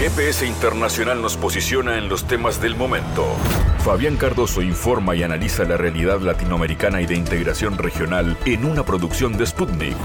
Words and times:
GPS 0.00 0.46
Internacional 0.46 1.20
nos 1.20 1.36
posiciona 1.36 1.98
en 1.98 2.08
los 2.08 2.26
temas 2.26 2.58
del 2.58 2.74
momento. 2.74 3.36
Fabián 3.84 4.16
Cardoso 4.16 4.62
informa 4.62 5.14
y 5.14 5.22
analiza 5.22 5.64
la 5.64 5.76
realidad 5.76 6.20
latinoamericana 6.20 7.02
y 7.02 7.06
de 7.06 7.16
integración 7.16 7.76
regional 7.76 8.38
en 8.46 8.64
una 8.64 8.82
producción 8.82 9.36
de 9.36 9.44
Sputnik. 9.44 9.98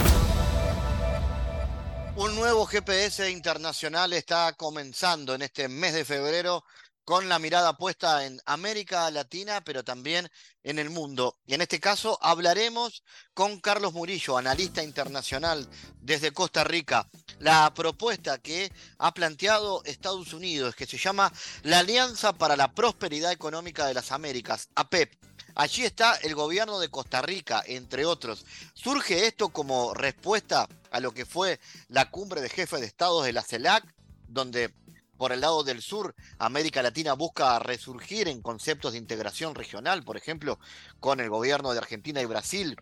Un 2.18 2.36
nuevo 2.36 2.66
GPS 2.66 3.32
internacional 3.32 4.12
está 4.12 4.52
comenzando 4.58 5.34
en 5.34 5.44
este 5.44 5.70
mes 5.70 5.94
de 5.94 6.04
febrero 6.04 6.66
con 7.06 7.30
la 7.30 7.38
mirada 7.38 7.78
puesta 7.78 8.26
en 8.26 8.42
América 8.46 9.10
Latina, 9.12 9.62
pero 9.62 9.84
también 9.84 10.30
en 10.64 10.80
el 10.80 10.90
mundo. 10.90 11.38
Y 11.46 11.54
en 11.54 11.62
este 11.62 11.80
caso 11.80 12.18
hablaremos 12.22 13.04
con 13.36 13.60
Carlos 13.62 13.94
Murillo, 13.94 14.38
analista 14.38 14.84
internacional 14.84 15.70
desde 16.02 16.32
Costa 16.32 16.64
Rica. 16.64 17.08
La 17.40 17.72
propuesta 17.76 18.40
que 18.40 18.72
ha 18.98 19.14
planteado 19.14 19.84
Estados 19.86 20.34
Unidos, 20.34 20.76
que 20.76 20.88
se 20.88 20.98
llama 20.98 21.32
la 21.62 21.80
Alianza 21.80 22.34
para 22.34 22.58
la 22.58 22.74
Prosperidad 22.74 23.32
Económica 23.32 23.86
de 23.86 23.94
las 23.94 24.12
Américas, 24.12 24.70
APEP. 24.74 25.14
Allí 25.54 25.86
está 25.86 26.16
el 26.16 26.34
gobierno 26.34 26.80
de 26.80 26.90
Costa 26.90 27.22
Rica, 27.22 27.64
entre 27.66 28.06
otros. 28.06 28.46
Surge 28.74 29.28
esto 29.28 29.50
como 29.50 29.94
respuesta 29.94 30.68
a 30.92 31.00
lo 31.00 31.14
que 31.14 31.26
fue 31.26 31.60
la 31.88 32.10
cumbre 32.10 32.42
de 32.42 32.50
jefes 32.50 32.82
de 32.82 32.88
estados 32.88 33.24
de 33.26 33.32
la 33.32 33.44
CELAC, 33.44 33.86
donde 34.28 34.74
por 35.18 35.32
el 35.32 35.42
lado 35.42 35.64
del 35.64 35.82
sur, 35.82 36.16
América 36.40 36.82
Latina 36.82 37.14
busca 37.14 37.60
resurgir 37.60 38.28
en 38.28 38.42
conceptos 38.42 38.94
de 38.94 39.00
integración 39.00 39.56
regional, 39.56 40.04
por 40.04 40.18
ejemplo, 40.18 40.60
con 41.00 41.20
el 41.20 41.30
gobierno 41.30 41.72
de 41.72 41.80
Argentina 41.80 42.22
y 42.22 42.26
Brasil 42.26 42.76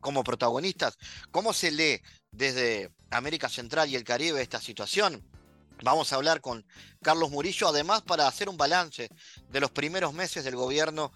como 0.00 0.22
protagonistas. 0.22 0.98
¿Cómo 1.30 1.52
se 1.52 1.70
lee 1.70 2.02
desde 2.30 2.92
América 3.10 3.48
Central 3.48 3.88
y 3.88 3.96
el 3.96 4.04
Caribe 4.04 4.42
esta 4.42 4.60
situación? 4.60 5.24
Vamos 5.82 6.12
a 6.12 6.16
hablar 6.16 6.40
con 6.40 6.64
Carlos 7.02 7.30
Murillo, 7.30 7.68
además 7.68 8.02
para 8.02 8.28
hacer 8.28 8.48
un 8.48 8.56
balance 8.56 9.08
de 9.48 9.60
los 9.60 9.70
primeros 9.70 10.12
meses 10.12 10.44
del 10.44 10.56
gobierno 10.56 11.12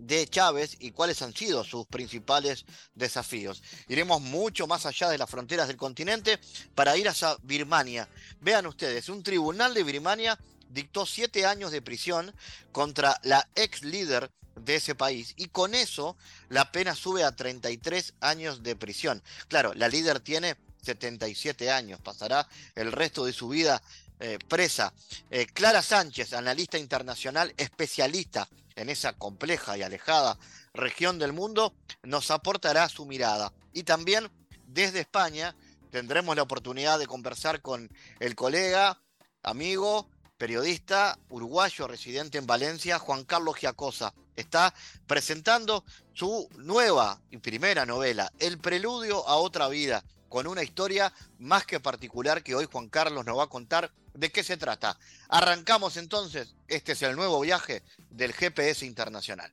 de 0.00 0.26
Chávez 0.26 0.76
y 0.80 0.92
cuáles 0.92 1.20
han 1.22 1.34
sido 1.34 1.62
sus 1.62 1.86
principales 1.86 2.64
desafíos. 2.94 3.62
Iremos 3.88 4.20
mucho 4.20 4.66
más 4.66 4.86
allá 4.86 5.08
de 5.08 5.18
las 5.18 5.30
fronteras 5.30 5.68
del 5.68 5.76
continente 5.76 6.40
para 6.74 6.96
ir 6.96 7.08
hacia 7.08 7.36
Birmania. 7.42 8.08
Vean 8.40 8.66
ustedes, 8.66 9.08
un 9.08 9.22
tribunal 9.22 9.74
de 9.74 9.84
Birmania 9.84 10.38
dictó 10.68 11.04
siete 11.04 11.46
años 11.46 11.70
de 11.70 11.82
prisión 11.82 12.34
contra 12.72 13.20
la 13.24 13.48
ex 13.54 13.82
líder 13.82 14.30
de 14.56 14.76
ese 14.76 14.94
país 14.94 15.34
y 15.36 15.48
con 15.48 15.74
eso 15.74 16.16
la 16.48 16.72
pena 16.72 16.94
sube 16.94 17.24
a 17.24 17.34
33 17.34 18.14
años 18.20 18.62
de 18.62 18.76
prisión. 18.76 19.22
Claro, 19.48 19.74
la 19.74 19.88
líder 19.88 20.20
tiene 20.20 20.56
77 20.82 21.70
años, 21.70 22.00
pasará 22.00 22.48
el 22.74 22.92
resto 22.92 23.24
de 23.24 23.32
su 23.32 23.48
vida 23.48 23.82
eh, 24.18 24.38
presa. 24.48 24.92
Eh, 25.30 25.46
Clara 25.46 25.82
Sánchez, 25.82 26.32
analista 26.32 26.78
internacional, 26.78 27.52
especialista 27.56 28.48
en 28.80 28.88
esa 28.88 29.12
compleja 29.12 29.76
y 29.76 29.82
alejada 29.82 30.38
región 30.72 31.18
del 31.18 31.32
mundo, 31.32 31.74
nos 32.02 32.30
aportará 32.30 32.88
su 32.88 33.04
mirada. 33.04 33.52
Y 33.72 33.82
también 33.82 34.30
desde 34.66 35.00
España 35.00 35.54
tendremos 35.90 36.34
la 36.36 36.42
oportunidad 36.42 36.98
de 36.98 37.06
conversar 37.06 37.60
con 37.60 37.90
el 38.20 38.34
colega, 38.34 39.00
amigo, 39.42 40.08
periodista 40.38 41.18
uruguayo 41.28 41.86
residente 41.86 42.38
en 42.38 42.46
Valencia, 42.46 42.98
Juan 42.98 43.24
Carlos 43.24 43.56
Giacosa. 43.58 44.14
Está 44.34 44.72
presentando 45.06 45.84
su 46.14 46.48
nueva 46.56 47.20
y 47.30 47.36
primera 47.36 47.84
novela, 47.84 48.32
El 48.38 48.58
Preludio 48.58 49.28
a 49.28 49.36
otra 49.36 49.68
vida, 49.68 50.02
con 50.30 50.46
una 50.46 50.62
historia 50.62 51.12
más 51.38 51.66
que 51.66 51.80
particular 51.80 52.42
que 52.42 52.54
hoy 52.54 52.66
Juan 52.70 52.88
Carlos 52.88 53.26
nos 53.26 53.36
va 53.36 53.44
a 53.44 53.48
contar 53.48 53.92
de 54.14 54.30
qué 54.30 54.42
se 54.42 54.56
trata. 54.56 54.96
Arrancamos 55.28 55.98
entonces, 55.98 56.54
este 56.68 56.92
es 56.92 57.02
el 57.02 57.16
nuevo 57.16 57.40
viaje 57.40 57.82
del 58.10 58.32
GPS 58.32 58.86
Internacional. 58.86 59.52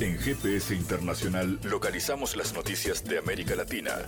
En 0.00 0.18
GPS 0.18 0.74
Internacional 0.74 1.60
localizamos 1.62 2.34
las 2.34 2.52
noticias 2.52 3.04
de 3.04 3.18
América 3.18 3.54
Latina. 3.54 4.00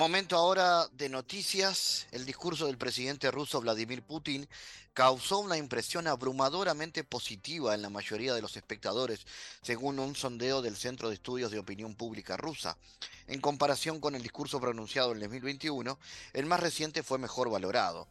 Momento 0.00 0.34
ahora 0.34 0.88
de 0.92 1.10
noticias. 1.10 2.06
El 2.10 2.24
discurso 2.24 2.64
del 2.64 2.78
presidente 2.78 3.30
ruso 3.30 3.60
Vladimir 3.60 4.02
Putin 4.02 4.48
causó 4.94 5.40
una 5.40 5.58
impresión 5.58 6.06
abrumadoramente 6.06 7.04
positiva 7.04 7.74
en 7.74 7.82
la 7.82 7.90
mayoría 7.90 8.32
de 8.32 8.40
los 8.40 8.56
espectadores, 8.56 9.26
según 9.60 9.98
un 9.98 10.16
sondeo 10.16 10.62
del 10.62 10.78
Centro 10.78 11.10
de 11.10 11.16
Estudios 11.16 11.50
de 11.50 11.58
Opinión 11.58 11.94
Pública 11.94 12.38
rusa. 12.38 12.78
En 13.26 13.42
comparación 13.42 14.00
con 14.00 14.14
el 14.14 14.22
discurso 14.22 14.58
pronunciado 14.58 15.12
en 15.12 15.20
2021, 15.20 15.98
el 16.32 16.46
más 16.46 16.60
reciente 16.60 17.02
fue 17.02 17.18
mejor 17.18 17.50
valorado. 17.50 18.08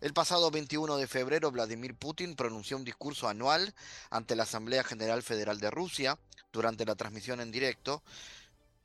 El 0.00 0.12
pasado 0.12 0.48
21 0.52 0.96
de 0.96 1.08
febrero, 1.08 1.50
Vladimir 1.50 1.96
Putin 1.96 2.36
pronunció 2.36 2.76
un 2.76 2.84
discurso 2.84 3.28
anual 3.28 3.74
ante 4.10 4.36
la 4.36 4.44
Asamblea 4.44 4.84
General 4.84 5.24
Federal 5.24 5.58
de 5.58 5.72
Rusia 5.72 6.16
durante 6.52 6.84
la 6.84 6.94
transmisión 6.94 7.40
en 7.40 7.50
directo 7.50 8.00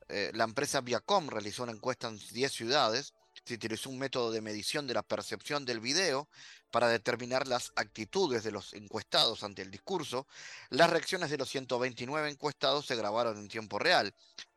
eh, 0.09 0.31
la 0.33 0.45
empresa 0.45 0.81
Viacom 0.81 1.29
realizó 1.29 1.63
una 1.63 1.71
encuesta 1.71 2.07
en 2.07 2.17
10 2.17 2.51
ciudades. 2.51 3.13
Se 3.45 3.55
utilizó 3.55 3.89
un 3.89 3.99
método 3.99 4.31
de 4.31 4.41
medición 4.41 4.87
de 4.87 4.93
la 4.93 5.03
percepción 5.03 5.65
del 5.65 5.79
video 5.79 6.27
para 6.71 6.87
determinar 6.87 7.47
las 7.47 7.71
actitudes 7.75 8.43
de 8.43 8.51
los 8.51 8.73
encuestados 8.73 9.43
ante 9.43 9.61
el 9.61 9.71
discurso. 9.71 10.27
Las 10.69 10.89
reacciones 10.89 11.29
de 11.29 11.37
los 11.37 11.49
129 11.49 12.29
encuestados 12.29 12.85
se 12.85 12.95
grabaron 12.95 13.37
en 13.37 13.47
tiempo 13.47 13.79
real. 13.79 14.13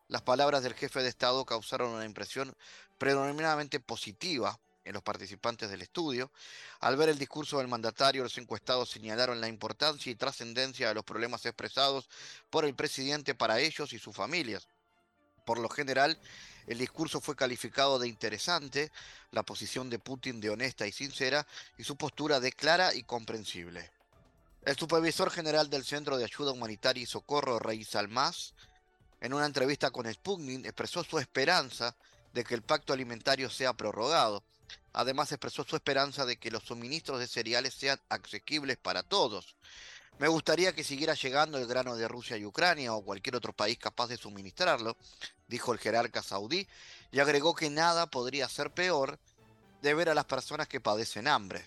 Las 0.09 0.23
palabras 0.23 0.63
del 0.63 0.75
jefe 0.75 1.03
de 1.03 1.09
Estado 1.09 1.45
causaron 1.45 1.91
una 1.91 2.05
impresión 2.05 2.55
predominantemente 2.99 3.79
positiva 3.81 4.59
en 4.85 4.95
los 4.95 5.03
participantes 5.03 5.71
del 5.71 5.83
estudio. 5.83 6.33
Al 6.81 6.97
ver 6.97 7.11
el 7.11 7.19
discurso 7.19 7.59
del 7.59 7.69
mandatario, 7.69 8.23
los 8.23 8.39
encuestados 8.39 8.91
señalaron 8.91 9.41
la 9.41 9.49
importancia 9.49 10.11
y 10.11 10.17
trascendencia 10.17 10.89
de 10.89 10.95
los 10.95 11.05
problemas 11.05 11.47
expresados 11.47 12.09
por 12.51 12.65
el 12.65 12.75
presidente 12.75 13.35
para 13.35 13.61
ellos 13.61 13.93
y 13.93 13.99
sus 13.99 14.17
familias. 14.17 14.67
Por 15.51 15.59
lo 15.59 15.69
general, 15.69 16.17
el 16.69 16.79
discurso 16.79 17.21
fue 17.21 17.35
calificado 17.35 17.99
de 17.99 18.07
interesante, 18.07 18.93
la 19.33 19.43
posición 19.43 19.91
de 19.91 19.99
Putin 19.99 20.41
de 20.41 20.49
honesta 20.49 20.87
y 20.87 20.93
sincera 20.93 21.45
y 21.77 21.83
su 21.83 21.97
postura 21.97 22.39
de 22.39 22.53
clara 22.53 22.95
y 22.95 23.03
comprensible. 23.03 23.91
El 24.65 24.77
supervisor 24.77 25.29
general 25.29 25.69
del 25.69 25.85
Centro 25.85 26.17
de 26.17 26.23
Ayuda 26.23 26.53
Humanitaria 26.53 27.03
y 27.03 27.07
Socorro, 27.07 27.59
Rey 27.59 27.83
Salmás, 27.83 28.55
en 29.21 29.35
una 29.35 29.45
entrevista 29.45 29.91
con 29.91 30.07
Sputnik, 30.07 30.67
expresó 30.67 31.03
su 31.03 31.19
esperanza 31.19 31.97
de 32.33 32.45
que 32.45 32.55
el 32.55 32.63
pacto 32.63 32.93
alimentario 32.93 33.51
sea 33.51 33.73
prorrogado. 33.73 34.45
Además, 34.93 35.33
expresó 35.33 35.65
su 35.65 35.75
esperanza 35.75 36.27
de 36.27 36.37
que 36.37 36.53
los 36.53 36.63
suministros 36.63 37.19
de 37.19 37.27
cereales 37.27 37.75
sean 37.75 38.01
asequibles 38.09 38.77
para 38.77 39.03
todos. 39.03 39.57
Me 40.21 40.29
gustaría 40.29 40.75
que 40.75 40.85
siguiera 40.85 41.15
llegando 41.15 41.57
el 41.57 41.67
grano 41.67 41.97
de 41.97 42.07
Rusia 42.07 42.37
y 42.37 42.45
Ucrania 42.45 42.93
o 42.93 43.03
cualquier 43.03 43.37
otro 43.37 43.55
país 43.55 43.79
capaz 43.79 44.09
de 44.09 44.19
suministrarlo, 44.19 44.99
dijo 45.49 45.73
el 45.73 45.79
jerarca 45.79 46.23
saudí, 46.23 46.69
y 47.11 47.21
agregó 47.21 47.55
que 47.55 47.71
nada 47.71 48.07
podría 48.07 48.47
ser 48.47 48.71
peor 48.71 49.19
de 49.81 49.95
ver 49.95 50.11
a 50.11 50.15
las 50.15 50.27
personas 50.27 50.69
que 50.69 50.79
padecen 50.79 51.27
hambre. 51.27 51.67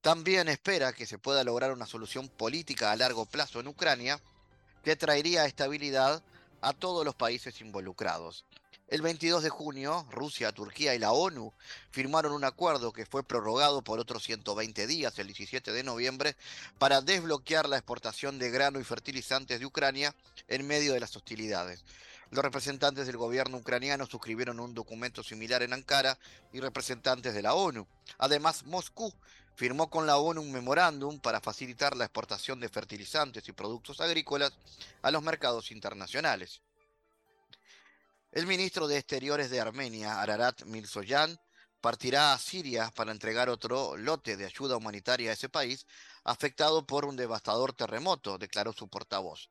También 0.00 0.48
espera 0.48 0.94
que 0.94 1.04
se 1.04 1.18
pueda 1.18 1.44
lograr 1.44 1.70
una 1.70 1.84
solución 1.84 2.30
política 2.30 2.90
a 2.90 2.96
largo 2.96 3.26
plazo 3.26 3.60
en 3.60 3.68
Ucrania 3.68 4.18
que 4.82 4.96
traería 4.96 5.44
estabilidad 5.44 6.22
a 6.62 6.72
todos 6.72 7.04
los 7.04 7.16
países 7.16 7.60
involucrados. 7.60 8.46
El 8.88 9.02
22 9.02 9.42
de 9.42 9.50
junio, 9.50 10.06
Rusia, 10.10 10.50
Turquía 10.50 10.94
y 10.94 10.98
la 10.98 11.12
ONU 11.12 11.52
firmaron 11.90 12.32
un 12.32 12.44
acuerdo 12.44 12.90
que 12.90 13.04
fue 13.04 13.22
prorrogado 13.22 13.82
por 13.82 13.98
otros 13.98 14.24
120 14.24 14.86
días, 14.86 15.18
el 15.18 15.26
17 15.26 15.72
de 15.72 15.82
noviembre, 15.82 16.36
para 16.78 17.02
desbloquear 17.02 17.68
la 17.68 17.76
exportación 17.76 18.38
de 18.38 18.50
grano 18.50 18.80
y 18.80 18.84
fertilizantes 18.84 19.60
de 19.60 19.66
Ucrania 19.66 20.14
en 20.48 20.66
medio 20.66 20.94
de 20.94 21.00
las 21.00 21.14
hostilidades. 21.14 21.84
Los 22.30 22.42
representantes 22.42 23.06
del 23.06 23.18
gobierno 23.18 23.58
ucraniano 23.58 24.06
suscribieron 24.06 24.58
un 24.58 24.72
documento 24.72 25.22
similar 25.22 25.62
en 25.62 25.74
Ankara 25.74 26.18
y 26.54 26.60
representantes 26.60 27.34
de 27.34 27.42
la 27.42 27.52
ONU. 27.52 27.86
Además, 28.16 28.64
Moscú 28.64 29.12
firmó 29.54 29.90
con 29.90 30.06
la 30.06 30.16
ONU 30.16 30.40
un 30.40 30.50
memorándum 30.50 31.20
para 31.20 31.42
facilitar 31.42 31.94
la 31.94 32.04
exportación 32.04 32.58
de 32.58 32.70
fertilizantes 32.70 33.46
y 33.48 33.52
productos 33.52 34.00
agrícolas 34.00 34.54
a 35.02 35.10
los 35.10 35.22
mercados 35.22 35.72
internacionales. 35.72 36.62
El 38.30 38.46
ministro 38.46 38.86
de 38.86 38.98
Exteriores 38.98 39.48
de 39.48 39.58
Armenia, 39.58 40.20
Ararat 40.20 40.62
Mirzoyan, 40.64 41.40
partirá 41.80 42.34
a 42.34 42.38
Siria 42.38 42.90
para 42.94 43.10
entregar 43.10 43.48
otro 43.48 43.96
lote 43.96 44.36
de 44.36 44.44
ayuda 44.44 44.76
humanitaria 44.76 45.30
a 45.30 45.32
ese 45.32 45.48
país 45.48 45.86
afectado 46.24 46.86
por 46.86 47.06
un 47.06 47.16
devastador 47.16 47.72
terremoto, 47.72 48.36
declaró 48.36 48.74
su 48.74 48.86
portavoz. 48.88 49.48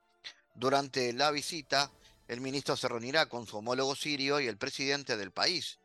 Durante 0.54 1.12
la 1.14 1.32
visita, 1.32 1.92
el 2.28 2.40
ministro 2.40 2.78
se 2.78 2.88
reunirá 2.88 3.26
con 3.28 3.48
su 3.48 3.58
homólogo 3.58 3.96
sirio 3.96 4.40
y 4.40 4.48
el 4.48 4.58
presidente 4.58 5.18
del 5.18 5.32
país. 5.32 5.80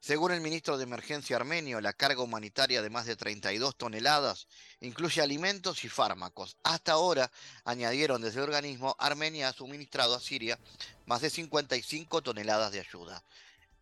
Según 0.00 0.32
el 0.32 0.40
ministro 0.40 0.78
de 0.78 0.84
Emergencia 0.84 1.36
armenio, 1.36 1.78
la 1.78 1.92
carga 1.92 2.22
humanitaria 2.22 2.80
de 2.80 2.88
más 2.88 3.04
de 3.04 3.16
32 3.16 3.76
toneladas 3.76 4.48
incluye 4.80 5.20
alimentos 5.20 5.84
y 5.84 5.90
fármacos. 5.90 6.56
Hasta 6.62 6.92
ahora, 6.92 7.30
añadieron 7.64 8.22
desde 8.22 8.38
el 8.38 8.44
organismo, 8.44 8.96
Armenia 8.98 9.50
ha 9.50 9.52
suministrado 9.52 10.14
a 10.14 10.20
Siria 10.20 10.58
más 11.04 11.20
de 11.20 11.28
55 11.28 12.22
toneladas 12.22 12.72
de 12.72 12.80
ayuda. 12.80 13.22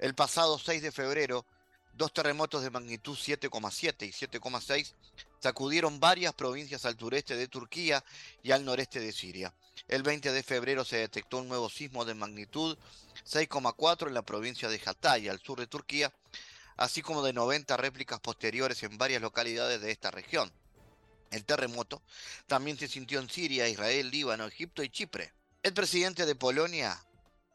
El 0.00 0.16
pasado 0.16 0.58
6 0.58 0.82
de 0.82 0.90
febrero, 0.90 1.46
dos 1.98 2.12
terremotos 2.12 2.62
de 2.62 2.70
magnitud 2.70 3.18
7,7 3.18 4.06
y 4.06 4.12
7,6 4.12 4.94
sacudieron 5.40 6.00
varias 6.00 6.32
provincias 6.32 6.84
al 6.84 6.96
sureste 6.96 7.36
de 7.36 7.48
Turquía 7.48 8.02
y 8.42 8.52
al 8.52 8.64
noreste 8.64 9.00
de 9.00 9.12
Siria. 9.12 9.52
El 9.88 10.04
20 10.04 10.32
de 10.32 10.42
febrero 10.42 10.84
se 10.84 10.96
detectó 10.98 11.38
un 11.38 11.48
nuevo 11.48 11.68
sismo 11.68 12.04
de 12.04 12.14
magnitud 12.14 12.78
6,4 13.28 14.06
en 14.06 14.14
la 14.14 14.22
provincia 14.22 14.68
de 14.68 14.80
Hatay, 14.84 15.28
al 15.28 15.40
sur 15.40 15.58
de 15.58 15.66
Turquía, 15.66 16.12
así 16.76 17.02
como 17.02 17.22
de 17.22 17.32
90 17.32 17.76
réplicas 17.76 18.20
posteriores 18.20 18.82
en 18.84 18.96
varias 18.96 19.20
localidades 19.20 19.80
de 19.80 19.90
esta 19.90 20.10
región. 20.12 20.52
El 21.32 21.44
terremoto 21.44 22.00
también 22.46 22.78
se 22.78 22.88
sintió 22.88 23.18
en 23.18 23.28
Siria, 23.28 23.68
Israel, 23.68 24.10
Líbano, 24.10 24.46
Egipto 24.46 24.82
y 24.82 24.88
Chipre. 24.88 25.32
El 25.62 25.74
presidente 25.74 26.24
de 26.24 26.36
Polonia, 26.36 26.98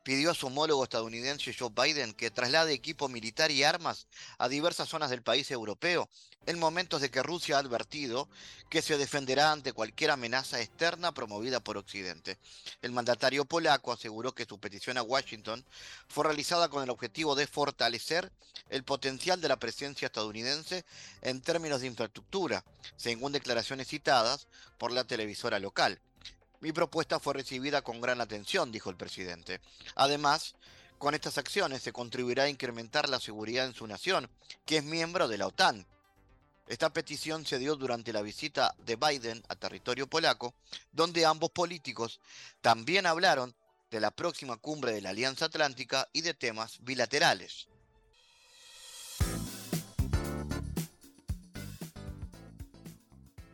pidió 0.03 0.31
a 0.31 0.35
su 0.35 0.47
homólogo 0.47 0.83
estadounidense 0.83 1.55
Joe 1.57 1.71
Biden 1.73 2.13
que 2.13 2.29
traslade 2.29 2.73
equipo 2.73 3.07
militar 3.07 3.51
y 3.51 3.63
armas 3.63 4.07
a 4.37 4.49
diversas 4.49 4.89
zonas 4.89 5.09
del 5.09 5.23
país 5.23 5.49
europeo 5.49 6.09
en 6.45 6.59
momentos 6.59 7.01
de 7.01 7.09
que 7.09 7.23
Rusia 7.23 7.55
ha 7.55 7.59
advertido 7.59 8.27
que 8.69 8.81
se 8.81 8.97
defenderá 8.97 9.51
ante 9.51 9.71
cualquier 9.71 10.11
amenaza 10.11 10.59
externa 10.59 11.13
promovida 11.13 11.61
por 11.61 11.77
Occidente. 11.77 12.37
El 12.81 12.91
mandatario 12.91 13.45
polaco 13.45 13.93
aseguró 13.93 14.33
que 14.33 14.45
su 14.45 14.59
petición 14.59 14.97
a 14.97 15.03
Washington 15.03 15.63
fue 16.09 16.25
realizada 16.25 16.67
con 16.67 16.83
el 16.83 16.89
objetivo 16.89 17.35
de 17.35 17.47
fortalecer 17.47 18.31
el 18.69 18.83
potencial 18.83 19.39
de 19.39 19.47
la 19.47 19.57
presencia 19.57 20.07
estadounidense 20.07 20.85
en 21.21 21.41
términos 21.41 21.81
de 21.81 21.87
infraestructura, 21.87 22.65
según 22.97 23.31
declaraciones 23.31 23.87
citadas 23.87 24.47
por 24.77 24.91
la 24.91 25.05
televisora 25.05 25.59
local. 25.59 25.99
Mi 26.63 26.71
propuesta 26.71 27.19
fue 27.19 27.33
recibida 27.33 27.81
con 27.81 27.99
gran 27.99 28.21
atención, 28.21 28.71
dijo 28.71 28.89
el 28.89 28.95
presidente. 28.95 29.59
Además, 29.95 30.55
con 30.97 31.13
estas 31.13 31.37
acciones 31.37 31.81
se 31.81 31.91
contribuirá 31.91 32.43
a 32.43 32.49
incrementar 32.49 33.09
la 33.09 33.19
seguridad 33.19 33.65
en 33.65 33.73
su 33.73 33.85
nación, 33.85 34.29
que 34.65 34.77
es 34.77 34.83
miembro 34.85 35.27
de 35.27 35.37
la 35.37 35.47
OTAN. 35.47 35.85
Esta 36.67 36.93
petición 36.93 37.45
se 37.45 37.59
dio 37.59 37.75
durante 37.75 38.13
la 38.13 38.21
visita 38.21 38.75
de 38.77 38.95
Biden 38.95 39.43
a 39.49 39.57
territorio 39.57 40.07
polaco, 40.07 40.53
donde 40.93 41.25
ambos 41.25 41.51
políticos 41.51 42.21
también 42.61 43.07
hablaron 43.07 43.53
de 43.91 43.99
la 43.99 44.11
próxima 44.11 44.55
cumbre 44.55 44.93
de 44.93 45.01
la 45.01 45.09
Alianza 45.09 45.47
Atlántica 45.47 46.07
y 46.13 46.21
de 46.21 46.33
temas 46.33 46.77
bilaterales. 46.79 47.67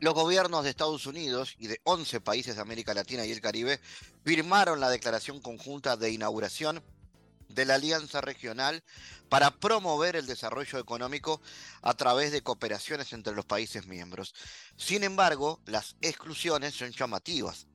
Los 0.01 0.13
gobiernos 0.13 0.63
de 0.63 0.69
Estados 0.69 1.05
Unidos 1.07 1.55
y 1.59 1.67
de 1.67 1.81
11 1.83 2.21
países 2.21 2.55
de 2.55 2.61
América 2.61 2.93
Latina 2.93 3.25
y 3.25 3.33
el 3.33 3.41
Caribe 3.41 3.81
firmaron 4.23 4.79
la 4.79 4.89
declaración 4.89 5.41
conjunta 5.41 5.97
de 5.97 6.09
inauguración 6.09 6.81
de 7.49 7.65
la 7.65 7.75
Alianza 7.75 8.21
Regional 8.21 8.81
para 9.27 9.51
promover 9.51 10.15
el 10.15 10.25
desarrollo 10.25 10.79
económico 10.79 11.41
a 11.81 11.95
través 11.95 12.31
de 12.31 12.41
cooperaciones 12.41 13.11
entre 13.11 13.35
los 13.35 13.43
países 13.43 13.87
miembros. 13.87 14.33
Sin 14.77 15.03
embargo, 15.03 15.59
las 15.65 15.97
exclusiones 15.99 16.75
son 16.75 16.91
llamativas. 16.91 17.67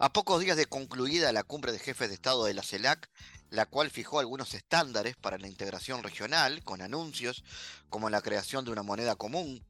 A 0.00 0.12
pocos 0.12 0.40
días 0.40 0.56
de 0.56 0.66
concluida 0.66 1.32
la 1.32 1.44
cumbre 1.44 1.70
de 1.70 1.78
jefes 1.78 2.08
de 2.08 2.14
Estado 2.16 2.46
de 2.46 2.54
la 2.54 2.64
CELAC, 2.64 3.08
la 3.48 3.66
cual 3.66 3.90
fijó 3.90 4.18
algunos 4.18 4.54
estándares 4.54 5.14
para 5.14 5.38
la 5.38 5.46
integración 5.46 6.02
regional, 6.02 6.64
con 6.64 6.82
anuncios 6.82 7.44
como 7.90 8.10
la 8.10 8.22
creación 8.22 8.64
de 8.64 8.72
una 8.72 8.82
moneda 8.82 9.14
común, 9.14 9.64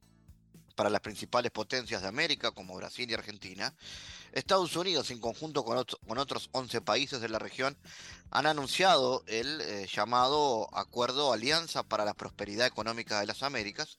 para 0.81 0.89
las 0.89 1.03
principales 1.03 1.53
potencias 1.53 2.01
de 2.01 2.09
América, 2.09 2.53
como 2.53 2.75
Brasil 2.75 3.11
y 3.11 3.13
Argentina, 3.13 3.75
Estados 4.33 4.75
Unidos, 4.77 5.11
en 5.11 5.21
conjunto 5.21 5.63
con, 5.63 5.77
otros 5.77 6.49
11 6.53 6.81
países 6.81 7.21
de 7.21 7.29
la 7.29 7.39
región, 7.39 7.77
han 8.31 8.47
anunciado 8.47 9.23
el 9.27 9.61
eh, 9.61 9.87
llamado 9.95 10.71
Acuerdo 10.73 11.35
Alianza 11.35 11.83
para 11.83 12.07
la 12.07 12.15
Prosperidad 12.15 12.67
Económica 12.67 13.21
de 13.21 13.27
las 13.27 13.43
Américas, 13.43 13.99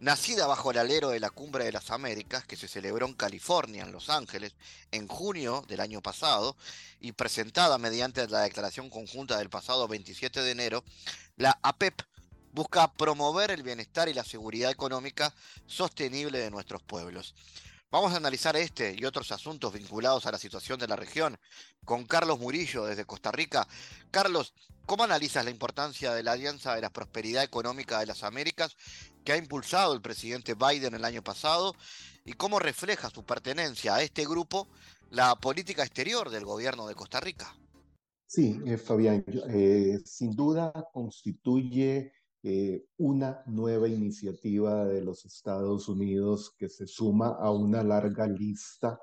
nacida 0.00 0.46
bajo 0.46 0.70
el 0.70 0.78
alero 0.78 1.10
de 1.10 1.20
la 1.20 1.28
Cumbre 1.28 1.66
de 1.66 1.72
las 1.72 1.90
Américas, 1.90 2.46
que 2.46 2.56
se 2.56 2.68
celebró 2.68 3.06
en 3.06 3.12
California, 3.12 3.82
en 3.82 3.92
Los 3.92 4.08
Ángeles, 4.08 4.54
en 4.90 5.08
junio 5.08 5.62
del 5.68 5.80
año 5.80 6.00
pasado, 6.00 6.56
y 7.00 7.12
presentada 7.12 7.76
mediante 7.76 8.26
la 8.28 8.40
declaración 8.40 8.88
conjunta 8.88 9.36
del 9.36 9.50
pasado 9.50 9.86
27 9.88 10.40
de 10.40 10.52
enero, 10.52 10.84
la 11.36 11.58
APEP 11.62 12.00
busca 12.58 12.92
promover 12.92 13.52
el 13.52 13.62
bienestar 13.62 14.08
y 14.08 14.14
la 14.14 14.24
seguridad 14.24 14.72
económica 14.72 15.32
sostenible 15.64 16.40
de 16.40 16.50
nuestros 16.50 16.82
pueblos. 16.82 17.36
Vamos 17.88 18.12
a 18.12 18.16
analizar 18.16 18.56
este 18.56 18.96
y 18.98 19.04
otros 19.04 19.30
asuntos 19.30 19.72
vinculados 19.72 20.26
a 20.26 20.32
la 20.32 20.38
situación 20.38 20.80
de 20.80 20.88
la 20.88 20.96
región 20.96 21.38
con 21.84 22.04
Carlos 22.04 22.40
Murillo 22.40 22.84
desde 22.84 23.04
Costa 23.04 23.30
Rica. 23.30 23.68
Carlos, 24.10 24.54
¿cómo 24.86 25.04
analizas 25.04 25.44
la 25.44 25.52
importancia 25.52 26.12
de 26.12 26.24
la 26.24 26.32
Alianza 26.32 26.74
de 26.74 26.80
la 26.80 26.90
Prosperidad 26.90 27.44
Económica 27.44 28.00
de 28.00 28.06
las 28.06 28.24
Américas 28.24 28.76
que 29.24 29.30
ha 29.30 29.36
impulsado 29.36 29.94
el 29.94 30.02
presidente 30.02 30.54
Biden 30.54 30.94
el 30.94 31.04
año 31.04 31.22
pasado 31.22 31.76
y 32.24 32.32
cómo 32.32 32.58
refleja 32.58 33.08
su 33.08 33.24
pertenencia 33.24 33.94
a 33.94 34.02
este 34.02 34.24
grupo 34.24 34.66
la 35.10 35.36
política 35.36 35.84
exterior 35.84 36.28
del 36.28 36.44
gobierno 36.44 36.88
de 36.88 36.96
Costa 36.96 37.20
Rica? 37.20 37.56
Sí, 38.26 38.60
eh, 38.66 38.76
Fabián, 38.76 39.24
eh, 39.48 40.00
sin 40.04 40.34
duda 40.34 40.72
constituye 40.92 42.12
eh, 42.50 42.86
una 42.96 43.42
nueva 43.44 43.88
iniciativa 43.88 44.86
de 44.86 45.02
los 45.02 45.26
Estados 45.26 45.86
Unidos 45.86 46.54
que 46.56 46.70
se 46.70 46.86
suma 46.86 47.36
a 47.38 47.50
una 47.50 47.82
larga 47.82 48.26
lista 48.26 48.98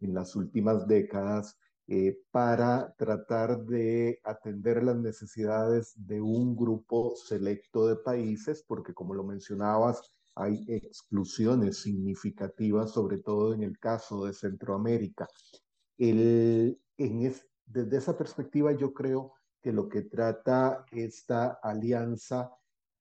en 0.00 0.12
las 0.12 0.36
últimas 0.36 0.86
décadas 0.86 1.56
eh, 1.86 2.18
para 2.30 2.94
tratar 2.98 3.64
de 3.64 4.20
atender 4.22 4.82
las 4.82 4.96
necesidades 4.96 5.94
de 5.96 6.20
un 6.20 6.54
grupo 6.54 7.14
selecto 7.16 7.86
de 7.86 7.96
países, 7.96 8.62
porque 8.68 8.92
como 8.92 9.14
lo 9.14 9.24
mencionabas, 9.24 10.02
hay 10.34 10.62
exclusiones 10.68 11.78
significativas, 11.78 12.90
sobre 12.90 13.16
todo 13.16 13.54
en 13.54 13.62
el 13.62 13.78
caso 13.78 14.26
de 14.26 14.34
Centroamérica. 14.34 15.26
El, 15.96 16.78
en 16.98 17.34
desde 17.64 17.96
esa 17.96 18.18
perspectiva, 18.18 18.72
yo 18.72 18.92
creo 18.92 19.32
que 19.62 19.72
lo 19.72 19.88
que 19.88 20.02
trata 20.02 20.84
esta 20.92 21.60
alianza 21.62 22.50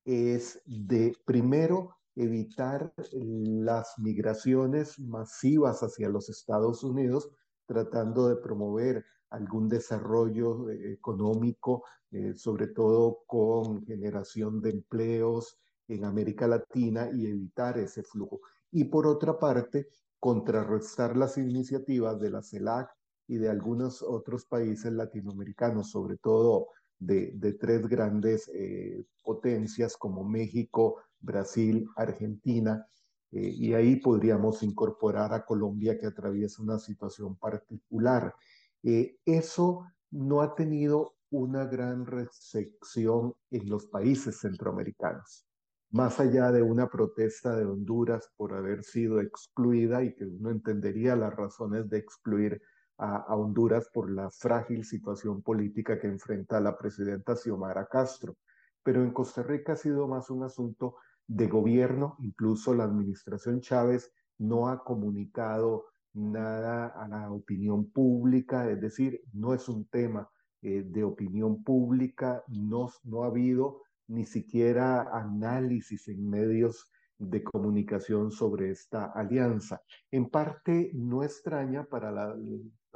es 0.09 0.59
de, 0.65 1.15
primero, 1.23 1.97
evitar 2.15 2.91
las 3.13 3.93
migraciones 3.99 4.99
masivas 4.99 5.83
hacia 5.83 6.09
los 6.09 6.29
Estados 6.29 6.83
Unidos, 6.83 7.29
tratando 7.67 8.27
de 8.27 8.37
promover 8.37 9.05
algún 9.29 9.69
desarrollo 9.69 10.69
eh, 10.71 10.93
económico, 10.93 11.83
eh, 12.11 12.33
sobre 12.35 12.67
todo 12.67 13.19
con 13.27 13.85
generación 13.85 14.61
de 14.61 14.71
empleos 14.71 15.59
en 15.87 16.03
América 16.05 16.47
Latina 16.47 17.09
y 17.13 17.27
evitar 17.27 17.77
ese 17.77 18.01
flujo. 18.01 18.41
Y 18.71 18.85
por 18.85 19.05
otra 19.05 19.37
parte, 19.37 19.87
contrarrestar 20.19 21.15
las 21.15 21.37
iniciativas 21.37 22.19
de 22.19 22.31
la 22.31 22.41
CELAC 22.41 22.89
y 23.27 23.37
de 23.37 23.49
algunos 23.49 24.01
otros 24.01 24.45
países 24.45 24.91
latinoamericanos, 24.91 25.91
sobre 25.91 26.17
todo 26.17 26.69
de, 26.99 27.57
tres 27.59 27.87
grandes 27.87 28.49
eh, 28.53 29.05
potencias 29.39 29.95
como 29.95 30.23
México, 30.23 30.97
Brasil, 31.21 31.87
Argentina, 31.95 32.85
eh, 33.31 33.53
y 33.55 33.73
ahí 33.73 33.95
podríamos 33.97 34.63
incorporar 34.63 35.33
a 35.33 35.45
Colombia 35.45 35.97
que 35.97 36.07
atraviesa 36.07 36.61
una 36.61 36.77
situación 36.77 37.37
particular. 37.37 38.35
Eh, 38.83 39.17
eso 39.25 39.85
no 40.11 40.41
ha 40.41 40.55
tenido 40.55 41.13
una 41.29 41.65
gran 41.65 42.05
recepción 42.05 43.33
en 43.51 43.69
los 43.69 43.85
países 43.85 44.39
centroamericanos, 44.39 45.45
más 45.91 46.19
allá 46.19 46.51
de 46.51 46.63
una 46.63 46.89
protesta 46.89 47.55
de 47.55 47.65
Honduras 47.65 48.29
por 48.35 48.53
haber 48.53 48.83
sido 48.83 49.21
excluida 49.21 50.03
y 50.03 50.15
que 50.15 50.25
uno 50.25 50.49
entendería 50.49 51.15
las 51.15 51.33
razones 51.33 51.87
de 51.89 51.99
excluir 51.99 52.61
a, 52.99 53.33
Honduras 53.35 53.89
por 53.93 54.11
la 54.11 54.29
frágil 54.29 54.83
situación 54.83 55.41
política 55.41 55.99
que 55.99 56.07
enfrenta 56.07 56.59
la 56.59 56.77
presidenta 56.77 57.35
Xiomara 57.35 57.87
Castro. 57.87 58.35
Pero 58.83 59.03
en 59.03 59.11
Costa 59.11 59.43
Rica 59.43 59.73
ha 59.73 59.75
sido 59.75 60.07
más 60.07 60.29
un 60.29 60.43
asunto 60.43 60.95
de 61.27 61.47
gobierno, 61.47 62.17
incluso 62.19 62.73
la 62.73 62.85
administración 62.85 63.61
Chávez 63.61 64.11
no 64.39 64.67
ha 64.67 64.83
comunicado 64.83 65.85
nada 66.13 66.87
a 66.87 67.07
la 67.07 67.31
opinión 67.31 67.91
pública, 67.91 68.69
es 68.69 68.81
decir, 68.81 69.21
no 69.33 69.53
es 69.53 69.69
un 69.69 69.85
tema 69.85 70.29
eh, 70.61 70.83
de 70.85 71.03
opinión 71.03 71.63
pública, 71.63 72.43
no, 72.47 72.89
no 73.03 73.23
ha 73.23 73.27
habido 73.27 73.83
ni 74.07 74.25
siquiera 74.25 75.03
análisis 75.13 76.07
en 76.07 76.29
medios 76.29 76.91
de 77.19 77.43
comunicación 77.43 78.31
sobre 78.31 78.71
esta 78.71 79.11
alianza. 79.11 79.81
En 80.09 80.29
parte 80.29 80.91
no 80.93 81.23
extraña 81.23 81.83
para 81.83 82.11
la, 82.11 82.35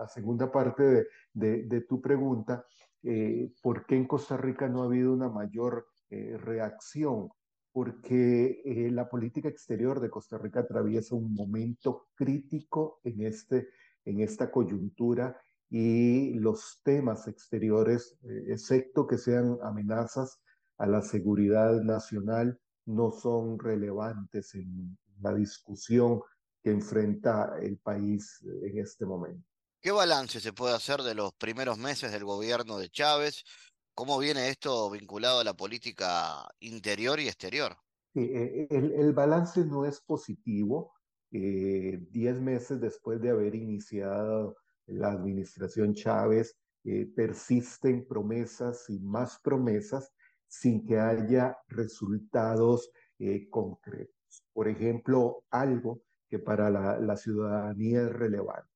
segunda 0.08 0.52
parte 0.52 1.06
de, 1.34 1.64
de, 1.64 1.82
tu 1.82 2.02
pregunta, 2.02 2.66
eh, 3.04 3.52
¿por 3.62 3.86
qué 3.86 3.96
en 3.96 4.08
Costa 4.08 4.38
Rica 4.38 4.68
no 4.68 4.82
ha 4.82 4.86
habido 4.86 5.14
una 5.14 5.30
mayor 5.30 5.88
reacción, 6.10 7.30
porque 7.72 8.62
la 8.92 9.10
política 9.10 9.50
exterior 9.50 10.00
de 10.00 10.12
Costa 10.12 10.38
Rica 10.38 10.60
atraviesa 10.60 11.16
un 11.16 11.34
momento 11.34 12.10
crítico 12.14 13.00
en, 13.04 13.26
este, 13.26 13.70
en 14.06 14.20
esta 14.20 14.52
coyuntura 14.52 15.36
y 15.72 16.36
los 16.36 16.82
temas 16.84 17.28
exteriores, 17.28 18.16
excepto 18.48 19.08
que 19.08 19.18
sean 19.18 19.58
amenazas 19.64 20.40
a 20.78 20.86
la 20.86 21.02
seguridad 21.02 21.82
nacional, 21.82 22.60
no 22.86 23.12
son 23.12 23.58
relevantes 23.58 24.54
en 24.56 24.98
la 25.22 25.34
discusión 25.34 26.22
que 26.62 26.72
enfrenta 26.72 27.58
el 27.62 27.78
país 27.78 28.44
en 28.64 28.78
este 28.78 29.06
momento. 29.06 29.53
¿Qué 29.84 29.92
balance 29.92 30.40
se 30.40 30.54
puede 30.54 30.74
hacer 30.74 31.02
de 31.02 31.14
los 31.14 31.34
primeros 31.34 31.78
meses 31.78 32.10
del 32.14 32.24
gobierno 32.24 32.78
de 32.78 32.88
Chávez? 32.88 33.44
¿Cómo 33.94 34.18
viene 34.18 34.48
esto 34.48 34.90
vinculado 34.90 35.42
a 35.42 35.44
la 35.44 35.56
política 35.56 36.48
interior 36.62 37.20
y 37.20 37.28
exterior? 37.28 37.76
Eh, 38.16 38.66
el, 38.70 39.12
balance 39.12 39.66
no 39.66 39.84
es 39.84 40.00
positivo. 40.00 40.94
Eh, 41.32 42.00
diez 42.12 42.40
meses 42.40 42.80
después 42.80 43.20
de 43.20 43.32
haber 43.32 43.56
iniciado 43.56 44.56
la 44.86 45.12
administración 45.12 45.94
Chávez, 45.94 46.56
eh, 46.86 47.06
persisten 47.14 48.08
promesas 48.08 48.90
y 48.90 49.00
más 49.02 49.38
promesas 49.44 50.14
sin 50.48 50.86
que 50.86 50.98
haya 50.98 51.58
resultados 51.68 52.90
concretos. 53.50 54.46
Por 54.54 54.70
ejemplo, 54.70 55.44
algo 55.50 56.04
que 56.30 56.40
para 56.40 56.70
la 56.70 57.18
ciudadanía 57.18 58.04
es 58.04 58.14
relevante 58.14 58.73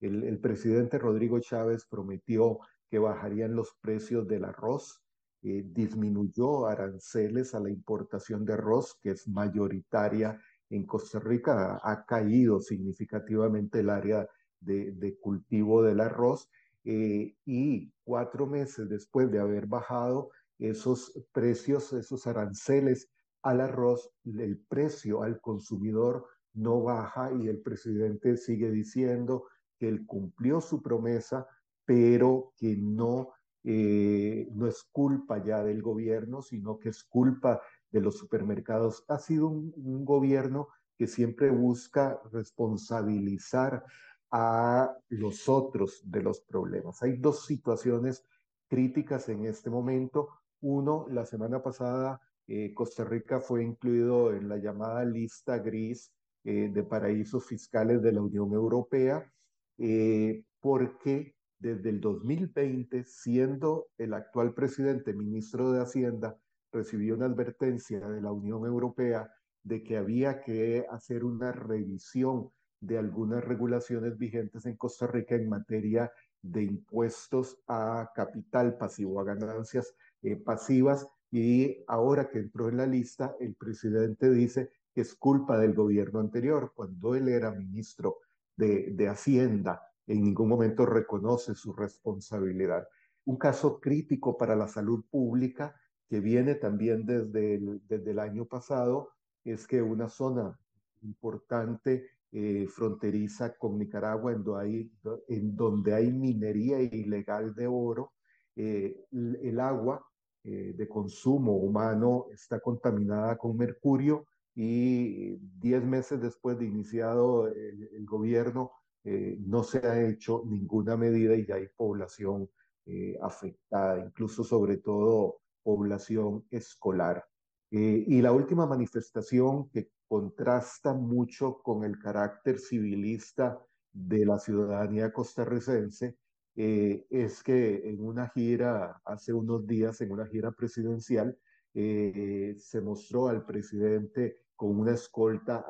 el, 0.00 0.38
presidente 0.38 0.98
Rodrigo 0.98 1.40
Chávez 1.40 1.86
prometió 1.88 2.58
que 2.90 2.98
bajarían 2.98 3.54
los 3.54 3.74
precios 3.80 4.26
del 4.26 4.44
arroz, 4.44 5.02
eh, 5.42 5.64
disminuyó 5.66 6.66
aranceles 6.66 7.54
a 7.54 7.60
la 7.60 7.70
importación 7.70 8.44
de 8.44 8.54
arroz, 8.54 8.98
que 9.02 9.10
es 9.10 9.28
mayoritaria 9.28 10.40
en 10.70 10.84
Costa 10.84 11.18
Rica, 11.18 11.80
ha, 11.82 12.04
caído 12.04 12.60
significativamente 12.60 13.80
el 13.80 13.90
área 13.90 14.28
de, 14.60 15.16
cultivo 15.20 15.82
del 15.82 16.00
arroz 16.00 16.48
eh, 16.84 17.34
y 17.44 17.92
cuatro 18.04 18.46
meses 18.46 18.88
después 18.88 19.30
de 19.30 19.38
haber 19.38 19.66
bajado 19.66 20.30
esos 20.58 21.12
precios, 21.32 21.92
esos 21.92 22.26
aranceles 22.26 23.08
al 23.42 23.60
arroz, 23.60 24.10
el 24.24 24.58
precio 24.68 25.22
al 25.22 25.40
consumidor 25.40 26.26
no 26.54 26.82
baja 26.82 27.32
y 27.32 27.46
el 27.46 27.60
presidente 27.60 28.36
sigue 28.36 28.70
diciendo 28.70 29.44
que 29.78 29.88
él 29.88 30.04
cumplió 30.06 30.60
su 30.60 30.82
promesa, 30.82 31.46
pero 31.84 32.52
que 32.56 32.76
no, 32.76 33.32
eh, 33.64 34.48
no 34.52 34.66
es 34.66 34.82
culpa 34.92 35.42
ya 35.42 35.62
del 35.62 35.80
gobierno, 35.80 36.42
sino 36.42 36.78
que 36.78 36.90
es 36.90 37.04
culpa 37.04 37.62
de 37.90 38.00
los 38.00 38.18
supermercados. 38.18 39.04
Ha 39.08 39.18
sido 39.18 39.48
un, 39.48 40.04
gobierno 40.04 40.68
que 40.98 41.06
siempre 41.06 41.50
busca 41.50 42.20
responsabilizar 42.32 43.84
a 44.30 44.94
los 45.08 45.48
otros 45.48 46.02
de 46.04 46.22
los 46.22 46.40
problemas. 46.42 47.02
Hay 47.02 47.16
dos 47.16 47.46
situaciones 47.46 48.24
críticas 48.68 49.28
en 49.28 49.46
este 49.46 49.70
momento. 49.70 50.28
Uno, 50.60 51.06
la 51.08 51.24
semana 51.24 51.62
pasada 51.62 52.20
eh, 52.46 52.74
Costa 52.74 53.04
Rica 53.04 53.40
fue 53.40 53.62
incluido 53.62 54.34
en 54.34 54.48
la 54.48 54.58
llamada 54.58 55.04
lista 55.04 55.58
gris 55.58 56.12
eh, 56.44 56.70
de 56.72 56.82
paraísos 56.82 57.46
fiscales 57.46 58.02
de 58.02 58.12
la 58.12 58.20
Unión 58.20 58.52
Europea 58.52 59.32
eh, 59.78 60.44
porque 60.60 61.34
desde 61.58 61.90
el 61.90 62.00
2020, 62.00 63.04
siendo 63.04 63.88
el 63.98 64.14
actual 64.14 64.54
presidente 64.54 65.12
ministro 65.12 65.72
de 65.72 65.80
Hacienda, 65.80 66.38
recibió 66.72 67.14
una 67.14 67.26
advertencia 67.26 68.00
de 68.00 68.20
la 68.20 68.32
Unión 68.32 68.64
Europea 68.66 69.32
de 69.62 69.82
que 69.82 69.96
había 69.96 70.40
que 70.40 70.86
hacer 70.90 71.24
una 71.24 71.52
revisión 71.52 72.50
de 72.80 72.98
algunas 72.98 73.44
regulaciones 73.44 74.16
vigentes 74.18 74.66
en 74.66 74.76
Costa 74.76 75.06
Rica 75.06 75.34
en 75.34 75.48
materia 75.48 76.12
de 76.42 76.62
impuestos 76.62 77.58
a 77.66 78.10
capital 78.14 78.78
pasivo, 78.78 79.20
a 79.20 79.24
ganancias 79.24 79.94
eh, 80.22 80.36
pasivas. 80.36 81.06
Y 81.30 81.84
ahora 81.88 82.30
que 82.30 82.38
entró 82.38 82.68
en 82.68 82.76
la 82.78 82.86
lista, 82.86 83.34
el 83.40 83.54
presidente 83.56 84.30
dice 84.30 84.70
que 84.94 85.02
es 85.02 85.14
culpa 85.14 85.58
del 85.58 85.74
gobierno 85.74 86.20
anterior, 86.20 86.72
cuando 86.74 87.14
él 87.14 87.28
era 87.28 87.50
ministro 87.50 88.18
de, 88.58 89.08
Hacienda 89.08 89.80
en 90.06 90.22
ningún 90.24 90.48
momento 90.48 90.84
reconoce 90.84 91.54
su 91.54 91.72
responsabilidad. 91.72 92.86
Un 93.24 93.36
caso 93.36 93.80
crítico 93.80 94.36
para 94.36 94.56
la 94.56 94.68
salud 94.68 95.04
pública 95.10 95.74
que 96.08 96.20
viene 96.20 96.54
también 96.54 97.06
desde 97.06 97.54
el, 97.54 97.82
desde 97.86 98.10
el 98.10 98.18
año 98.18 98.46
pasado 98.46 99.10
es 99.44 99.66
que 99.66 99.80
una 99.80 100.08
zona 100.08 100.58
importante 101.02 102.06
eh, 102.32 102.66
fronteriza 102.68 103.56
con 103.56 103.78
Nicaragua 103.78 104.32
en, 104.32 105.56
donde 105.56 105.94
hay 105.94 106.12
minería 106.12 106.80
ilegal 106.80 107.54
de 107.54 107.66
oro, 107.66 108.12
eh, 108.56 109.04
el, 109.12 109.60
agua 109.60 110.04
eh, 110.44 110.74
de 110.76 110.88
consumo 110.88 111.56
humano 111.56 112.26
está 112.32 112.60
contaminada 112.60 113.38
con 113.38 113.56
mercurio 113.56 114.26
y 114.60 115.36
diez 115.60 115.84
meses 115.84 116.20
después 116.20 116.58
de 116.58 116.64
iniciado 116.64 117.46
el, 117.46 118.04
gobierno 118.04 118.72
eh, 119.04 119.36
no 119.38 119.62
se 119.62 119.78
ha 119.86 120.04
hecho 120.08 120.42
ninguna 120.46 120.96
medida 120.96 121.36
y 121.36 121.46
ya 121.46 121.54
hay 121.54 121.68
población 121.76 122.50
eh, 122.84 123.16
afectada, 123.22 124.04
incluso 124.04 124.42
sobre 124.42 124.78
todo 124.78 125.42
población 125.62 126.44
escolar. 126.50 127.24
Eh, 127.70 128.04
y 128.08 128.20
la 128.20 128.32
última 128.32 128.66
manifestación 128.66 129.70
que 129.70 129.92
contrasta 130.08 130.92
mucho 130.92 131.62
con 131.62 131.84
el 131.84 131.96
carácter 132.00 132.58
civilista 132.58 133.64
de 133.92 134.26
la 134.26 134.40
ciudadanía 134.40 135.12
costarricense 135.12 136.16
es 136.56 137.44
que 137.44 137.88
en 137.88 138.00
una 138.00 138.30
gira, 138.30 139.00
hace 139.04 139.32
unos 139.32 139.64
días, 139.64 140.00
en 140.00 140.10
una 140.10 140.26
gira 140.26 140.50
presidencial, 140.50 141.38
se 141.72 142.80
mostró 142.82 143.28
al 143.28 143.46
presidente 143.46 144.40
con 144.58 144.76
una 144.76 144.94
escolta 144.94 145.64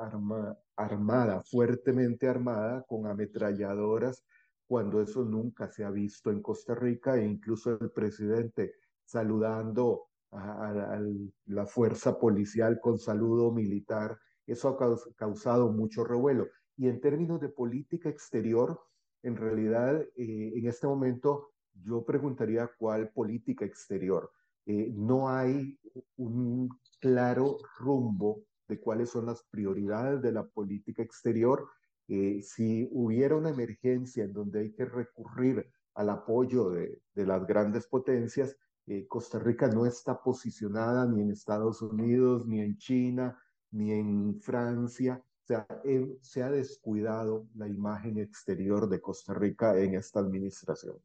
armada, 0.74 1.42
fuertemente 1.42 2.26
armada, 2.26 2.86
con 2.88 3.06
ametralladoras, 3.06 4.24
cuando 4.66 5.02
eso 5.02 5.26
nunca 5.26 5.68
se 5.68 5.84
ha 5.84 5.90
visto 5.90 6.30
en 6.30 6.40
Costa 6.40 6.74
Rica, 6.74 7.14
e 7.18 7.26
incluso 7.26 7.78
el 7.78 7.90
presidente 7.90 8.76
saludando 9.04 10.06
a, 10.30 10.98
la 11.44 11.66
fuerza 11.66 12.18
policial 12.18 12.80
con 12.80 12.98
saludo 12.98 13.52
militar, 13.52 14.18
eso 14.46 14.70
ha 14.70 15.14
causado 15.16 15.70
mucho 15.70 16.02
revuelo. 16.02 16.46
Y 16.78 16.88
en 16.88 16.98
términos 17.02 17.42
de 17.42 17.50
política 17.50 18.08
exterior, 18.08 18.80
en 19.22 19.36
realidad, 19.36 20.00
eh, 20.00 20.52
en 20.56 20.66
este 20.66 20.86
momento, 20.86 21.52
yo 21.74 22.06
preguntaría 22.06 22.70
cuál 22.78 23.10
política 23.10 23.66
exterior. 23.66 24.30
Eh, 24.64 24.90
no 24.94 25.28
hay 25.28 25.78
un 26.16 26.70
claro 27.00 27.58
rumbo 27.78 28.47
de 28.68 28.78
cuáles 28.78 29.10
son 29.10 29.26
las 29.26 29.42
prioridades 29.44 30.20
de 30.22 30.32
la 30.32 30.46
política 30.46 31.02
exterior. 31.02 31.68
Eh, 32.06 32.40
si 32.42 32.88
hubiera 32.92 33.36
una 33.36 33.50
emergencia 33.50 34.24
en 34.24 34.32
donde 34.32 34.60
hay 34.60 34.72
que 34.72 34.84
recurrir 34.84 35.70
al 35.94 36.10
apoyo 36.10 36.70
de, 36.70 37.00
de 37.14 37.26
las 37.26 37.46
grandes 37.46 37.86
potencias, 37.86 38.56
eh, 38.86 39.06
Costa 39.08 39.38
Rica 39.38 39.68
no 39.68 39.86
está 39.86 40.22
posicionada 40.22 41.06
ni 41.06 41.22
en 41.22 41.32
Estados 41.32 41.82
Unidos, 41.82 42.46
ni 42.46 42.60
en 42.60 42.76
China, 42.76 43.42
ni 43.70 43.92
en 43.92 44.40
Francia. 44.40 45.22
O 45.42 45.46
sea, 45.46 45.66
eh, 45.84 46.18
se 46.22 46.42
ha 46.42 46.50
descuidado 46.50 47.48
la 47.54 47.66
imagen 47.66 48.18
exterior 48.18 48.88
de 48.88 49.00
Costa 49.00 49.34
Rica 49.34 49.78
en 49.78 49.94
esta 49.94 50.20
administración. 50.20 51.02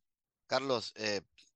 Carlos, 0.47 0.93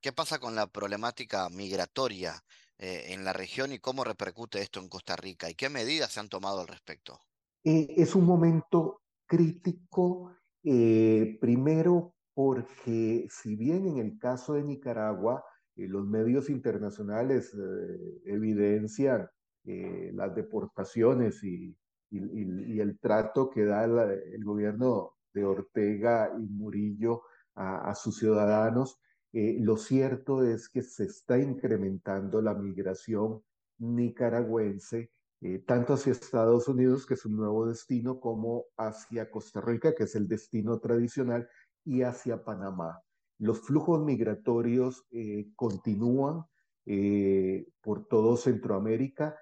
¿qué 0.02 0.12
pasa 0.14 0.40
con 0.40 0.56
la 0.56 0.68
problemática 0.68 1.50
migratoria? 1.50 2.42
Eh, 2.80 3.14
en 3.14 3.24
la 3.24 3.34
región 3.34 3.72
y 3.72 3.80
cómo 3.80 4.04
repercute 4.04 4.62
esto 4.62 4.80
en 4.80 4.88
Costa 4.88 5.16
Rica 5.16 5.50
y 5.50 5.56
qué 5.56 5.68
medidas 5.68 6.12
se 6.12 6.20
han 6.20 6.30
tomado 6.30 6.62
al 6.62 6.68
respecto. 6.68 7.20
Eh, 7.64 7.88
es 7.98 8.14
un 8.14 8.24
momento 8.24 9.02
crítico, 9.26 10.36
eh, 10.64 11.40
primero 11.42 12.14
porque 12.36 13.28
si 13.32 13.56
bien 13.56 13.88
en 13.88 13.98
el 13.98 14.20
caso 14.20 14.54
de 14.54 14.64
Nicaragua 14.64 15.44
los 15.76 16.06
medios 16.06 16.52
internacionales 16.52 17.52
evidencian 18.26 19.28
las 19.64 20.36
deportaciones 20.36 21.44
y, 21.44 21.76
el 22.12 22.98
trato 23.00 23.50
que 23.50 23.66
da 23.66 23.86
el 23.86 24.44
gobierno 24.44 25.14
de 25.34 25.46
Ortega 25.46 26.32
y 26.36 26.48
Murillo 26.48 27.24
a 27.56 27.94
sus 27.94 28.18
ciudadanos, 28.18 29.00
eh, 29.40 29.56
lo 29.60 29.78
cierto 29.78 30.44
es 30.44 30.68
que 30.68 30.82
se 30.82 31.04
está 31.04 31.38
incrementando 31.38 32.42
la 32.42 32.56
migración 32.56 33.44
nicaragüense, 33.78 35.12
eh, 35.42 35.60
tanto 35.60 35.94
hacia 35.94 36.14
Estados 36.14 36.68
Unidos, 36.68 37.06
que 37.06 37.14
es 37.14 37.24
un 37.24 37.36
nuevo 37.36 37.68
destino, 37.68 38.20
como 38.20 38.66
hacia 38.78 39.30
Costa 39.30 39.62
Rica, 39.62 39.94
que 39.94 40.06
es 40.06 40.16
el 40.16 40.28
destino 40.28 40.80
tradicional, 40.80 41.48
y 41.86 42.02
hacia 42.02 42.44
Panamá. 42.44 43.00
Los 43.38 43.62
flujos 43.62 44.04
migratorios 44.04 45.06
eh, 45.12 45.52
continúan. 45.56 46.46
por 47.82 48.08
todo 48.08 48.38
Centroamérica. 48.38 49.36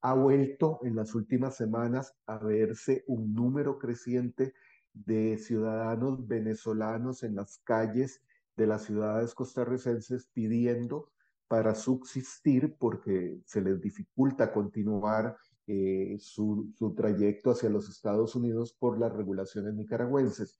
ha 0.00 0.14
vuelto 0.14 0.80
en 0.82 0.96
las 0.96 1.14
últimas 1.14 1.54
semanas 1.56 2.14
a 2.26 2.38
verse 2.38 3.04
un 3.06 3.34
número 3.34 3.78
creciente 3.78 4.54
de 4.94 5.38
ciudadanos 5.38 6.26
venezolanos 6.26 7.22
en 7.22 7.36
las 7.36 7.58
calles 7.58 8.22
de 8.56 8.66
las 8.66 8.84
ciudades 8.84 9.34
costarricenses 9.34 10.28
pidiendo 10.32 11.10
para 11.48 11.74
subsistir 11.74 12.76
porque 12.78 13.40
se 13.44 13.60
les 13.60 13.80
dificulta 13.80 14.52
continuar 14.52 15.36
eh, 15.66 16.16
su, 16.18 16.72
su, 16.76 16.94
trayecto 16.94 17.50
hacia 17.50 17.70
los 17.70 17.88
Estados 17.88 18.34
Unidos 18.34 18.72
por 18.78 18.98
las 18.98 19.12
regulaciones 19.12 19.74
nicaragüenses. 19.74 20.58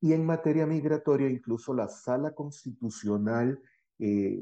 Y 0.00 0.12
en 0.12 0.24
materia 0.24 0.66
migratoria, 0.66 1.28
incluso 1.28 1.74
la 1.74 1.88
Sala 1.88 2.32
Constitucional 2.34 3.60
eh, 3.98 4.40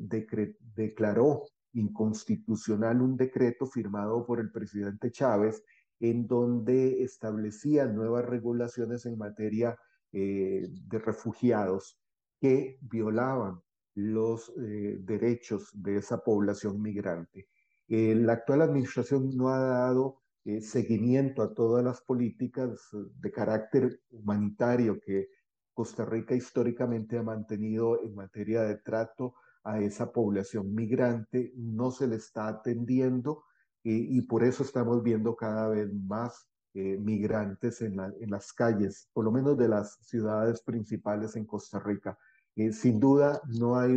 declaró 0.75 1.44
inconstitucional 1.72 3.00
un 3.00 3.16
decreto 3.16 3.66
firmado 3.66 4.26
por 4.26 4.40
el 4.40 4.50
presidente 4.50 5.10
Chávez 5.10 5.62
en 6.00 6.26
donde 6.26 7.02
establecía 7.02 7.86
nuevas 7.86 8.26
regulaciones 8.26 9.06
en 9.06 9.16
materia 9.16 9.78
eh, 10.12 10.66
de 10.68 10.98
refugiados 10.98 11.98
que 12.40 12.78
violaban 12.82 13.60
los 13.94 14.52
eh, 14.58 14.98
derechos 15.00 15.70
de 15.72 15.96
esa 15.96 16.18
población 16.22 16.80
migrante. 16.82 17.48
Eh, 17.88 18.14
la 18.14 18.34
actual 18.34 18.62
administración 18.62 19.30
no 19.36 19.48
ha 19.48 19.58
dado 19.58 20.22
seguimiento 20.60 21.42
a 21.42 21.52
todas 21.52 21.84
las 21.84 22.00
políticas 22.02 22.70
de 22.92 23.32
carácter 23.32 24.00
humanitario 24.10 25.00
que 25.00 25.28
Costa 25.74 26.04
Rica 26.04 26.36
históricamente 26.36 27.18
ha 27.18 27.24
mantenido 27.24 28.00
en 28.04 28.14
materia 28.14 28.62
de 28.62 28.76
trato 28.76 29.34
a 29.64 29.80
esa 29.80 30.12
población 30.12 30.72
migrante, 30.72 31.52
no 31.56 31.90
se 31.90 32.06
le 32.06 32.14
está 32.14 32.46
atendiendo 32.46 33.42
y 33.82 34.22
por 34.22 34.44
eso 34.44 34.62
estamos 34.62 35.02
viendo 35.02 35.34
cada 35.34 35.68
vez 35.68 35.92
más 35.92 36.48
eh, 36.78 36.99
migrantes 36.99 37.80
en, 37.80 37.97
las 37.97 38.52
calles, 38.52 39.09
por 39.14 39.25
lo 39.25 39.33
menos 39.33 39.56
de 39.56 39.66
las 39.66 39.97
ciudades 40.02 40.61
principales 40.61 41.35
en 41.35 41.47
Costa 41.47 41.80
Rica. 41.80 42.18
Eh, 42.54 42.71
sin 42.71 43.00
duda, 43.00 43.40
no 43.49 43.78
hay 43.78 43.97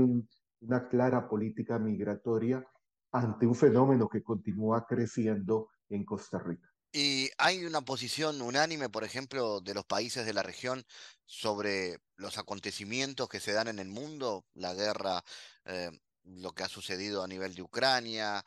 una 0.62 0.88
clara 0.88 1.28
política 1.28 1.78
migratoria 1.78 2.66
ante 3.12 3.46
un 3.46 3.56
fenómeno 3.56 4.08
que 4.08 4.24
continúa 4.24 4.86
creciendo 4.88 5.68
en 5.90 6.06
Costa 6.06 6.40
Rica. 6.40 6.70
Y 6.94 7.30
hay 7.38 7.66
una 7.66 7.82
posición 7.82 8.42
unánime, 8.42 8.88
por 8.88 9.04
ejemplo, 9.04 9.60
de 9.60 9.74
los 9.74 9.84
países 9.84 10.26
de 10.26 10.32
la 10.32 10.42
región 10.42 10.86
sobre 11.26 12.00
los 12.16 12.38
acontecimientos 12.38 13.28
que 13.28 13.42
se 13.42 13.52
dan 13.52 13.68
en 13.68 13.80
el 13.80 13.90
mundo, 13.90 14.46
la 14.54 14.74
guerra, 14.74 15.22
eh, 15.66 15.92
lo 16.24 16.54
que 16.54 16.64
ha 16.64 16.70
sucedido 16.70 17.24
a 17.24 17.28
nivel 17.28 17.56
de 17.56 17.62
Ucrania, 17.62 18.42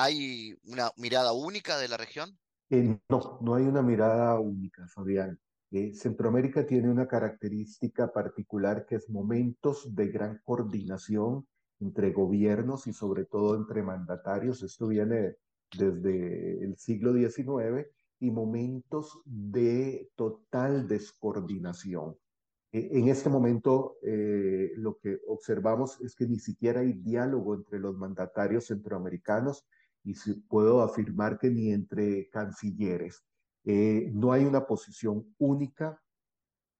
¿Hay 0.00 0.56
una 0.62 0.92
mirada 0.96 1.32
única 1.32 1.76
de 1.76 1.88
la 1.88 1.96
región? 1.96 2.38
Eh, 2.70 2.98
no, 3.08 3.38
no 3.40 3.54
hay 3.54 3.64
una 3.64 3.82
mirada 3.82 4.38
única, 4.38 4.86
Fabián. 4.88 5.38
Eh, 5.70 5.94
Centroamérica 5.94 6.66
tiene 6.66 6.90
una 6.90 7.06
característica 7.08 8.12
particular 8.12 8.84
que 8.86 8.96
es 8.96 9.08
momentos 9.08 9.94
de 9.94 10.08
gran 10.08 10.40
coordinación 10.44 11.46
entre 11.80 12.12
gobiernos 12.12 12.86
y 12.86 12.92
sobre 12.92 13.24
todo 13.24 13.56
entre 13.56 13.82
mandatarios. 13.82 14.62
Esto 14.62 14.88
viene 14.88 15.36
desde 15.76 16.62
el 16.64 16.76
siglo 16.76 17.14
XIX 17.14 17.86
y 18.20 18.30
momentos 18.30 19.20
de 19.24 20.10
total 20.14 20.88
descoordinación. 20.88 22.16
Eh, 22.72 22.90
en 22.92 23.08
este 23.08 23.30
momento 23.30 23.96
lo 24.02 24.98
que 24.98 25.20
observamos 25.26 26.00
es 26.02 26.14
que 26.14 26.26
ni 26.26 26.38
siquiera 26.38 26.80
hay 26.80 26.92
diálogo 26.92 27.54
entre 27.54 27.78
los 27.78 27.96
mandatarios 27.96 28.66
centroamericanos 28.66 29.64
y 30.04 30.14
puedo 30.48 30.82
afirmar 30.82 31.38
que 31.38 31.50
ni 31.50 31.72
entre 31.72 32.28
cancilleres. 32.30 33.24
Eh, 33.64 34.10
no 34.14 34.32
hay 34.32 34.44
una 34.44 34.66
posición 34.66 35.34
única. 35.38 36.00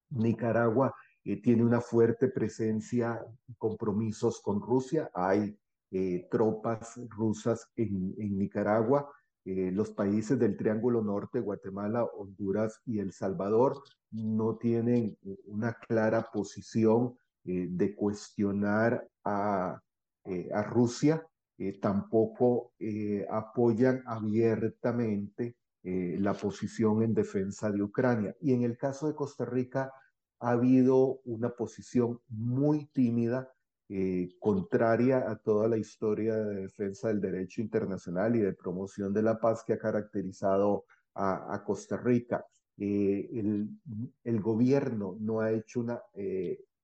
Nicaragua 0.09 0.95
eh, 1.23 1.41
tiene 1.41 1.63
una 1.63 1.81
fuerte 1.81 2.29
presencia 2.29 3.23
compromisos 3.57 4.41
con 4.41 4.61
Rusia. 4.61 5.11
Hay 5.13 5.55
eh, 5.91 6.27
tropas 6.31 6.99
rusas 7.09 7.69
en, 7.75 8.15
en 8.17 8.37
Nicaragua. 8.37 9.11
los 9.45 9.89
países 9.91 10.37
del 10.37 10.57
Triángulo 10.57 11.01
Norte, 11.01 11.39
Guatemala, 11.39 12.03
Honduras 12.03 12.81
y 12.85 12.99
El 12.99 13.11
Salvador, 13.13 13.81
no 14.11 14.57
tienen 14.57 15.17
una 15.45 15.73
clara 15.73 16.29
posición 16.31 17.17
de 17.43 17.95
cuestionar 17.95 19.07
a, 19.23 19.81
a 20.53 20.63
Rusia 20.63 21.28
eh, 21.61 21.77
tampoco 21.77 22.71
eh, 22.79 23.27
apoyan 23.29 24.01
abiertamente 24.05 25.57
eh, 25.83 26.15
la 26.17 26.33
posición 26.33 27.03
en 27.03 27.13
defensa 27.13 27.69
de 27.69 27.83
Ucrania. 27.83 28.33
Y 28.39 28.53
en 28.53 28.63
el 28.63 28.77
caso 28.77 29.07
de 29.09 29.13
Costa 29.13 29.43
Rica 29.43 29.91
ha 30.39 30.51
habido 30.51 31.19
una 31.25 31.49
posición 31.49 32.21
muy 32.29 32.85
tímida, 32.87 33.51
contraria 34.39 35.31
a 35.31 35.35
toda 35.37 35.67
la 35.67 35.77
historia 35.77 36.35
de 36.35 36.61
defensa 36.61 37.07
del 37.07 37.19
derecho 37.19 37.59
internacional 37.59 38.35
y 38.35 38.39
de 38.39 38.53
promoción 38.53 39.11
de 39.11 39.23
la 39.23 39.39
paz 39.39 39.63
que 39.65 39.73
ha 39.73 39.79
caracterizado 39.79 40.85
a, 41.15 41.63
Costa 41.65 41.97
Rica. 41.97 42.45
El, 42.77 43.67
el, 44.23 44.41
gobierno 44.41 45.17
no 45.19 45.39
ha 45.39 45.51
hecho 45.51 45.79
una 45.79 45.99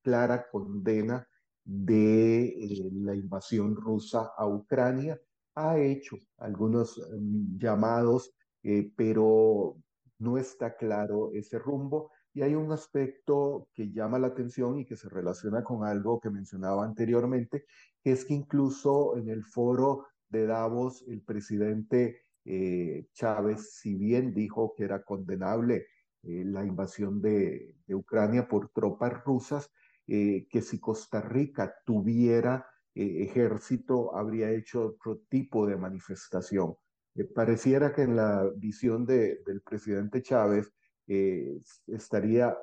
clara 0.02 0.48
condena 0.50 1.28
de 1.66 2.46
eh, 2.46 2.90
la 2.94 3.16
invasión 3.16 3.76
rusa 3.76 4.32
a 4.38 4.48
Ucrania. 4.48 5.20
Ha 5.56 5.80
hecho 5.80 6.18
algunos 6.38 6.98
mm, 6.98 7.58
llamados, 7.58 8.32
eh, 8.64 8.92
pero 8.96 9.78
no 10.20 10.38
está 10.38 10.78
claro 10.78 11.32
ese 11.34 11.60
rumbo. 11.60 12.12
Y 12.34 12.42
hay 12.44 12.54
un 12.56 12.72
aspecto 12.72 13.70
que 13.74 13.92
llama 13.92 14.20
la 14.20 14.28
atención 14.28 14.80
y 14.80 14.86
que 14.86 14.96
se 14.96 15.10
relaciona 15.10 15.64
con 15.64 15.86
algo 15.86 16.20
que 16.20 16.30
mencionaba 16.30 16.86
anteriormente, 16.86 17.66
que 18.04 18.12
es 18.12 18.26
que 18.26 18.34
incluso 18.34 19.18
en 19.18 19.30
el 19.30 19.44
foro 19.44 20.08
de 20.30 20.46
Davos, 20.46 21.04
el 21.08 21.22
presidente 21.22 22.20
eh, 22.44 23.08
Chávez, 23.14 23.76
si 23.76 23.96
bien 23.96 24.34
dijo 24.34 24.74
que 24.76 24.84
era 24.84 25.04
condenable 25.04 25.88
la 26.28 26.66
invasión 26.66 27.22
de 27.22 27.76
Ucrania 27.88 28.48
por 28.48 28.70
tropas 28.70 29.24
rusas, 29.24 29.70
eh, 30.08 30.48
que 30.50 30.62
si 30.62 30.80
Costa 30.80 31.22
Rica 31.22 31.76
tuviera 31.86 32.68
eh, 32.94 33.24
ejército 33.24 34.16
habría 34.16 34.52
hecho 34.52 34.88
otro 34.88 35.22
tipo 35.30 35.66
de 35.66 35.78
manifestación. 35.78 36.76
Eh, 37.16 37.24
pareciera 37.26 37.94
que 37.94 38.04
en 38.04 38.16
la 38.16 38.50
visión 38.56 39.06
de, 39.06 39.42
del 39.46 39.62
presidente 39.62 40.22
Chávez 40.22 40.72
estaría 41.08 42.58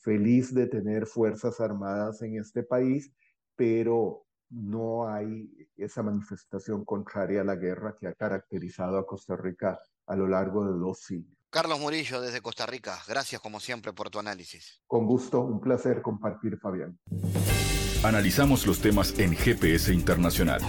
feliz 0.00 0.52
de 0.52 0.66
tener 0.66 1.06
fuerzas 1.06 1.60
armadas 1.60 2.20
en 2.20 2.38
este 2.38 2.62
país, 2.62 3.10
pero 3.56 4.26
no 4.50 5.08
hay 5.08 5.50
esa 5.76 6.02
manifestación 6.02 6.84
contraria 6.84 7.40
a 7.40 7.44
la 7.44 7.56
guerra 7.56 7.96
que 7.98 8.06
ha 8.06 8.14
caracterizado 8.14 8.98
a 8.98 9.06
Costa 9.06 9.34
Rica 9.34 9.80
a 10.06 10.16
lo 10.16 10.28
largo 10.28 10.64
de 10.66 10.78
dos 10.78 11.00
siglos. 11.00 11.35
Carlos 11.50 11.80
Murillo 11.80 12.20
desde 12.20 12.40
Costa 12.40 12.66
Rica, 12.66 12.98
gracias 13.06 13.40
como 13.40 13.60
siempre 13.60 13.92
por 13.92 14.10
tu 14.10 14.18
análisis. 14.18 14.80
Con 14.86 15.06
gusto, 15.06 15.40
un 15.40 15.60
placer 15.60 16.02
compartir, 16.02 16.58
Fabián. 16.58 16.98
Analizamos 18.04 18.66
los 18.66 18.80
temas 18.80 19.18
en 19.18 19.34
GPS 19.34 19.92
Internacional. 19.92 20.60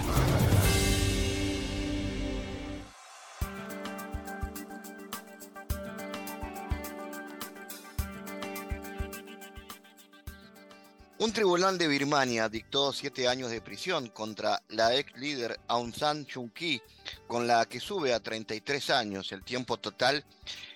Tribunal 11.38 11.78
de 11.78 11.86
Birmania 11.86 12.48
dictó 12.48 12.92
siete 12.92 13.28
años 13.28 13.52
de 13.52 13.60
prisión 13.60 14.08
contra 14.08 14.60
la 14.70 14.96
ex 14.96 15.16
líder 15.16 15.60
Aung 15.68 15.94
San 15.94 16.26
Suu 16.26 16.52
Kyi, 16.52 16.82
con 17.28 17.46
la 17.46 17.64
que 17.66 17.78
sube 17.78 18.12
a 18.12 18.18
33 18.18 18.90
años 18.90 19.30
el 19.30 19.44
tiempo 19.44 19.76
total 19.76 20.24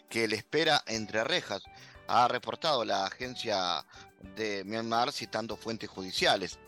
que 0.09 0.29
le 0.29 0.37
espera 0.37 0.85
entre 0.87 1.25
rejas, 1.25 1.65
ha 2.07 2.29
reportado 2.29 2.85
la 2.85 3.05
agencia 3.07 3.85
de 4.37 4.63
Myanmar 4.63 5.11
citando 5.11 5.57
fuentes 5.57 5.91
judiciales. 5.91 6.61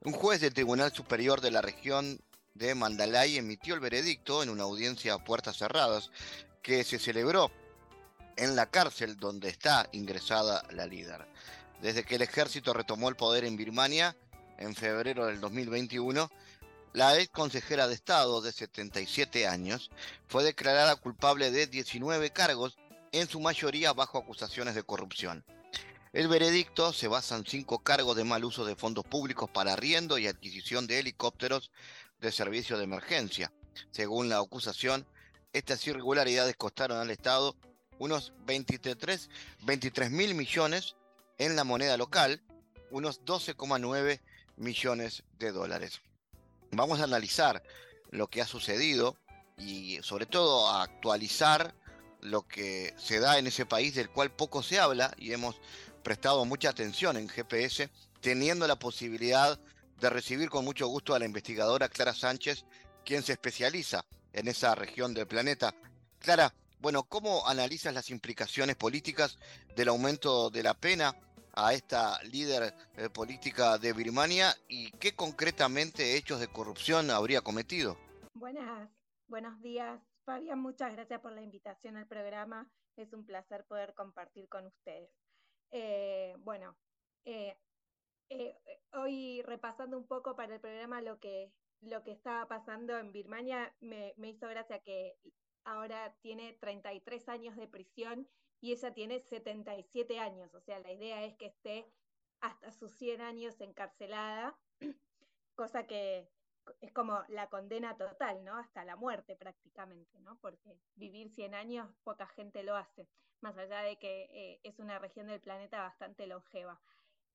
Un 0.00 0.14
juez 0.14 0.40
del 0.40 0.54
Tribunal 0.54 0.94
Superior 0.94 1.42
de 1.42 1.50
la 1.50 1.60
región 1.60 2.18
de 2.54 2.74
Mandalay 2.74 3.36
emitió 3.36 3.74
el 3.74 3.80
veredicto 3.80 4.42
en 4.42 4.48
una 4.48 4.62
audiencia 4.62 5.12
a 5.12 5.22
puertas 5.22 5.58
cerradas 5.58 6.10
que 6.62 6.82
se 6.82 6.98
celebró 6.98 7.50
en 8.36 8.56
la 8.56 8.70
cárcel 8.70 9.18
donde 9.18 9.50
está 9.50 9.86
ingresada 9.92 10.62
la 10.70 10.86
líder. 10.86 11.26
Desde 11.82 12.04
que 12.04 12.16
el 12.16 12.22
ejército 12.22 12.72
retomó 12.72 13.08
el 13.08 13.16
poder 13.16 13.44
en 13.44 13.56
Birmania 13.56 14.16
en 14.58 14.74
febrero 14.74 15.26
del 15.26 15.40
2021, 15.40 16.30
la 16.92 17.18
ex 17.18 17.28
consejera 17.30 17.88
de 17.88 17.94
Estado 17.94 18.40
de 18.40 18.52
77 18.52 19.48
años 19.48 19.90
fue 20.28 20.44
declarada 20.44 20.96
culpable 20.96 21.50
de 21.50 21.66
19 21.66 22.30
cargos 22.30 22.78
en 23.12 23.28
su 23.28 23.40
mayoría 23.40 23.92
bajo 23.92 24.18
acusaciones 24.18 24.74
de 24.74 24.84
corrupción. 24.84 25.44
El 26.12 26.28
veredicto 26.28 26.92
se 26.92 27.08
basa 27.08 27.36
en 27.36 27.44
cinco 27.44 27.80
cargos 27.80 28.16
de 28.16 28.22
mal 28.22 28.44
uso 28.44 28.64
de 28.64 28.76
fondos 28.76 29.04
públicos 29.04 29.50
para 29.50 29.72
arriendo 29.72 30.16
y 30.18 30.28
adquisición 30.28 30.86
de 30.86 31.00
helicópteros 31.00 31.72
de 32.20 32.30
servicio 32.30 32.78
de 32.78 32.84
emergencia. 32.84 33.52
Según 33.90 34.28
la 34.28 34.38
acusación, 34.38 35.04
estas 35.52 35.84
irregularidades 35.88 36.54
costaron 36.54 36.98
al 36.98 37.10
Estado 37.10 37.56
unos 37.98 38.32
23, 38.46 39.28
23 39.64 40.10
mil 40.12 40.34
millones 40.36 40.94
en 41.38 41.56
la 41.56 41.64
moneda 41.64 41.96
local, 41.96 42.42
unos 42.90 43.24
12,9 43.24 44.20
millones 44.56 45.24
de 45.38 45.52
dólares. 45.52 46.00
Vamos 46.70 47.00
a 47.00 47.04
analizar 47.04 47.62
lo 48.10 48.28
que 48.28 48.40
ha 48.40 48.46
sucedido 48.46 49.16
y 49.58 49.98
sobre 50.02 50.26
todo 50.26 50.68
a 50.68 50.82
actualizar 50.82 51.74
lo 52.20 52.42
que 52.42 52.94
se 52.96 53.20
da 53.20 53.38
en 53.38 53.46
ese 53.46 53.66
país 53.66 53.94
del 53.94 54.10
cual 54.10 54.32
poco 54.32 54.62
se 54.62 54.78
habla 54.78 55.14
y 55.18 55.32
hemos 55.32 55.60
prestado 56.02 56.44
mucha 56.44 56.70
atención 56.70 57.16
en 57.16 57.28
GPS, 57.28 57.90
teniendo 58.20 58.66
la 58.66 58.78
posibilidad 58.78 59.58
de 60.00 60.10
recibir 60.10 60.48
con 60.48 60.64
mucho 60.64 60.86
gusto 60.86 61.14
a 61.14 61.18
la 61.18 61.24
investigadora 61.24 61.88
Clara 61.88 62.14
Sánchez, 62.14 62.64
quien 63.04 63.22
se 63.22 63.32
especializa 63.32 64.04
en 64.32 64.48
esa 64.48 64.74
región 64.74 65.14
del 65.14 65.26
planeta. 65.26 65.74
Clara, 66.18 66.54
bueno, 66.84 67.04
¿cómo 67.04 67.48
analizas 67.48 67.94
las 67.94 68.10
implicaciones 68.10 68.76
políticas 68.76 69.38
del 69.74 69.88
aumento 69.88 70.50
de 70.50 70.62
la 70.62 70.74
pena 70.74 71.14
a 71.54 71.72
esta 71.72 72.22
líder 72.24 72.74
eh, 72.98 73.08
política 73.08 73.78
de 73.78 73.94
Birmania 73.94 74.52
y 74.68 74.90
qué 74.98 75.16
concretamente 75.16 76.14
hechos 76.18 76.40
de 76.40 76.48
corrupción 76.48 77.10
habría 77.10 77.40
cometido? 77.40 77.96
Buenas, 78.34 78.90
buenos 79.28 79.58
días, 79.62 79.98
Fabián. 80.26 80.58
Muchas 80.58 80.92
gracias 80.92 81.22
por 81.22 81.32
la 81.32 81.40
invitación 81.40 81.96
al 81.96 82.06
programa. 82.06 82.68
Es 82.96 83.14
un 83.14 83.24
placer 83.24 83.64
poder 83.64 83.94
compartir 83.94 84.46
con 84.50 84.66
ustedes. 84.66 85.08
Eh, 85.70 86.36
bueno, 86.40 86.76
eh, 87.24 87.56
hoy 88.92 89.40
repasando 89.40 89.96
un 89.96 90.06
poco 90.06 90.36
para 90.36 90.56
el 90.56 90.60
programa 90.60 91.00
lo 91.00 91.18
que, 91.18 91.50
lo 91.80 92.04
que 92.04 92.12
estaba 92.12 92.46
pasando 92.46 92.98
en 92.98 93.10
Birmania, 93.10 93.74
me 93.80 94.28
hizo 94.28 94.46
gracia 94.48 94.80
que 94.80 95.16
ahora 95.64 96.14
tiene 96.20 96.52
33 96.54 97.28
años 97.28 97.56
de 97.56 97.68
prisión 97.68 98.28
y 98.60 98.72
ella 98.72 98.94
tiene 98.94 99.20
77 99.20 100.18
años, 100.18 100.54
o 100.54 100.60
sea, 100.60 100.78
la 100.78 100.92
idea 100.92 101.24
es 101.24 101.36
que 101.36 101.46
esté 101.46 101.86
hasta 102.40 102.72
sus 102.72 102.92
100 102.92 103.20
años 103.20 103.60
encarcelada, 103.60 104.56
cosa 105.54 105.86
que 105.86 106.28
es 106.80 106.92
como 106.92 107.22
la 107.28 107.48
condena 107.48 107.96
total, 107.96 108.44
¿no? 108.44 108.56
Hasta 108.56 108.84
la 108.84 108.96
muerte 108.96 109.36
prácticamente, 109.36 110.18
¿no? 110.20 110.36
Porque 110.40 110.78
vivir 110.96 111.30
100 111.30 111.54
años 111.54 111.90
poca 112.04 112.26
gente 112.26 112.62
lo 112.62 112.76
hace, 112.76 113.08
más 113.40 113.56
allá 113.58 113.82
de 113.82 113.98
que 113.98 114.28
eh, 114.30 114.60
es 114.62 114.78
una 114.78 114.98
región 114.98 115.26
del 115.26 115.40
planeta 115.40 115.80
bastante 115.80 116.26
longeva. 116.26 116.80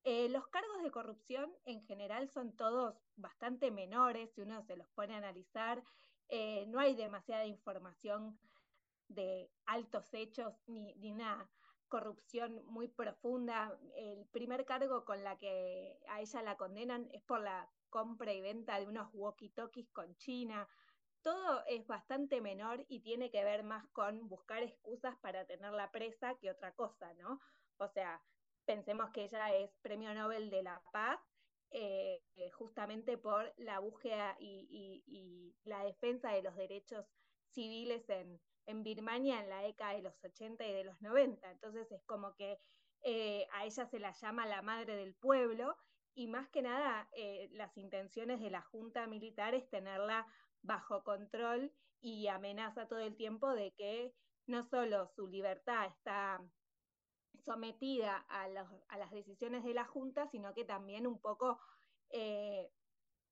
Eh, 0.04 0.30
los 0.30 0.48
cargos 0.48 0.82
de 0.82 0.92
corrupción 0.92 1.54
en 1.66 1.82
general 1.84 2.30
son 2.30 2.56
todos 2.56 2.96
bastante 3.18 3.70
menores, 3.70 4.32
si 4.32 4.42
uno 4.42 4.64
se 4.64 4.78
los 4.78 4.88
pone 4.90 5.14
a 5.14 5.18
analizar, 5.18 5.84
eh, 6.30 6.66
no 6.68 6.80
hay 6.80 6.96
demasiada 6.96 7.46
información 7.46 8.40
de 9.08 9.50
altos 9.66 10.14
hechos 10.14 10.54
ni, 10.68 10.96
una 11.12 11.50
corrupción 11.88 12.64
muy 12.66 12.88
profunda. 12.88 13.76
El 13.96 14.26
primer 14.28 14.66
cargo 14.66 15.04
con 15.06 15.24
la 15.24 15.38
que 15.38 16.00
a 16.08 16.22
ella 16.22 16.44
la 16.44 16.56
condenan 16.56 17.10
es 17.12 17.24
por 17.24 17.42
la 17.42 17.68
compra 17.90 18.32
y 18.32 18.42
venta 18.42 18.80
de 18.80 18.86
unos 18.86 19.12
walkie-talkies 19.14 19.92
con 19.92 20.16
China. 20.18 20.68
Todo 21.24 21.64
es 21.66 21.86
bastante 21.88 22.42
menor 22.42 22.86
y 22.88 23.02
tiene 23.02 23.32
que 23.32 23.44
ver 23.44 23.64
más 23.64 23.88
con 23.88 24.30
buscar 24.30 24.62
excusas 24.62 25.18
para 25.18 25.46
tenerla 25.46 25.92
presa 25.92 26.36
que 26.36 26.52
otra 26.52 26.74
cosa, 26.76 27.12
¿no? 27.16 27.42
O 27.78 27.88
sea, 27.88 28.22
pensemos 28.66 29.10
que 29.10 29.24
ella 29.24 29.54
es 29.56 29.72
Premio 29.82 30.14
Nobel 30.14 30.52
de 30.52 30.62
la 30.62 30.80
Paz 30.94 31.20
eh, 31.72 32.22
justamente 32.54 33.18
por 33.18 33.54
la 33.58 33.80
búsqueda 33.80 34.36
y, 34.40 35.56
la 35.66 35.84
defensa 35.84 36.32
de 36.32 36.42
los 36.42 36.56
derechos 36.56 37.06
civiles 37.52 38.10
en, 38.10 38.40
Birmania 38.84 39.42
en 39.42 39.50
la 39.50 39.62
década 39.62 39.94
de 39.94 40.04
los 40.04 40.24
80 40.24 40.66
y 40.66 40.74
de 40.74 40.84
los 40.84 41.02
90. 41.02 41.50
Entonces 41.50 41.92
es 41.92 42.04
como 42.06 42.36
que 42.36 42.60
eh, 43.02 43.48
a 43.54 43.66
ella 43.66 43.88
se 43.88 44.00
la 44.00 44.12
llama 44.12 44.46
la 44.46 44.62
madre 44.62 44.96
del 44.96 45.16
pueblo 45.16 45.76
y 46.14 46.28
más 46.28 46.50
que 46.50 46.62
nada 46.62 47.10
eh, 47.14 47.50
las 47.54 47.76
intenciones 47.78 48.40
de 48.40 48.52
la 48.52 48.62
junta 48.62 49.08
militar 49.08 49.56
es 49.56 49.68
tenerla 49.70 50.28
bajo 50.62 51.04
control 51.04 51.74
y 52.02 52.28
amenaza 52.28 52.88
todo 52.88 53.00
el 53.00 53.16
tiempo 53.16 53.54
de 53.54 53.74
que 53.74 54.14
no 54.46 54.64
solo 54.64 55.08
su 55.08 55.28
libertad 55.28 55.88
está 55.88 56.40
sometida 57.40 58.26
a, 58.30 58.44
a 58.44 58.98
las 58.98 59.12
decisiones 59.12 59.64
de 59.64 59.74
la 59.74 59.86
junta, 59.86 60.28
sino 60.28 60.54
que 60.54 60.66
también 60.66 61.08
un 61.08 61.20
poco 61.20 61.60
eh, 62.10 62.72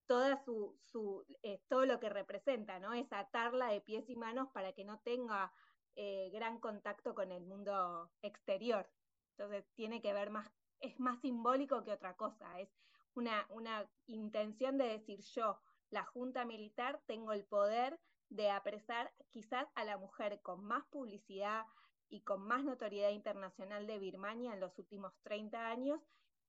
toda 0.07 0.37
su, 0.37 0.77
su 0.81 1.25
eh, 1.43 1.61
todo 1.67 1.85
lo 1.85 1.99
que 1.99 2.09
representa, 2.09 2.79
¿no? 2.79 2.93
Es 2.93 3.11
atarla 3.11 3.67
de 3.67 3.81
pies 3.81 4.09
y 4.09 4.15
manos 4.15 4.49
para 4.53 4.73
que 4.73 4.85
no 4.85 4.99
tenga 4.99 5.53
eh, 5.95 6.29
gran 6.31 6.59
contacto 6.59 7.13
con 7.13 7.31
el 7.31 7.43
mundo 7.43 8.11
exterior. 8.21 8.89
Entonces 9.31 9.65
tiene 9.75 10.01
que 10.01 10.13
ver 10.13 10.29
más, 10.29 10.49
es 10.79 10.99
más 10.99 11.19
simbólico 11.21 11.83
que 11.83 11.91
otra 11.91 12.15
cosa, 12.15 12.59
es 12.59 12.69
una, 13.13 13.45
una 13.49 13.89
intención 14.05 14.77
de 14.77 14.85
decir 14.85 15.19
yo, 15.21 15.59
la 15.89 16.03
Junta 16.05 16.45
Militar, 16.45 17.01
tengo 17.05 17.33
el 17.33 17.45
poder 17.45 17.99
de 18.29 18.49
apresar 18.49 19.13
quizás 19.31 19.67
a 19.75 19.83
la 19.83 19.97
mujer 19.97 20.41
con 20.41 20.63
más 20.63 20.85
publicidad 20.85 21.65
y 22.09 22.21
con 22.21 22.41
más 22.41 22.63
notoriedad 22.63 23.11
internacional 23.11 23.87
de 23.87 23.99
Birmania 23.99 24.53
en 24.53 24.59
los 24.59 24.77
últimos 24.77 25.13
30 25.23 25.67
años 25.67 25.99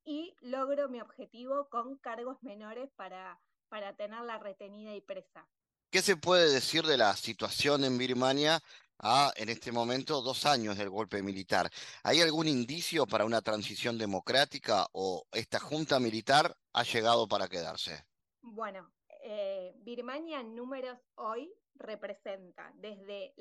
y 0.05 0.35
logro 0.41 0.89
mi 0.89 1.01
objetivo 1.01 1.69
con 1.69 1.97
cargos 1.97 2.43
menores 2.43 2.91
para 2.97 3.41
para 3.69 3.95
tenerla 3.95 4.39
retenida 4.39 4.95
y 4.95 5.01
presa. 5.01 5.47
¿Qué 5.91 6.03
se 6.03 6.17
puede 6.17 6.53
decir 6.53 6.85
de 6.85 6.97
la 6.97 7.15
situación 7.17 7.85
en 7.85 7.97
Birmania 7.97 8.61
a, 8.99 9.33
en 9.37 9.49
este 9.49 9.73
momento, 9.73 10.21
dos 10.21 10.45
años 10.45 10.77
del 10.77 10.91
golpe 10.91 11.23
militar? 11.23 11.71
¿Hay 12.03 12.21
algún 12.21 12.47
indicio 12.49 13.07
para 13.07 13.25
una 13.25 13.41
transición 13.41 13.97
democrática 13.97 14.87
o 14.93 15.27
esta 15.33 15.59
junta 15.59 15.99
militar 15.99 16.55
ha 16.75 16.83
llegado 16.83 17.27
para 17.27 17.49
quedarse? 17.49 18.05
Bueno, 18.43 18.91
eh, 19.23 19.73
Birmania 19.79 20.41
en 20.41 20.55
números 20.55 20.99
hoy 21.15 21.51
representa 21.79 22.73
desde 22.77 23.35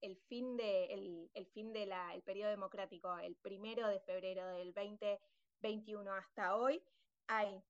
el 0.00 0.16
fin 0.28 0.56
de 0.56 0.84
el 0.92 2.22
periodo 2.24 2.50
democrático, 2.50 3.18
el 3.18 3.36
primero 3.36 3.88
de 3.88 4.00
febrero 4.00 4.46
del 4.48 4.72
2021 4.72 6.12
hasta 6.12 6.56
hoy, 6.56 6.82
hay 7.26 7.62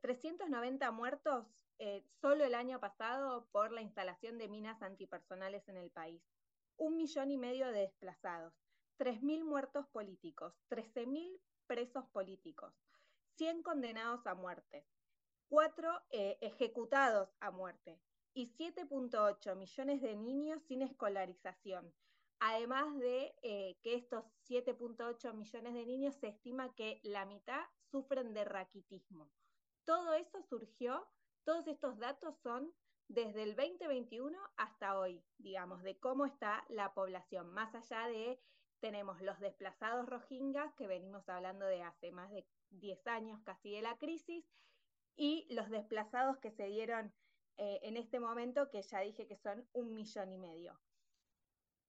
390 0.00 0.86
eh, 0.86 0.90
muertos 0.90 1.46
eh, 1.78 2.04
solo 2.20 2.44
el 2.44 2.54
año 2.54 2.78
pasado 2.80 3.48
por 3.50 3.72
la 3.72 3.82
instalación 3.82 4.38
de 4.38 4.48
minas 4.48 4.82
antipersonales 4.82 5.68
en 5.68 5.76
el 5.76 5.90
país, 5.90 6.22
un 6.76 6.96
millón 6.96 7.30
y 7.30 7.38
medio 7.38 7.66
de 7.68 7.80
desplazados, 7.80 8.54
3.000 8.98 9.44
muertos 9.44 9.86
políticos, 9.88 10.54
13.000 10.70 11.40
presos 11.66 12.04
políticos, 12.12 12.72
100 13.36 13.62
condenados 13.62 14.26
a 14.26 14.34
muerte, 14.34 14.86
4 15.48 16.02
eh, 16.10 16.38
ejecutados 16.40 17.34
a 17.40 17.50
muerte 17.50 18.00
y 18.34 18.48
7.8 18.56 19.56
millones 19.56 20.00
de 20.00 20.16
niños 20.16 20.62
sin 20.62 20.82
escolarización. 20.82 21.92
Además 22.40 22.98
de 22.98 23.34
que 23.82 23.94
estos 23.94 24.24
7.8 24.48 25.32
millones 25.34 25.74
de 25.74 25.86
niños 25.86 26.16
se 26.16 26.28
estima 26.28 26.74
que 26.74 27.00
la 27.04 27.24
mitad 27.24 27.64
sufren 27.90 28.34
de 28.34 28.44
raquitismo. 28.44 29.30
Todo 29.84 30.14
eso 30.14 30.42
surgió, 30.42 31.06
todos 31.44 31.66
estos 31.68 31.98
datos 31.98 32.36
son 32.38 32.72
desde 33.08 33.42
el 33.42 33.54
2021 33.54 34.38
hasta 34.56 34.98
hoy, 34.98 35.22
digamos, 35.38 35.82
de 35.82 35.98
cómo 35.98 36.24
está 36.26 36.64
la 36.68 36.94
población, 36.94 37.52
más 37.52 37.74
allá 37.74 38.08
de, 38.08 38.40
tenemos 38.80 39.20
los 39.20 39.38
desplazados 39.38 40.08
rohingyas, 40.08 40.72
que 40.74 40.86
venimos 40.86 41.28
hablando 41.28 41.66
de 41.66 41.82
hace 41.82 42.10
más 42.10 42.30
de 42.30 42.46
10 42.70 43.06
años 43.06 43.40
casi 43.42 43.70
de 43.70 43.82
la 43.82 43.98
crisis, 43.98 44.44
y 45.14 45.46
los 45.50 45.68
desplazados 45.68 46.38
que 46.38 46.50
se 46.50 46.66
dieron 46.66 47.12
eh, 47.58 47.80
en 47.82 47.96
este 47.96 48.18
momento, 48.18 48.70
que 48.70 48.82
ya 48.82 49.00
dije 49.00 49.26
que 49.26 49.36
son 49.36 49.66
un 49.72 49.94
millón 49.94 50.32
y 50.32 50.38
medio. 50.38 50.80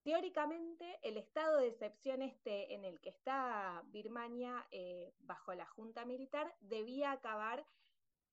Teóricamente, 0.04 1.00
el 1.02 1.16
estado 1.16 1.60
de 1.60 1.68
excepción 1.68 2.22
este 2.22 2.74
en 2.74 2.84
el 2.84 3.00
que 3.00 3.10
está 3.10 3.82
Birmania 3.86 4.68
eh, 4.72 5.14
bajo 5.20 5.54
la 5.54 5.66
Junta 5.66 6.04
Militar 6.04 6.54
debía 6.60 7.14
acabar 7.14 7.66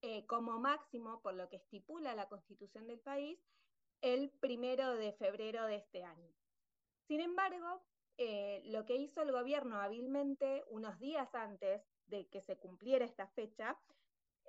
eh, 0.03 0.27
como 0.27 0.59
máximo, 0.59 1.21
por 1.23 1.35
lo 1.35 1.49
que 1.49 1.57
estipula 1.57 2.17
la 2.17 2.29
constitución 2.29 2.89
del 2.89 2.99
país, 2.99 3.39
el 4.01 4.31
primero 4.31 4.97
de 4.97 5.13
febrero 5.13 5.67
de 5.67 5.77
este 5.77 6.03
año. 6.03 6.35
Sin 7.07 7.21
embargo, 7.21 7.83
lo 8.65 8.85
que 8.85 8.97
hizo 8.97 9.23
el 9.23 9.33
gobierno 9.33 9.81
hábilmente 9.81 10.65
unos 10.69 10.99
días 10.99 11.35
antes 11.35 11.83
de 12.07 12.27
que 12.29 12.43
se 12.43 12.59
cumpliera 12.59 13.05
esta 13.05 13.29
fecha, 13.29 13.79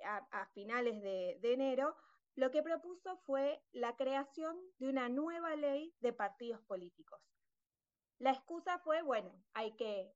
a, 0.04 0.46
finales 0.52 1.00
de 1.02 1.52
enero, 1.52 1.96
lo 2.34 2.50
que 2.50 2.62
propuso 2.62 3.16
fue 3.18 3.62
la 3.72 3.96
creación 3.96 4.58
de 4.78 4.88
una 4.88 5.08
nueva 5.08 5.54
ley 5.56 5.94
de 6.00 6.12
partidos 6.12 6.60
políticos. 6.62 7.20
La 8.18 8.30
excusa 8.30 8.78
fue, 8.78 9.02
bueno, 9.02 9.32
hay 9.54 9.72
que 9.72 10.14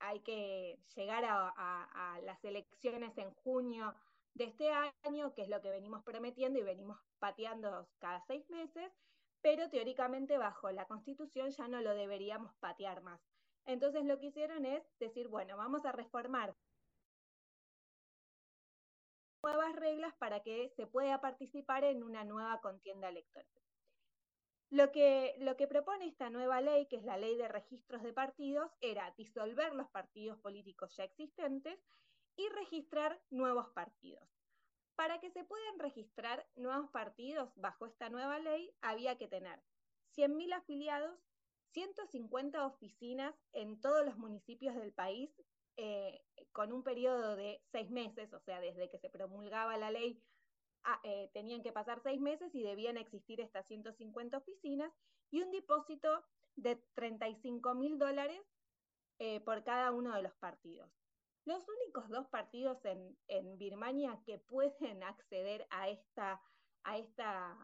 hay 0.00 0.20
que 0.20 0.78
llegar 0.94 1.24
a, 1.24 2.20
las 2.24 2.44
elecciones 2.44 3.16
en 3.16 3.30
junio 3.30 3.94
de 4.34 4.44
este 4.44 4.70
año, 5.04 5.34
que 5.34 5.42
es 5.42 5.48
lo 5.48 5.60
que 5.60 5.70
venimos 5.70 6.02
prometiendo 6.02 6.58
y 6.58 6.62
venimos 6.62 6.98
pateando 7.18 7.88
cada 7.98 8.20
seis 8.26 8.48
meses, 8.50 8.92
pero 9.40 9.68
teóricamente 9.70 10.38
bajo 10.38 10.70
la 10.70 10.86
Constitución 10.86 11.50
ya 11.50 11.68
no 11.68 11.80
lo 11.80 11.94
deberíamos 11.94 12.54
patear 12.56 13.02
más. 13.02 13.20
Entonces 13.64 14.04
lo 14.04 14.18
que 14.18 14.26
hicieron 14.26 14.64
es 14.64 14.84
decir, 14.98 15.28
bueno, 15.28 15.56
vamos 15.56 15.84
a 15.84 15.92
reformar 15.92 16.54
nuevas 19.42 19.74
reglas 19.74 20.14
para 20.14 20.40
que 20.40 20.70
se 20.76 20.86
pueda 20.86 21.20
participar 21.20 21.84
en 21.84 22.02
una 22.02 22.24
nueva 22.24 22.60
contienda 22.60 23.08
electoral. 23.08 23.46
Lo 24.70 24.90
que, 24.92 25.34
lo 25.40 25.56
que 25.56 25.66
propone 25.66 26.06
esta 26.06 26.30
nueva 26.30 26.60
ley, 26.60 26.86
que 26.86 26.96
es 26.96 27.04
la 27.04 27.18
ley 27.18 27.36
de 27.36 27.48
registros 27.48 28.02
de 28.02 28.12
partidos, 28.12 28.70
era 28.80 29.12
disolver 29.18 29.74
los 29.74 29.90
partidos 29.90 30.38
políticos 30.38 30.96
ya 30.96 31.04
existentes 31.04 31.78
y 32.36 32.48
registrar 32.50 33.20
nuevos 33.30 33.68
partidos. 33.70 34.26
Para 34.94 35.20
que 35.20 35.30
se 35.30 35.44
puedan 35.44 35.78
registrar 35.78 36.46
nuevos 36.54 36.88
partidos 36.90 37.50
bajo 37.56 37.86
esta 37.86 38.08
nueva 38.08 38.38
ley, 38.38 38.72
había 38.80 39.18
que 39.18 39.28
tener 39.28 39.60
100.000 40.16 40.54
afiliados, 40.54 41.18
150 41.72 42.64
oficinas 42.64 43.34
en 43.52 43.80
todos 43.80 44.06
los 44.06 44.16
municipios 44.16 44.74
del 44.76 44.92
país, 44.92 45.30
eh, 45.76 46.22
con 46.52 46.72
un 46.72 46.82
periodo 46.82 47.36
de 47.36 47.60
seis 47.70 47.90
meses, 47.90 48.32
o 48.32 48.40
sea, 48.40 48.60
desde 48.60 48.90
que 48.90 48.98
se 48.98 49.10
promulgaba 49.10 49.76
la 49.76 49.90
ley 49.90 50.22
Ah, 50.84 51.00
eh, 51.04 51.30
tenían 51.32 51.62
que 51.62 51.72
pasar 51.72 52.00
seis 52.02 52.20
meses 52.20 52.52
y 52.54 52.62
debían 52.62 52.96
existir 52.96 53.40
estas 53.40 53.66
150 53.66 54.36
oficinas 54.36 54.92
y 55.30 55.40
un 55.40 55.52
depósito 55.52 56.24
de 56.56 56.76
35 56.94 57.74
mil 57.74 57.98
dólares 57.98 58.42
eh, 59.20 59.40
por 59.40 59.62
cada 59.62 59.92
uno 59.92 60.14
de 60.14 60.22
los 60.22 60.34
partidos. 60.34 60.90
Los 61.44 61.64
únicos 61.68 62.08
dos 62.08 62.26
partidos 62.28 62.78
en, 62.84 63.58
Birmania 63.58 64.20
que 64.26 64.38
pueden 64.38 65.02
acceder 65.04 65.66
a 65.70 65.88
esta, 65.88 66.40
a 66.82 66.98
esta 66.98 67.56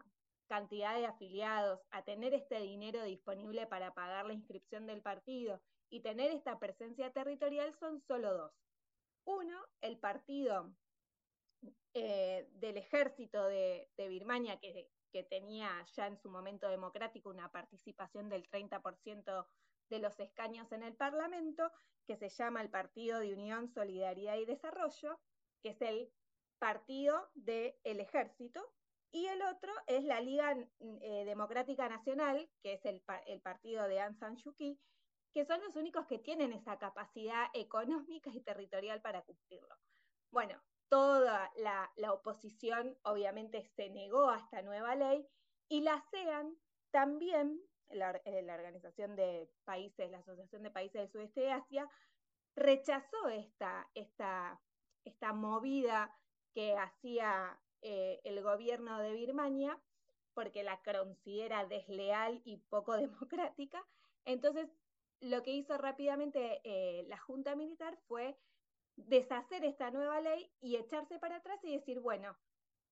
cantidad 0.47 0.95
de 0.95 1.05
afiliados, 1.05 1.81
a 1.91 2.03
tener 2.03 2.33
este 2.33 2.59
dinero 2.61 3.03
disponible 3.03 3.67
para 3.67 3.93
pagar 3.93 4.25
la 4.25 4.33
inscripción 4.33 4.87
del 4.87 5.01
partido 5.01 5.61
y 5.89 6.01
tener 6.01 6.31
esta 6.31 6.59
presencia 6.59 7.11
territorial 7.11 7.73
son 7.73 7.99
solo 8.01 8.33
dos. 8.33 8.51
Uno, 9.25 9.59
el 9.81 9.97
partido 9.99 10.73
eh, 11.93 12.47
del 12.53 12.77
ejército 12.77 13.45
de, 13.45 13.89
Birmania, 13.97 14.59
que, 14.59 14.89
tenía 15.29 15.69
ya 15.95 16.07
en 16.07 16.17
su 16.17 16.29
momento 16.29 16.69
democrático 16.69 17.29
una 17.29 17.51
participación 17.51 18.29
del 18.29 18.47
30% 18.49 19.47
de 19.89 19.99
los 19.99 20.19
escaños 20.19 20.71
en 20.71 20.83
el 20.83 20.95
Parlamento, 20.95 21.71
que 22.05 22.15
se 22.15 22.29
llama 22.29 22.61
el 22.61 22.69
Partido 22.69 23.19
de 23.19 23.33
Unión, 23.33 23.67
Solidaridad 23.69 24.37
y 24.37 24.45
Desarrollo, 24.45 25.19
que 25.61 25.69
es 25.69 25.81
el 25.81 26.11
partido 26.59 27.29
del 27.33 27.73
ejército, 27.83 28.61
y 29.11 29.25
el 29.25 29.41
otro 29.41 29.73
es 29.87 30.03
la 30.03 30.21
Liga 30.21 30.55
eh, 30.79 31.25
Democrática 31.25 31.89
Nacional, 31.89 32.47
que 32.61 32.73
es 32.73 32.85
el, 32.85 33.03
el, 33.25 33.41
partido 33.41 33.87
de 33.87 34.01
Aung 34.01 34.15
San 34.15 34.37
Suu 34.37 34.53
Kyi, 34.53 34.79
que 35.33 35.45
son 35.45 35.61
los 35.61 35.75
únicos 35.75 36.05
que 36.07 36.19
tienen 36.19 36.53
esa 36.53 36.77
capacidad 36.77 37.47
económica 37.53 38.29
y 38.33 38.41
territorial 38.41 39.01
para 39.01 39.21
cumplirlo. 39.21 39.75
Bueno, 40.31 40.61
toda 40.89 41.51
la, 41.57 41.91
oposición 42.11 42.97
obviamente 43.03 43.63
se 43.75 43.89
negó 43.89 44.29
a 44.29 44.37
esta 44.37 44.61
nueva 44.61 44.95
ley 44.95 45.27
y 45.67 45.81
la 45.81 45.95
ASEAN 45.95 46.57
también, 46.91 47.61
la, 47.89 48.11
eh, 48.25 48.41
la, 48.41 48.55
Organización 48.55 49.15
de 49.15 49.49
Países, 49.65 50.09
la 50.09 50.19
Asociación 50.19 50.63
de 50.63 50.71
Países 50.71 51.01
del 51.01 51.11
Sudeste 51.11 51.41
de 51.41 51.51
Asia, 51.51 51.89
rechazó 52.55 53.29
esta, 53.29 53.87
esta, 53.93 54.59
esta 55.05 55.33
movida 55.33 56.15
que 56.53 56.75
hacía 56.75 57.59
eh, 57.81 58.19
el 58.23 58.41
gobierno 58.41 58.99
de 58.99 59.13
Birmania 59.13 59.79
porque 60.33 60.63
la 60.63 60.81
considera 60.81 61.65
desleal 61.65 62.41
y 62.45 62.57
poco 62.57 62.93
democrática. 62.97 63.85
Entonces, 64.25 64.69
lo 65.21 65.43
que 65.43 65.51
hizo 65.51 65.77
rápidamente 65.77 66.61
eh, 66.63 67.05
la 67.07 67.17
Junta 67.17 67.55
Militar 67.55 67.97
fue 68.07 68.37
deshacer 68.95 69.63
esta 69.65 69.91
nueva 69.91 70.21
ley 70.21 70.51
y 70.61 70.75
echarse 70.75 71.19
para 71.19 71.37
atrás 71.37 71.59
y 71.63 71.75
decir, 71.75 71.99
bueno, 71.99 72.37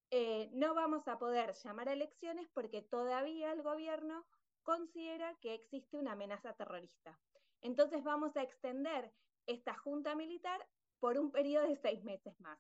eh, 0.10 0.50
no 0.54 0.74
vamos 0.74 1.08
a 1.08 1.18
poder 1.20 1.54
llamar 1.54 1.90
a 1.90 1.94
elecciones 1.94 2.48
porque 2.54 2.82
todavía 2.82 3.52
el 3.52 3.62
gobierno 3.62 4.26
considera 4.64 5.36
que 5.42 5.54
existe 5.54 5.98
una 5.98 6.14
amenaza 6.14 6.54
terrorista. 6.54 7.20
Entonces 7.62 8.04
vamos 8.04 8.36
a 8.38 8.44
extender 8.44 9.14
esta 9.46 9.74
junta 9.76 10.16
militar 10.16 10.66
por 11.00 11.18
un 11.18 11.32
periodo 11.32 11.68
de 11.68 11.76
seis 11.78 12.04
meses 12.04 12.40
más. 12.40 12.60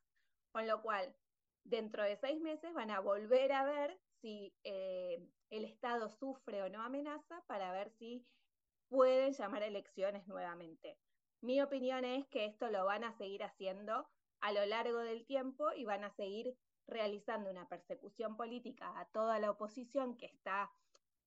Con 0.51 0.67
lo 0.67 0.81
cual, 0.81 1.15
dentro 1.63 2.03
de 2.03 2.17
seis 2.17 2.39
meses 2.41 2.73
van 2.73 2.91
a 2.91 2.99
volver 2.99 3.51
a 3.51 3.65
ver 3.65 3.99
si 4.21 4.53
eh, 4.63 5.25
el 5.49 5.65
Estado 5.65 6.09
sufre 6.09 6.63
o 6.63 6.69
no 6.69 6.81
amenaza 6.81 7.43
para 7.47 7.71
ver 7.71 7.91
si 7.91 8.25
pueden 8.89 9.33
llamar 9.33 9.63
a 9.63 9.67
elecciones 9.67 10.27
nuevamente. 10.27 10.97
Mi 11.41 11.61
opinión 11.61 12.05
es 12.05 12.27
que 12.27 12.45
esto 12.45 12.69
lo 12.69 12.85
van 12.85 13.03
a 13.03 13.15
seguir 13.17 13.43
haciendo 13.43 14.07
a 14.39 14.51
lo 14.51 14.65
largo 14.65 14.99
del 14.99 15.25
tiempo 15.25 15.71
y 15.75 15.85
van 15.85 16.03
a 16.03 16.13
seguir 16.15 16.55
realizando 16.87 17.49
una 17.49 17.67
persecución 17.67 18.37
política 18.37 18.99
a 18.99 19.05
toda 19.09 19.39
la 19.39 19.51
oposición 19.51 20.17
que 20.17 20.27
está 20.27 20.71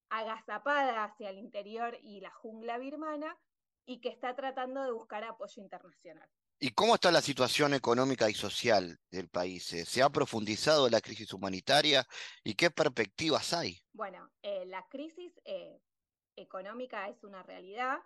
agazapada 0.09 1.05
hacia 1.05 1.31
el 1.31 1.39
interior 1.39 1.97
y 2.03 2.21
la 2.21 2.31
jungla 2.31 2.79
birmana 2.79 3.39
y 3.87 4.01
que 4.01 4.09
está 4.09 4.35
tratando 4.35 4.83
de 4.83 4.93
buscar 4.93 5.25
apoyo 5.25 5.63
internacional. 5.63 6.29
¿Y 6.59 6.71
cómo 6.73 6.95
está 6.95 7.11
la 7.11 7.23
situación 7.23 7.73
económica 7.73 8.29
y 8.29 8.35
social 8.35 8.99
del 9.11 9.29
país? 9.29 9.73
Eh, 9.73 9.87
¿Se 9.87 10.03
ha 10.03 10.11
profundizado 10.11 10.91
la 10.91 11.01
crisis 11.01 11.33
humanitaria 11.33 12.07
y 12.45 12.55
qué 12.55 12.71
perspectivas 12.71 13.55
hay? 13.55 13.81
Bueno, 13.93 14.31
eh, 14.43 14.67
la 14.67 14.87
crisis 14.89 15.33
eh, 15.45 15.81
económica 16.41 17.09
es 17.09 17.23
una 17.25 17.43
realidad. 17.43 18.01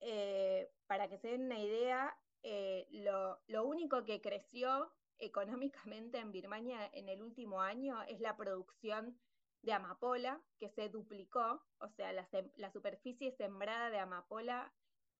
Eh, 0.00 0.70
para 0.86 1.08
que 1.08 1.18
se 1.18 1.28
den 1.28 1.44
una 1.44 1.60
idea, 1.60 2.16
eh, 2.42 2.88
lo, 2.90 3.64
único 3.64 4.04
que 4.04 4.20
creció 4.20 4.92
económicamente 5.18 6.18
en 6.18 6.32
Birmania 6.32 6.90
en 6.92 7.08
el 7.08 7.22
último 7.22 7.60
año 7.60 8.02
es 8.02 8.20
la 8.20 8.36
producción 8.36 9.18
de 9.62 9.72
amapola, 9.72 10.42
que 10.58 10.70
se 10.70 10.88
duplicó, 10.88 11.62
o 11.78 11.88
sea, 11.90 12.12
la, 12.12 12.72
superficie 12.72 13.30
sembrada 13.36 13.90
de 13.90 14.00
amapola 14.00 14.72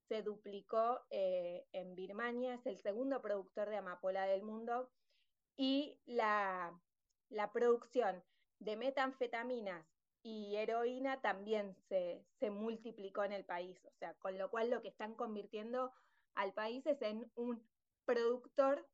se 0.09 0.22
duplicó 0.22 1.00
eh, 1.11 1.64
en 1.72 1.94
Birmania, 1.94 2.55
es 2.55 2.66
el 2.66 2.78
segundo 2.78 3.22
productor 3.22 3.68
de 3.68 3.76
amapola 3.76 4.26
del 4.26 4.42
mundo, 4.42 4.90
y 5.57 5.96
la, 6.07 6.76
la 7.28 7.52
producción 7.52 8.24
de 8.59 8.76
metanfetaminas 8.76 9.91
y 10.22 10.56
heroína 10.56 11.20
también 11.20 11.74
se, 11.88 12.24
multiplicó 12.50 13.24
en 13.24 13.32
el 13.32 13.44
país, 13.44 13.85
o 13.85 13.92
sea, 13.98 14.14
con 14.14 14.38
lo 14.38 14.50
cual 14.50 14.70
lo 14.70 14.82
que 14.82 14.88
están 14.88 15.14
convirtiendo 15.14 15.92
al 16.35 16.52
país 16.52 16.87
es 16.87 17.00
en 17.02 17.30
un 17.35 17.62
productor 18.04 18.87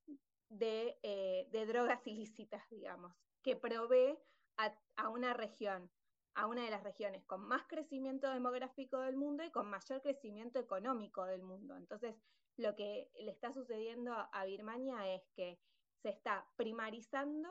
de, 0.49 0.99
eh, 1.03 1.49
drogas 1.67 2.01
ilícitas, 2.07 2.69
digamos, 2.71 3.13
que 3.43 3.57
provee 3.57 4.19
a, 4.57 4.75
a, 4.97 5.09
una 5.09 5.35
región, 5.35 5.91
a 6.35 6.47
una 6.47 6.65
de 6.65 6.71
las 6.71 6.83
regiones 6.83 7.25
con 7.25 7.43
más 7.43 7.67
crecimiento 7.67 8.31
demográfico 8.31 9.01
del 9.01 9.17
mundo 9.17 9.45
y 9.45 9.51
con 9.51 9.69
mayor 9.69 10.01
crecimiento 10.03 10.59
económico 10.59 11.25
del 11.27 11.43
mundo. 11.43 11.77
Entonces, 11.77 12.15
lo 12.57 12.75
que 12.75 13.11
le 13.21 13.31
está 13.31 13.53
sucediendo 13.53 14.13
a 14.33 14.45
Birmania 14.45 15.15
es 15.15 15.23
que 15.37 15.59
se 16.03 16.11
está 16.11 16.47
primarizando 16.57 17.49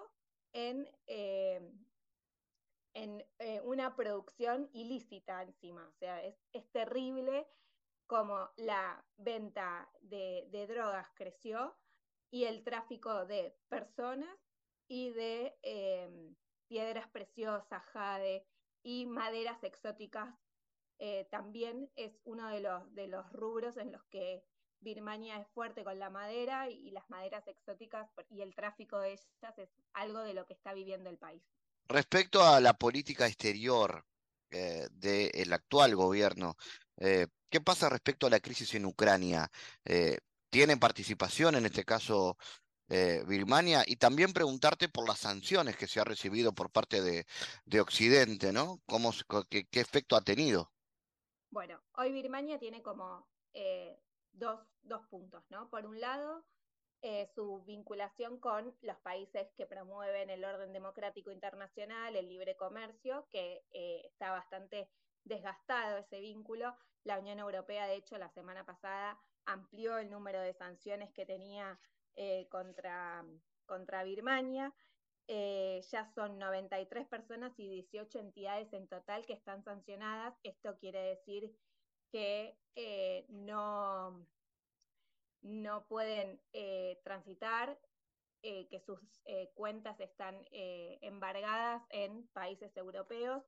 en, 0.53 0.89
eh, 1.07 1.61
en 2.97 3.23
eh, 3.37 3.61
una 3.61 3.95
producción 3.95 4.69
ilícita 4.73 5.43
encima. 5.43 5.87
O 5.87 5.93
sea, 5.93 6.23
es, 6.23 6.35
terrible 6.71 7.47
como 8.07 8.49
la 8.57 9.05
venta 9.17 9.87
de, 10.01 10.65
drogas 10.67 11.07
creció 11.13 11.75
y 12.31 12.45
el 12.45 12.63
tráfico 12.63 13.25
de 13.25 13.55
personas 13.69 14.35
y 14.87 15.11
de 15.11 15.57
em, 15.61 16.35
piedras 16.67 17.07
preciosas, 17.09 17.83
jade 17.93 18.47
y 18.83 19.05
maderas 19.05 19.63
exóticas 19.63 20.33
eh, 20.99 21.27
también 21.29 21.91
es 21.95 22.19
uno 22.23 22.49
de 22.49 22.61
los, 22.61 22.95
de 22.95 23.07
los 23.07 23.31
rubros 23.31 23.77
en 23.77 23.91
los 23.91 24.03
que 24.05 24.43
Birmania 24.79 25.37
es 25.37 25.47
fuerte 25.49 25.83
con 25.83 25.99
la 25.99 26.09
madera 26.09 26.69
y 26.69 26.89
las 26.89 27.07
maderas 27.09 27.47
exóticas 27.47 28.09
y 28.29 28.41
el 28.41 28.55
tráfico 28.55 28.99
de 28.99 29.11
ellas 29.13 29.57
es 29.57 29.69
algo 29.93 30.19
de 30.19 30.33
lo 30.33 30.47
que 30.47 30.53
está 30.53 30.73
viviendo 30.73 31.09
el 31.11 31.19
país. 31.19 31.43
Respecto 31.87 32.43
a 32.43 32.59
la 32.59 32.73
política 32.73 33.27
exterior 33.27 34.05
eh, 34.51 34.87
del 34.91 35.53
actual 35.53 35.95
gobierno, 35.95 36.57
eh, 36.97 37.27
¿qué 37.49 37.61
pasa 37.61 37.89
respecto 37.89 38.27
a 38.27 38.29
la 38.29 38.41
crisis 38.41 38.73
en 38.75 38.85
Ucrania? 38.85 39.49
Eh, 39.85 40.17
¿Tienen 40.49 40.79
participación 40.79 41.55
en 41.55 41.65
este 41.65 41.85
caso 41.85 42.37
Birmania? 42.89 43.83
Y 43.85 43.97
también 43.97 44.31
preguntarte 44.31 44.87
por 44.87 45.07
las 45.07 45.19
sanciones 45.19 45.75
que 45.75 45.87
se 45.87 45.99
ha 45.99 46.05
recibido 46.05 46.53
por 46.53 46.71
parte 46.71 47.01
de, 47.01 47.81
Occidente, 47.81 48.53
¿no? 48.53 48.79
¿Cómo, 48.85 49.11
qué, 49.49 49.67
efecto 49.73 50.15
ha 50.15 50.21
tenido? 50.21 50.71
Bueno, 51.49 51.81
hoy 51.97 52.13
Birmania 52.13 52.57
tiene 52.57 52.81
como 52.81 53.27
dos, 54.31 54.59
dos 54.83 55.05
puntos, 55.07 55.43
¿no? 55.49 55.69
Por 55.69 55.85
un 55.85 55.99
lado, 55.99 56.45
eh, 57.03 57.27
su 57.35 57.63
vinculación 57.63 58.39
con 58.39 58.75
los 58.81 58.97
países 58.97 59.47
que 59.55 59.67
promueven 59.67 60.31
el 60.31 60.43
orden 60.43 60.73
democrático 60.73 61.29
internacional, 61.31 62.15
el 62.15 62.27
libre 62.27 62.55
comercio, 62.55 63.27
que 63.29 63.63
eh, 63.71 64.01
está 64.05 64.31
bastante 64.31 64.89
desgastado 65.23 65.97
ese 65.97 66.19
vínculo. 66.19 66.75
La 67.03 67.19
Unión 67.19 67.37
Europea, 67.37 67.85
de 67.85 67.95
hecho, 67.97 68.17
la 68.17 68.29
semana 68.29 68.65
pasada 68.65 69.19
amplió 69.45 69.99
el 69.99 70.09
número 70.09 70.41
de 70.41 70.53
sanciones 70.53 71.11
que 71.11 71.25
tenía 71.25 71.79
eh, 72.15 72.47
contra, 72.49 73.23
contra 73.67 74.03
Birmania. 74.03 74.73
ya 75.27 76.11
son 76.15 76.39
93 76.39 77.07
personas 77.07 77.53
y 77.59 77.69
18 77.69 78.19
entidades 78.19 78.73
en 78.73 78.87
total 78.87 79.25
que 79.27 79.33
están 79.33 79.63
sancionadas. 79.63 80.33
Esto 80.41 80.77
quiere 80.79 81.01
decir 81.01 81.55
que 82.11 82.57
no, 83.29 84.25
no 85.41 85.85
pueden 85.87 86.41
eh, 86.53 86.99
transitar, 87.03 87.79
eh, 88.43 88.67
que 88.69 88.79
sus 88.79 88.99
eh, 89.25 89.51
cuentas 89.55 89.99
están 89.99 90.45
embargadas 90.51 91.83
en 91.89 92.27
países 92.27 92.75
europeos 92.77 93.43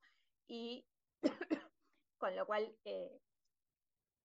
y 0.48 0.86
con 2.18 2.34
lo 2.34 2.44
cual 2.46 2.74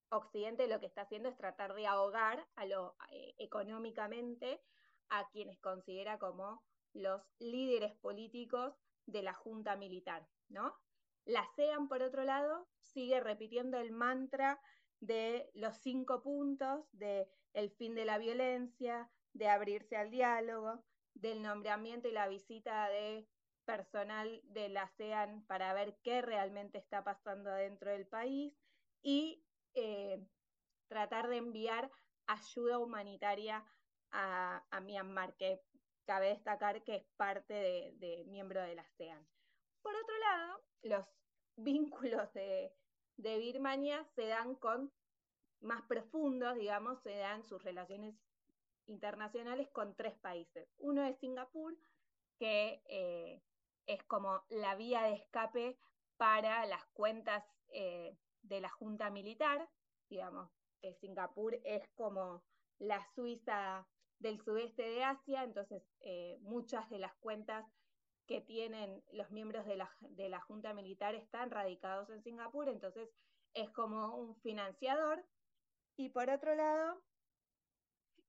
Occidente 0.08 0.66
lo 0.66 0.80
que 0.80 0.86
está 0.86 1.02
haciendo 1.02 1.28
es 1.28 1.36
tratar 1.36 1.74
de 1.74 1.86
ahogar 1.86 2.46
a 2.56 2.66
lo, 2.66 2.96
económicamente 3.38 4.60
a 5.08 5.28
quienes 5.30 5.58
considera 5.60 6.18
como 6.18 6.62
los 6.92 7.22
líderes 7.38 7.94
políticos 7.96 8.74
de 9.06 9.22
la 9.22 9.34
junta 9.34 9.76
militar, 9.76 10.26
¿no? 10.48 10.74
La 11.24 11.44
CEAN, 11.56 11.88
por 11.88 12.02
otro 12.02 12.24
lado, 12.24 12.68
sigue 12.82 13.20
repitiendo 13.20 13.78
el 13.78 13.92
mantra 13.92 14.60
de 15.00 15.50
los 15.54 15.76
cinco 15.78 16.22
puntos, 16.22 16.84
de 16.92 17.28
el 17.52 17.70
fin 17.70 17.94
de 17.94 18.04
la 18.04 18.18
violencia, 18.18 19.10
de 19.32 19.48
abrirse 19.48 19.96
al 19.96 20.10
diálogo, 20.10 20.82
del 21.14 21.42
nombramiento 21.42 22.08
y 22.08 22.12
la 22.12 22.28
visita 22.28 22.88
de 22.88 23.26
personal 23.64 24.40
de 24.44 24.68
la 24.68 24.82
ASEAN 24.82 25.44
para 25.46 25.72
ver 25.74 25.98
qué 26.02 26.22
realmente 26.22 26.78
está 26.78 27.02
pasando 27.04 27.50
dentro 27.50 27.90
del 27.90 28.06
país 28.06 28.54
y 29.02 29.44
eh, 29.74 30.24
tratar 30.88 31.28
de 31.28 31.38
enviar 31.38 31.90
ayuda 32.26 32.78
humanitaria 32.78 33.64
a, 34.12 34.62
Myanmar, 34.82 35.34
que 35.36 35.60
cabe 36.06 36.28
destacar 36.28 36.82
que 36.84 36.96
es 36.96 37.04
parte 37.16 37.54
de, 37.98 38.24
miembro 38.28 38.62
de 38.62 38.74
la 38.74 38.82
ASEAN. 38.82 39.26
Por 39.82 39.94
otro 39.94 40.18
lado, 40.18 40.60
los 40.82 41.06
vínculos 41.56 42.32
de, 42.32 42.72
de 43.16 43.38
Birmania 43.38 44.04
se 44.14 44.26
dan 44.26 44.54
con 44.54 44.92
más 45.60 45.82
profundos, 45.82 46.56
digamos, 46.56 47.00
se 47.02 47.16
dan 47.16 47.42
sus 47.44 47.62
relaciones 47.62 48.14
internacionales 48.86 49.68
con 49.70 49.94
tres 49.96 50.16
países. 50.18 50.68
Uno 50.78 51.04
es 51.04 51.18
Singapur, 51.18 51.76
que 52.38 52.82
eh, 52.88 53.42
es 53.86 54.02
como 54.04 54.44
la 54.48 54.74
vía 54.74 55.02
de 55.02 55.14
escape 55.14 55.78
para 56.16 56.66
las 56.66 56.84
cuentas 56.92 57.44
eh, 57.68 58.16
de 58.42 58.60
la 58.60 58.68
Junta 58.68 59.10
Militar, 59.10 59.68
digamos, 60.08 60.50
que 60.80 60.94
Singapur 60.94 61.58
es 61.64 61.88
como 61.94 62.44
la 62.78 63.02
Suiza 63.14 63.86
del 64.18 64.40
sudeste 64.40 64.82
de 64.82 65.04
Asia, 65.04 65.44
entonces 65.44 65.82
eh, 66.00 66.38
muchas 66.40 66.88
de 66.90 66.98
las 66.98 67.14
cuentas 67.16 67.66
que 68.26 68.40
tienen 68.40 69.02
los 69.12 69.30
miembros 69.30 69.66
de 69.66 69.76
la, 69.76 69.90
de 70.00 70.28
la 70.28 70.40
Junta 70.40 70.74
Militar 70.74 71.14
están 71.14 71.50
radicados 71.50 72.10
en 72.10 72.22
Singapur, 72.22 72.68
entonces 72.68 73.08
es 73.54 73.70
como 73.70 74.16
un 74.16 74.36
financiador 74.36 75.24
y 75.96 76.10
por 76.10 76.28
otro 76.28 76.54
lado, 76.54 77.02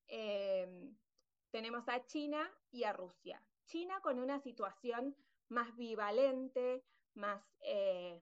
em, 0.08 0.96
tenemos 1.52 1.88
a 1.90 2.06
China 2.06 2.50
y 2.72 2.84
a 2.86 2.94
Rusia. 2.94 3.44
China 3.66 4.00
con 4.02 4.20
una 4.20 4.40
situación 4.40 5.16
más 5.50 5.76
bivalente, 5.76 6.84
más, 7.14 7.44
eh, 7.62 8.22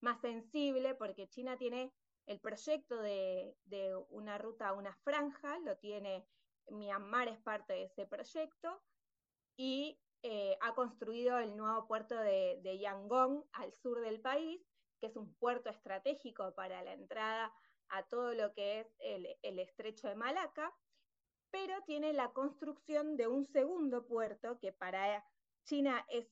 más 0.00 0.20
sensible, 0.20 0.94
porque 0.94 1.28
China 1.28 1.56
tiene 1.56 1.92
el 2.26 2.38
proyecto 2.40 3.00
de, 3.00 3.56
una 4.10 4.38
ruta 4.38 4.68
a 4.68 4.74
una 4.74 4.94
franja, 4.96 5.58
lo 5.60 5.76
tiene 5.78 6.26
Myanmar, 6.70 7.28
es 7.28 7.40
parte 7.40 7.72
de 7.72 7.84
ese 7.84 8.06
proyecto, 8.06 8.82
y 9.56 9.98
eh, 10.22 10.56
ha 10.60 10.74
construido 10.74 11.38
el 11.38 11.56
nuevo 11.56 11.86
puerto 11.86 12.16
de, 12.18 12.60
de 12.62 12.78
Yangon 12.78 13.44
al 13.52 13.72
sur 13.74 14.00
del 14.00 14.20
país, 14.20 14.60
que 15.00 15.06
es 15.06 15.16
un 15.16 15.32
puerto 15.34 15.70
estratégico 15.70 16.54
para 16.54 16.82
la 16.82 16.92
entrada 16.92 17.52
a 17.90 18.02
todo 18.04 18.34
lo 18.34 18.52
que 18.52 18.80
es 18.80 18.86
el, 18.98 19.58
estrecho 19.58 20.08
de 20.08 20.14
Malaca, 20.14 20.74
pero 21.50 21.74
tiene 21.86 22.12
la 22.12 22.32
construcción 22.32 23.16
de 23.16 23.26
un 23.26 23.46
segundo 23.46 24.06
puerto 24.06 24.58
que 24.58 24.72
para 24.72 25.24
China 25.64 26.04
es 26.08 26.28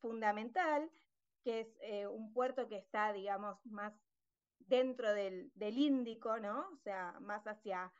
fundamental, 0.00 0.90
que 1.42 1.60
es 1.60 1.76
eh, 1.80 2.06
un 2.06 2.32
puerto 2.32 2.68
que 2.68 2.76
está, 2.76 3.12
digamos, 3.12 3.58
más 3.66 3.92
dentro 4.58 5.12
del, 5.12 5.50
Índico, 5.58 6.38
¿no? 6.38 6.68
O 6.72 6.76
sea, 6.78 7.18
más 7.20 7.46
hacia, 7.46 7.92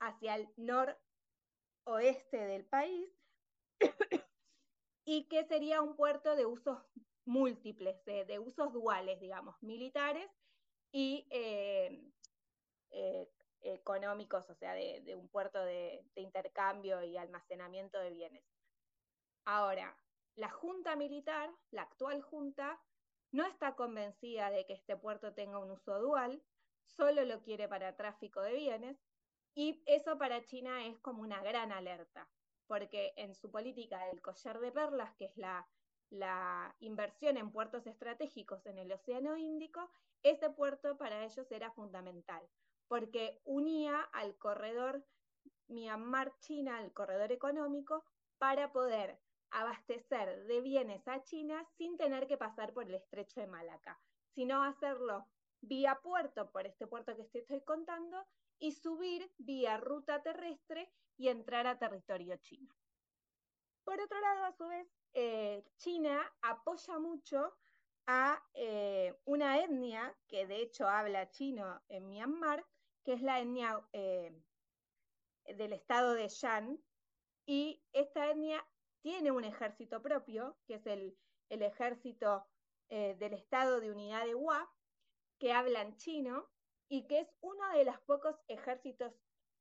hacia 0.00 0.36
el 0.36 0.48
noroeste 0.56 2.36
del 2.36 2.66
país, 2.66 3.10
y 5.04 5.24
que 5.24 5.44
sería 5.44 5.82
un 5.82 5.96
puerto 5.96 6.36
de 6.36 6.46
usos 6.46 6.78
múltiples, 7.24 8.04
de, 8.04 8.38
usos 8.38 8.72
duales, 8.72 9.20
digamos, 9.20 9.60
militares 9.62 10.30
y 10.90 11.26
eh, 11.30 12.12
eh, 12.90 13.28
económicos, 13.62 14.48
o 14.50 14.54
sea, 14.54 14.74
de, 14.74 15.14
un 15.16 15.28
puerto 15.28 15.62
de, 15.64 16.04
intercambio 16.16 17.02
y 17.02 17.16
almacenamiento 17.16 17.98
de 17.98 18.10
bienes. 18.10 18.44
Ahora, 19.44 19.96
la 20.36 20.50
junta 20.50 20.96
militar, 20.96 21.50
la 21.70 21.82
actual 21.82 22.22
junta, 22.22 22.80
no 23.32 23.46
está 23.46 23.74
convencida 23.74 24.50
de 24.50 24.66
que 24.66 24.74
este 24.74 24.96
puerto 24.96 25.32
tenga 25.32 25.58
un 25.58 25.70
uso 25.70 25.98
dual, 26.00 26.42
solo 26.84 27.24
lo 27.24 27.40
quiere 27.42 27.68
para 27.68 27.96
tráfico 27.96 28.40
de 28.42 28.54
bienes, 28.54 28.98
y 29.54 29.82
eso 29.86 30.18
para 30.18 30.44
China 30.44 30.86
es 30.86 30.98
como 31.00 31.22
una 31.22 31.42
gran 31.42 31.72
alerta, 31.72 32.28
porque 32.66 33.12
en 33.16 33.34
su 33.34 33.50
política 33.50 34.06
del 34.06 34.20
collar 34.20 34.60
de 34.60 34.72
perlas, 34.72 35.14
que 35.16 35.26
es 35.26 35.36
la, 35.36 35.66
inversión 36.80 37.38
en 37.38 37.50
puertos 37.50 37.86
estratégicos 37.86 38.66
en 38.66 38.78
el 38.78 38.92
Océano 38.92 39.36
Índico, 39.36 39.90
ese 40.22 40.50
puerto 40.50 40.98
para 40.98 41.24
ellos 41.24 41.50
era 41.50 41.70
fundamental 41.70 42.42
porque 42.92 43.40
unía 43.44 44.02
al 44.12 44.36
corredor 44.36 45.02
Myanmar-China, 45.68 46.76
al 46.76 46.92
corredor 46.92 47.32
económico, 47.32 48.04
para 48.36 48.70
poder 48.70 49.18
abastecer 49.50 50.44
de 50.44 50.60
bienes 50.60 51.08
a 51.08 51.22
China 51.22 51.64
sin 51.78 51.96
tener 51.96 52.26
que 52.26 52.36
pasar 52.36 52.74
por 52.74 52.84
el 52.84 52.94
estrecho 52.94 53.40
de 53.40 53.46
Malaca, 53.46 53.98
sino 54.34 54.62
hacerlo 54.62 55.26
vía 55.62 56.00
puerto, 56.02 56.50
por 56.50 56.66
este 56.66 56.86
puerto 56.86 57.16
que 57.16 57.24
te 57.24 57.38
estoy 57.38 57.62
contando, 57.62 58.26
y 58.62 58.70
subir 58.70 59.28
vía 59.38 59.76
ruta 59.76 60.22
terrestre 60.22 60.88
y 61.16 61.26
entrar 61.26 61.66
a 61.66 61.80
territorio 61.80 62.36
chino. 62.36 62.72
Por 63.82 64.00
otro 64.00 64.20
lado, 64.20 64.44
a 64.44 64.52
su 64.52 64.68
vez, 64.68 64.86
eh, 65.14 65.64
China 65.78 66.22
apoya 66.42 67.00
mucho 67.00 67.56
a 68.06 68.40
eh, 68.54 69.18
una 69.24 69.58
etnia 69.58 70.16
que 70.28 70.46
de 70.46 70.62
hecho 70.62 70.86
habla 70.86 71.28
chino 71.30 71.82
en 71.88 72.08
Myanmar, 72.08 72.64
que 73.04 73.14
es 73.14 73.22
la 73.22 73.40
etnia 73.40 73.84
eh, 73.92 74.32
del 75.44 75.72
estado 75.72 76.14
de 76.14 76.28
Shan, 76.28 76.80
y 77.44 77.82
esta 77.92 78.30
etnia 78.30 78.64
tiene 79.00 79.32
un 79.32 79.42
ejército 79.42 80.00
propio, 80.00 80.56
que 80.66 80.74
es 80.74 80.86
el, 80.86 81.18
ejército 81.48 82.46
eh, 82.90 83.16
del 83.18 83.34
estado 83.34 83.80
de 83.80 83.90
unidad 83.90 84.24
de 84.24 84.36
Hua, 84.36 84.72
que 85.40 85.52
hablan 85.52 85.96
chino, 85.96 86.48
y 86.92 87.06
que 87.06 87.20
es 87.20 87.28
uno 87.40 87.66
de 87.70 87.86
los 87.86 87.98
pocos 88.00 88.36
ejércitos 88.48 89.14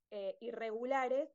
eh, 0.09 0.37
irregulares 0.41 1.29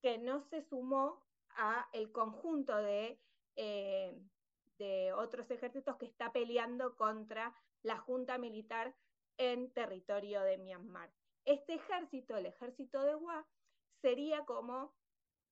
que 0.00 0.16
no 0.16 0.40
se 0.40 0.62
sumó 0.62 1.22
a 1.50 1.86
el 1.92 2.10
conjunto 2.12 2.74
de, 2.78 3.20
de 3.54 5.12
otros 5.12 5.50
ejércitos 5.50 5.96
que 5.98 6.06
está 6.06 6.32
peleando 6.32 6.96
contra 6.96 7.54
la 7.82 7.98
junta 7.98 8.38
militar 8.38 8.96
en 9.36 9.70
territorio 9.74 10.40
de 10.40 10.56
Myanmar. 10.56 11.12
Este 11.44 11.74
ejército, 11.74 12.38
el 12.38 12.46
ejército 12.46 13.02
de 13.02 13.14
Hua, 13.14 13.46
sería 14.00 14.46
como 14.46 14.94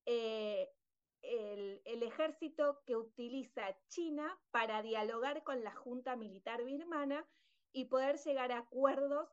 eh, 0.07 0.73
el, 1.21 2.03
ejército 2.03 2.83
que 2.87 2.97
utiliza 2.97 3.77
China 3.89 4.41
para 4.53 4.81
dialogar 4.81 5.43
con 5.45 5.63
la 5.63 5.75
Junta 5.75 6.17
Militar 6.17 6.65
Birmana 6.65 7.29
y 7.75 7.85
poder 7.85 8.17
llegar 8.19 8.53
a 8.53 8.59
acuerdos 8.59 9.29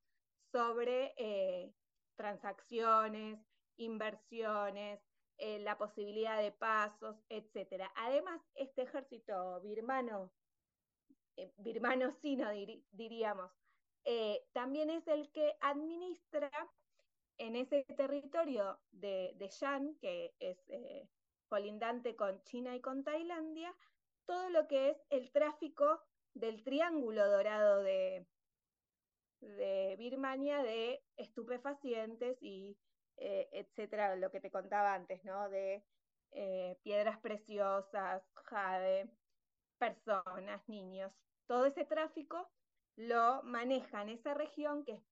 sobre 0.52 1.14
eh, 1.18 1.74
transacciones, 2.16 3.40
inversiones, 3.78 5.00
eh, 5.38 5.60
la 5.60 5.78
posibilidad 5.78 6.42
de 6.42 6.52
pasos, 6.52 7.16
etc. 7.30 7.84
Además, 7.96 8.42
este 8.56 8.82
ejército 8.82 9.62
birmano, 9.62 10.32
birmano-sino 11.58 12.50
diríamos, 12.92 13.50
eh, 14.04 14.46
también 14.54 14.90
es 14.90 15.08
el 15.08 15.32
que 15.32 15.56
administra 15.62 16.52
en 17.38 17.56
ese 17.56 17.86
territorio 17.96 18.80
de, 18.92 19.34
de 19.36 19.50
Yan, 19.62 19.96
que 19.96 20.36
es 20.40 20.58
eh, 20.68 21.08
colindante 21.48 22.16
con 22.16 22.44
China 22.44 22.76
y 22.76 22.82
con 22.82 23.04
Tailandia, 23.04 23.74
todo 24.26 24.50
lo 24.50 24.68
que 24.68 24.90
es 24.90 24.98
el 25.10 25.32
tráfico 25.32 26.02
del 26.34 26.64
triángulo 26.64 27.26
dorado 27.30 27.82
de, 27.82 28.28
de 29.42 29.96
Birmania 29.98 30.64
de 30.64 31.04
estupefacientes 31.18 32.38
y 32.42 32.78
eh, 33.18 33.50
etcétera, 33.52 34.16
lo 34.16 34.32
que 34.32 34.40
te 34.40 34.50
contaba 34.50 34.94
antes, 34.94 35.24
¿no? 35.26 35.50
De 35.50 35.84
eh, 36.32 36.78
piedras 36.84 37.20
preciosas, 37.20 38.24
jade, 38.34 39.10
personas, 39.78 40.68
niños. 40.70 41.12
Todo 41.48 41.66
ese 41.66 41.86
tráfico 41.86 42.50
lo 42.96 43.44
maneja 43.44 44.02
en 44.04 44.10
esa 44.10 44.34
región 44.34 44.86
que 44.86 44.94
es 44.94 45.04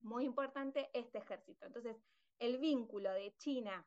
muy 0.00 0.24
importante 0.24 0.88
este 0.94 1.18
ejército. 1.18 1.66
Entonces, 1.66 1.96
el 2.38 2.58
vínculo 2.58 3.12
de 3.12 3.34
China 3.36 3.86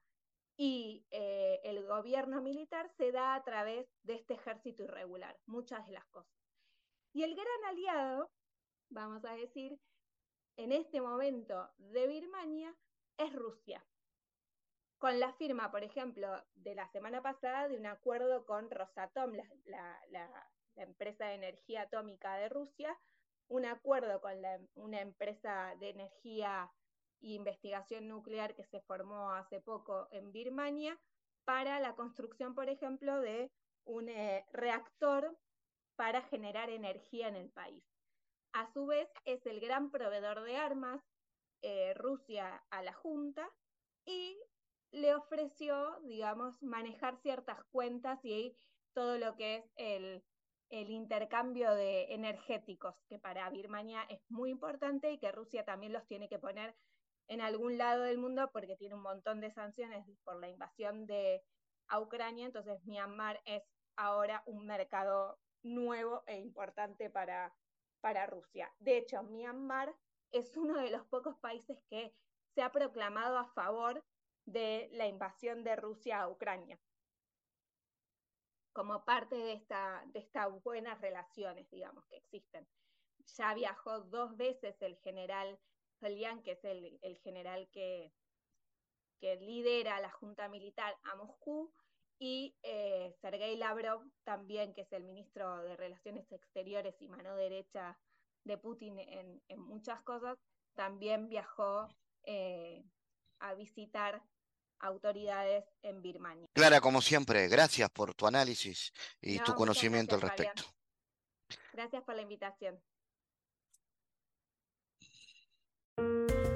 y 0.57 1.05
eh, 1.09 1.61
el 1.63 1.85
gobierno 1.87 2.41
militar 2.41 2.89
se 2.97 3.11
da 3.11 3.33
a 3.33 3.43
través 3.43 3.87
de 4.03 4.15
este 4.15 4.33
ejército 4.33 4.83
irregular, 4.83 5.39
muchas 5.45 5.85
de 5.87 5.93
las 5.93 6.05
cosas. 6.07 6.35
Y 7.13 7.23
el 7.23 7.33
gran 7.33 7.63
aliado, 7.67 8.29
vamos 8.89 9.23
a 9.25 9.33
decir, 9.33 9.79
en 10.57 10.71
este 10.71 11.01
momento 11.01 11.69
de 11.77 12.07
Birmania 12.07 12.75
es 13.17 13.33
Rusia. 13.33 13.85
Con 14.97 15.19
la 15.19 15.31
firma, 15.33 15.71
por 15.71 15.83
ejemplo, 15.83 16.27
de 16.55 16.75
la 16.75 16.87
semana 16.89 17.21
pasada 17.21 17.67
de 17.69 17.77
un 17.77 17.85
acuerdo 17.85 18.45
con 18.45 18.69
Rosatom, 18.69 19.31
la, 19.65 20.49
empresa 20.75 21.25
de 21.25 21.35
energía 21.35 21.83
atómica 21.83 22.35
de 22.35 22.47
Rusia, 22.47 22.97
un 23.47 23.65
acuerdo 23.65 24.21
con 24.21 24.37
una 24.75 25.01
empresa 25.01 25.75
de 25.79 25.89
energía 25.89 26.71
e 27.21 27.31
investigación 27.31 28.07
nuclear 28.07 28.55
que 28.55 28.63
se 28.63 28.79
formó 28.81 29.31
hace 29.31 29.59
poco 29.59 30.07
en 30.11 30.31
Birmania 30.31 30.97
para 31.43 31.79
la 31.81 31.95
construcción, 31.95 32.55
por 32.55 32.69
ejemplo, 32.69 33.19
de 33.19 33.51
un 33.83 34.07
eh, 34.07 34.45
reactor 34.53 35.37
para 35.97 36.21
generar 36.21 36.69
energía 36.69 37.27
en 37.27 37.35
el 37.35 37.49
país. 37.49 37.88
A 38.53 38.71
su 38.73 38.85
vez, 38.87 39.07
es 39.25 39.45
el 39.45 39.59
gran 39.59 39.91
proveedor 39.91 40.41
de 40.43 40.57
armas, 40.57 41.01
eh, 41.61 41.93
Rusia, 41.95 42.63
a 42.69 42.81
la 42.81 42.93
Junta 42.93 43.49
y 44.05 44.37
le 44.91 45.13
ofreció, 45.13 45.99
digamos, 46.01 46.61
manejar 46.61 47.17
ciertas 47.21 47.63
cuentas 47.65 48.19
y 48.23 48.55
todo 48.93 49.17
lo 49.17 49.35
que 49.35 49.57
es 49.57 49.65
el, 49.75 50.23
el 50.69 50.89
intercambio 50.89 51.73
de 51.75 52.13
energéticos, 52.13 52.95
que 53.07 53.19
para 53.19 53.49
Birmania 53.49 54.03
es 54.09 54.21
muy 54.29 54.49
importante 54.49 55.11
y 55.11 55.19
que 55.19 55.31
Rusia 55.31 55.63
también 55.63 55.93
los 55.93 56.07
tiene 56.07 56.27
que 56.27 56.39
poner 56.39 56.75
en 57.27 57.41
algún 57.41 57.77
lado 57.77 58.03
del 58.03 58.17
mundo 58.17 58.49
porque 58.51 58.75
tiene 58.75 58.95
un 58.95 59.03
montón 59.03 59.39
de 59.39 59.51
sanciones 59.51 60.05
por 60.23 60.39
la 60.39 60.49
invasión 60.49 61.05
de 61.05 61.43
Ucrania, 61.97 62.45
entonces 62.45 62.83
Myanmar 62.85 63.41
es 63.45 63.63
ahora 63.95 64.43
un 64.45 64.65
mercado 64.65 65.39
nuevo 65.63 66.23
e 66.27 66.37
importante 66.37 67.09
para, 67.09 67.53
para 68.01 68.25
Rusia. 68.25 68.73
De 68.79 68.97
hecho, 68.97 69.21
Myanmar 69.23 69.95
es 70.31 70.55
uno 70.57 70.77
de 70.77 70.91
los 70.91 71.05
pocos 71.07 71.37
países 71.39 71.77
que 71.89 72.13
se 72.53 72.61
ha 72.61 72.71
proclamado 72.71 73.37
a 73.37 73.47
favor 73.53 74.03
de 74.45 74.89
la 74.93 75.07
invasión 75.07 75.63
de 75.63 75.75
Rusia 75.75 76.21
a 76.21 76.29
Ucrania, 76.29 76.79
como 78.73 79.03
parte 79.05 79.35
de, 79.35 79.63
de 80.07 80.19
estas 80.19 80.63
buenas 80.63 80.99
relaciones, 81.01 81.69
digamos, 81.69 82.05
que 82.07 82.17
existen. 82.17 82.67
Ya 83.37 83.53
viajó 83.53 83.99
dos 84.01 84.35
veces 84.37 84.81
el 84.81 84.97
general 84.97 85.59
Zelian, 85.99 86.41
que 86.41 86.51
es 86.51 86.63
el, 86.63 87.19
general 87.23 87.69
que, 87.71 88.11
que 89.19 89.35
lidera 89.35 89.99
la 89.99 90.11
Junta 90.11 90.47
Militar 90.47 90.97
a 91.03 91.15
Moscú, 91.15 91.73
y 92.19 92.53
eh, 92.63 93.15
Sergei 93.21 93.55
Lavrov 93.55 94.03
también, 94.23 94.73
que 94.73 94.81
es 94.81 94.91
el 94.91 95.05
ministro 95.05 95.63
de 95.63 95.77
Relaciones 95.77 96.29
Exteriores 96.31 96.95
y 97.01 97.07
mano 97.07 97.35
derecha 97.35 97.97
de 98.43 98.57
Putin 98.57 98.99
en, 98.99 99.41
muchas 99.57 100.01
cosas, 100.01 100.37
también 100.75 101.29
viajó 101.29 101.87
eh, 102.23 102.83
a 103.39 103.53
visitar 103.53 104.21
autoridades 104.79 105.65
en 105.81 106.01
Birmania. 106.01 106.47
Clara, 106.53 106.81
como 106.81 107.01
siempre, 107.01 107.47
gracias 107.47 107.89
por 107.89 108.13
tu 108.13 108.27
análisis 108.27 108.91
y 109.21 109.39
tu 109.39 109.53
conocimiento 109.53 110.15
al 110.15 110.21
respecto. 110.21 110.63
Gracias 111.73 112.03
por 112.03 112.15
la 112.15 112.21
invitación. 112.21 112.79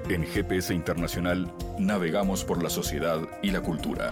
En 0.10 0.26
GPS 0.26 0.74
Internacional 0.74 1.54
navegamos 1.80 2.44
por 2.44 2.62
la 2.62 2.70
sociedad 2.70 3.22
y 3.42 3.52
la 3.52 3.62
cultura. 3.62 4.12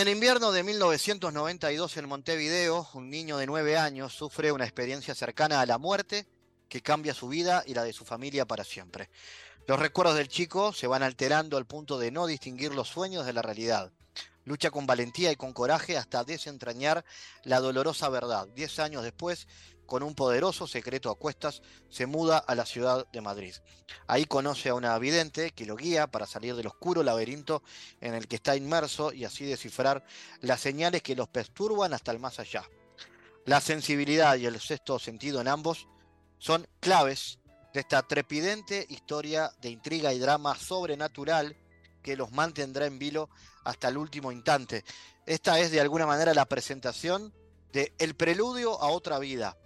El 0.00 0.08
invierno 0.08 0.50
de 0.50 0.62
1992 0.62 1.98
en 1.98 2.08
Montevideo, 2.08 2.88
un 2.94 3.10
niño 3.10 3.36
de 3.36 3.44
nueve 3.44 3.76
años 3.76 4.14
sufre 4.14 4.50
una 4.50 4.64
experiencia 4.64 5.14
cercana 5.14 5.60
a 5.60 5.66
la 5.66 5.76
muerte 5.76 6.26
que 6.70 6.80
cambia 6.80 7.12
su 7.12 7.28
vida 7.28 7.62
y 7.66 7.74
la 7.74 7.84
de 7.84 7.92
su 7.92 8.06
familia 8.06 8.46
para 8.46 8.64
siempre. 8.64 9.10
Los 9.66 9.78
recuerdos 9.78 10.16
del 10.16 10.28
chico 10.28 10.72
se 10.72 10.86
van 10.86 11.02
alterando 11.02 11.58
al 11.58 11.66
punto 11.66 11.98
de 11.98 12.10
no 12.10 12.26
distinguir 12.26 12.74
los 12.74 12.88
sueños 12.88 13.26
de 13.26 13.34
la 13.34 13.42
realidad. 13.42 13.92
Lucha 14.44 14.70
con 14.70 14.86
valentía 14.86 15.32
y 15.32 15.36
con 15.36 15.52
coraje 15.52 15.98
hasta 15.98 16.24
desentrañar 16.24 17.04
la 17.44 17.60
dolorosa 17.60 18.08
verdad. 18.08 18.48
Diez 18.54 18.78
años 18.78 19.02
después, 19.02 19.48
con 19.90 20.04
un 20.04 20.14
poderoso 20.14 20.68
secreto 20.68 21.10
a 21.10 21.16
cuestas, 21.16 21.62
se 21.88 22.06
muda 22.06 22.38
a 22.38 22.54
la 22.54 22.64
ciudad 22.64 23.08
de 23.10 23.20
Madrid. 23.20 23.56
Ahí 24.06 24.24
conoce 24.24 24.68
a 24.68 24.74
una 24.74 24.96
vidente 25.00 25.50
que 25.50 25.66
lo 25.66 25.74
guía 25.74 26.06
para 26.06 26.28
salir 26.28 26.54
del 26.54 26.68
oscuro 26.68 27.02
laberinto 27.02 27.64
en 28.00 28.14
el 28.14 28.28
que 28.28 28.36
está 28.36 28.54
inmerso 28.54 29.12
y 29.12 29.24
así 29.24 29.44
descifrar 29.44 30.04
las 30.42 30.60
señales 30.60 31.02
que 31.02 31.16
los 31.16 31.26
perturban 31.26 31.92
hasta 31.92 32.12
el 32.12 32.20
más 32.20 32.38
allá. 32.38 32.62
La 33.46 33.60
sensibilidad 33.60 34.36
y 34.36 34.46
el 34.46 34.60
sexto 34.60 35.00
sentido 35.00 35.40
en 35.40 35.48
ambos 35.48 35.88
son 36.38 36.68
claves 36.78 37.40
de 37.74 37.80
esta 37.80 38.06
trepidente 38.06 38.86
historia 38.90 39.52
de 39.60 39.70
intriga 39.70 40.14
y 40.14 40.20
drama 40.20 40.54
sobrenatural 40.54 41.56
que 42.00 42.16
los 42.16 42.30
mantendrá 42.30 42.86
en 42.86 43.00
vilo 43.00 43.28
hasta 43.64 43.88
el 43.88 43.98
último 43.98 44.30
instante. 44.30 44.84
Esta 45.26 45.58
es 45.58 45.72
de 45.72 45.80
alguna 45.80 46.06
manera 46.06 46.32
la 46.32 46.46
presentación 46.46 47.34
de 47.72 47.92
El 47.98 48.14
preludio 48.14 48.80
a 48.80 48.88
otra 48.88 49.18
vida, 49.18 49.56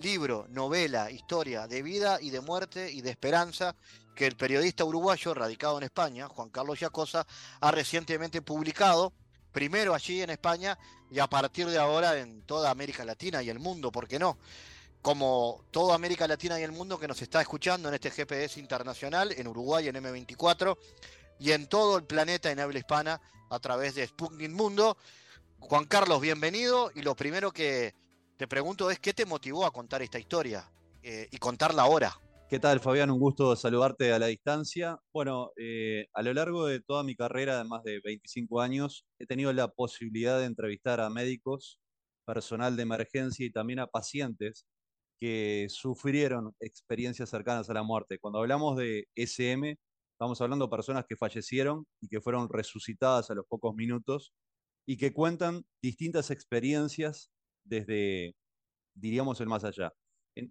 libro, 0.00 0.46
novela, 0.48 1.10
historia 1.10 1.66
de 1.66 1.82
vida 1.82 2.18
y 2.20 2.30
de 2.30 2.40
muerte 2.40 2.90
y 2.90 3.00
de 3.00 3.10
esperanza 3.10 3.76
que 4.14 4.26
el 4.26 4.36
periodista 4.36 4.84
uruguayo 4.84 5.34
radicado 5.34 5.78
en 5.78 5.84
España, 5.84 6.28
Juan 6.28 6.48
Carlos 6.50 6.80
Yacosa, 6.80 7.26
ha 7.60 7.70
recientemente 7.70 8.42
publicado, 8.42 9.12
primero 9.52 9.94
allí 9.94 10.22
en 10.22 10.30
España 10.30 10.78
y 11.10 11.18
a 11.18 11.26
partir 11.26 11.66
de 11.66 11.78
ahora 11.78 12.18
en 12.18 12.42
toda 12.42 12.70
América 12.70 13.04
Latina 13.04 13.42
y 13.42 13.50
el 13.50 13.58
mundo, 13.58 13.92
¿por 13.92 14.08
qué 14.08 14.18
no? 14.18 14.38
Como 15.02 15.64
toda 15.70 15.94
América 15.94 16.26
Latina 16.26 16.58
y 16.58 16.62
el 16.62 16.72
mundo 16.72 16.98
que 16.98 17.08
nos 17.08 17.20
está 17.22 17.40
escuchando 17.40 17.88
en 17.88 17.94
este 17.94 18.10
GPS 18.10 18.58
internacional, 18.58 19.32
en 19.32 19.46
Uruguay 19.46 19.88
en 19.88 19.96
M24 19.96 20.76
y 21.38 21.52
en 21.52 21.68
todo 21.68 21.98
el 21.98 22.04
planeta 22.04 22.50
en 22.50 22.60
habla 22.60 22.78
hispana 22.78 23.20
a 23.50 23.58
través 23.58 23.94
de 23.94 24.06
Sputnik 24.06 24.50
Mundo. 24.50 24.96
Juan 25.58 25.84
Carlos, 25.84 26.20
bienvenido 26.20 26.90
y 26.94 27.02
lo 27.02 27.14
primero 27.14 27.52
que 27.52 27.94
te 28.36 28.46
pregunto 28.46 28.90
es 28.90 28.98
qué 28.98 29.12
te 29.14 29.26
motivó 29.26 29.64
a 29.64 29.70
contar 29.70 30.02
esta 30.02 30.18
historia 30.18 30.70
eh, 31.02 31.28
y 31.30 31.38
contarla 31.38 31.82
ahora. 31.82 32.12
¿Qué 32.48 32.60
tal, 32.60 32.78
Fabián? 32.80 33.10
Un 33.10 33.18
gusto 33.18 33.56
saludarte 33.56 34.12
a 34.12 34.18
la 34.18 34.26
distancia. 34.26 34.98
Bueno, 35.12 35.50
eh, 35.56 36.06
a 36.12 36.22
lo 36.22 36.32
largo 36.32 36.66
de 36.66 36.80
toda 36.80 37.02
mi 37.02 37.16
carrera 37.16 37.58
de 37.58 37.64
más 37.64 37.82
de 37.82 38.00
25 38.04 38.60
años, 38.60 39.04
he 39.18 39.26
tenido 39.26 39.52
la 39.52 39.68
posibilidad 39.68 40.38
de 40.38 40.44
entrevistar 40.44 41.00
a 41.00 41.10
médicos, 41.10 41.80
personal 42.24 42.76
de 42.76 42.82
emergencia 42.82 43.44
y 43.44 43.50
también 43.50 43.80
a 43.80 43.88
pacientes 43.88 44.66
que 45.18 45.66
sufrieron 45.70 46.54
experiencias 46.60 47.30
cercanas 47.30 47.68
a 47.70 47.74
la 47.74 47.82
muerte. 47.82 48.18
Cuando 48.20 48.38
hablamos 48.38 48.76
de 48.76 49.08
SM, 49.16 49.76
estamos 50.12 50.40
hablando 50.40 50.66
de 50.66 50.70
personas 50.70 51.04
que 51.08 51.16
fallecieron 51.16 51.86
y 52.00 52.08
que 52.08 52.20
fueron 52.20 52.48
resucitadas 52.48 53.30
a 53.30 53.34
los 53.34 53.46
pocos 53.46 53.74
minutos 53.74 54.32
y 54.86 54.98
que 54.98 55.12
cuentan 55.12 55.64
distintas 55.82 56.30
experiencias 56.30 57.30
desde, 57.66 58.34
diríamos, 58.94 59.40
el 59.40 59.48
más 59.48 59.64
allá. 59.64 59.92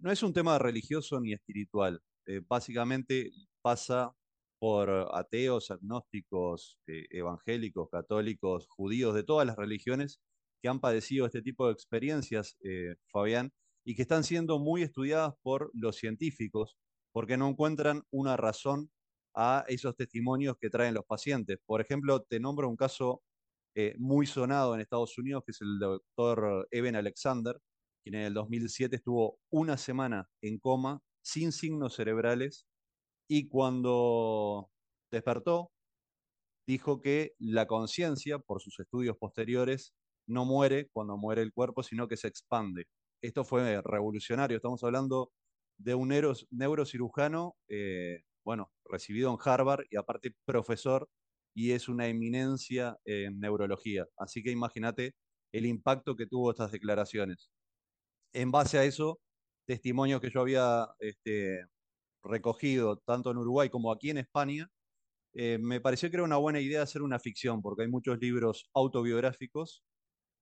No 0.00 0.10
es 0.10 0.22
un 0.22 0.32
tema 0.32 0.58
religioso 0.58 1.20
ni 1.20 1.32
espiritual, 1.32 2.00
eh, 2.26 2.40
básicamente 2.46 3.30
pasa 3.62 4.12
por 4.58 4.90
ateos, 5.12 5.70
agnósticos, 5.70 6.78
eh, 6.88 7.06
evangélicos, 7.10 7.88
católicos, 7.90 8.66
judíos, 8.68 9.14
de 9.14 9.22
todas 9.22 9.46
las 9.46 9.56
religiones 9.56 10.20
que 10.62 10.68
han 10.68 10.80
padecido 10.80 11.26
este 11.26 11.42
tipo 11.42 11.66
de 11.66 11.72
experiencias, 11.72 12.56
eh, 12.64 12.96
Fabián, 13.12 13.52
y 13.84 13.94
que 13.94 14.02
están 14.02 14.24
siendo 14.24 14.58
muy 14.58 14.82
estudiadas 14.82 15.34
por 15.42 15.70
los 15.74 15.96
científicos, 15.96 16.76
porque 17.12 17.36
no 17.36 17.48
encuentran 17.48 18.02
una 18.10 18.36
razón 18.36 18.90
a 19.34 19.64
esos 19.68 19.94
testimonios 19.94 20.56
que 20.58 20.70
traen 20.70 20.94
los 20.94 21.04
pacientes. 21.04 21.58
Por 21.66 21.80
ejemplo, 21.80 22.22
te 22.22 22.40
nombro 22.40 22.68
un 22.68 22.76
caso 22.76 23.22
eh, 23.78 23.94
muy 23.98 24.26
sonado 24.26 24.74
en 24.74 24.80
Estados 24.80 25.18
Unidos, 25.18 25.42
que 25.44 25.52
es 25.52 25.60
el 25.60 25.78
doctor 25.78 26.66
Evan 26.70 26.96
Alexander, 26.96 27.60
quien 28.02 28.14
en 28.14 28.22
el 28.22 28.34
2007 28.34 28.96
estuvo 28.96 29.38
una 29.52 29.76
semana 29.76 30.30
en 30.40 30.58
coma, 30.58 31.02
sin 31.22 31.52
signos 31.52 31.94
cerebrales, 31.94 32.66
y 33.28 33.48
cuando 33.48 34.70
despertó, 35.12 35.72
dijo 36.66 37.02
que 37.02 37.34
la 37.38 37.66
conciencia, 37.66 38.38
por 38.38 38.62
sus 38.62 38.80
estudios 38.80 39.16
posteriores, 39.18 39.92
no 40.26 40.46
muere 40.46 40.88
cuando 40.92 41.18
muere 41.18 41.42
el 41.42 41.52
cuerpo, 41.52 41.82
sino 41.82 42.08
que 42.08 42.16
se 42.16 42.28
expande. 42.28 42.86
Esto 43.22 43.44
fue 43.44 43.82
revolucionario. 43.82 44.56
Estamos 44.56 44.82
hablando 44.84 45.32
de 45.78 45.94
un 45.94 46.08
neurocirujano, 46.50 47.56
eh, 47.68 48.22
bueno, 48.42 48.72
recibido 48.84 49.30
en 49.30 49.38
Harvard 49.44 49.84
y 49.90 49.96
aparte 49.96 50.34
profesor, 50.46 51.08
y 51.56 51.72
es 51.72 51.88
una 51.88 52.06
eminencia 52.06 52.98
en 53.06 53.40
neurología. 53.40 54.04
Así 54.18 54.42
que 54.42 54.50
imagínate 54.50 55.14
el 55.52 55.64
impacto 55.64 56.14
que 56.14 56.26
tuvo 56.26 56.50
estas 56.50 56.70
declaraciones. 56.70 57.50
En 58.34 58.50
base 58.50 58.78
a 58.78 58.84
eso, 58.84 59.20
testimonios 59.66 60.20
que 60.20 60.30
yo 60.30 60.42
había 60.42 60.86
este, 60.98 61.64
recogido 62.22 62.98
tanto 62.98 63.30
en 63.30 63.38
Uruguay 63.38 63.70
como 63.70 63.90
aquí 63.90 64.10
en 64.10 64.18
España, 64.18 64.68
eh, 65.32 65.56
me 65.58 65.80
pareció 65.80 66.10
que 66.10 66.16
era 66.16 66.24
una 66.24 66.36
buena 66.36 66.60
idea 66.60 66.82
hacer 66.82 67.00
una 67.00 67.18
ficción, 67.18 67.62
porque 67.62 67.84
hay 67.84 67.88
muchos 67.88 68.18
libros 68.18 68.68
autobiográficos 68.74 69.82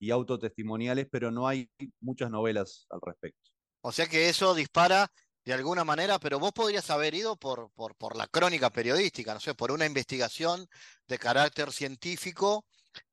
y 0.00 0.10
autotestimoniales, 0.10 1.06
pero 1.08 1.30
no 1.30 1.46
hay 1.46 1.70
muchas 2.00 2.28
novelas 2.28 2.86
al 2.90 2.98
respecto. 3.00 3.50
O 3.82 3.92
sea 3.92 4.08
que 4.08 4.28
eso 4.28 4.52
dispara 4.52 5.12
de 5.44 5.52
alguna 5.52 5.84
manera, 5.84 6.18
pero 6.18 6.38
vos 6.38 6.52
podrías 6.52 6.88
haber 6.90 7.14
ido 7.14 7.36
por, 7.36 7.70
la 8.16 8.26
crónica 8.28 8.70
periodística, 8.70 9.34
no 9.34 9.40
sé, 9.40 9.54
por 9.54 9.70
una 9.72 9.86
investigación 9.86 10.66
de 11.06 11.18
carácter 11.18 11.70
científico 11.70 12.64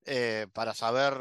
eh, 0.05 0.47
para 0.53 0.73
saber 0.73 1.13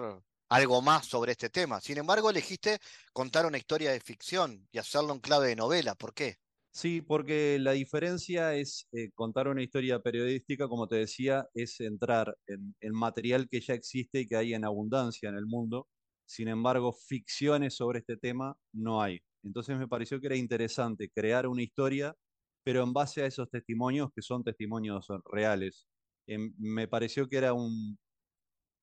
algo 0.49 0.83
más 0.83 1.07
sobre 1.07 1.33
este 1.33 1.51
tema. 1.51 1.81
Sin 1.81 1.99
embargo, 1.99 2.31
elegiste 2.31 2.79
contar 3.13 3.47
una 3.47 3.59
historia 3.59 3.91
de 3.91 4.01
ficción 4.01 4.69
y 4.71 4.79
hacerlo 4.79 5.13
en 5.13 5.21
clave 5.21 5.49
de 5.49 5.57
novela. 5.57 5.95
¿Por 5.95 6.15
qué? 6.15 6.37
Sí, 6.73 7.03
porque 7.03 7.59
la 7.59 7.73
diferencia 7.73 8.55
es 8.55 8.87
eh, 8.93 9.11
contar 9.13 9.49
una 9.49 9.63
historia 9.63 9.99
periodística, 10.01 10.69
como 10.69 10.87
te 10.87 10.97
decía, 10.97 11.49
es 11.55 11.81
entrar 11.81 12.37
en, 12.47 12.77
en 12.81 12.93
material 12.93 13.49
que 13.49 13.61
ya 13.61 13.75
existe 13.75 14.21
y 14.21 14.29
que 14.29 14.37
hay 14.37 14.55
en 14.55 14.65
abundancia 14.65 15.29
en 15.29 15.37
el 15.37 15.47
mundo. 15.47 15.89
Sin 16.25 16.47
embargo, 16.47 16.93
ficciones 16.93 17.75
sobre 17.75 17.99
este 17.99 18.17
tema 18.17 18.57
no 18.73 19.03
hay. 19.03 19.21
Entonces 19.43 19.79
me 19.79 19.89
pareció 19.89 20.21
que 20.21 20.27
era 20.27 20.37
interesante 20.37 21.11
crear 21.11 21.47
una 21.47 21.63
historia, 21.63 22.15
pero 22.63 22.83
en 22.83 22.93
base 22.93 23.23
a 23.23 23.27
esos 23.27 23.49
testimonios 23.51 24.11
que 24.15 24.23
son 24.23 24.45
testimonios 24.45 25.07
reales. 25.25 25.87
Em, 26.27 26.55
me 26.59 26.89
pareció 26.89 27.29
que 27.29 27.39
era 27.39 27.53
un, 27.55 27.99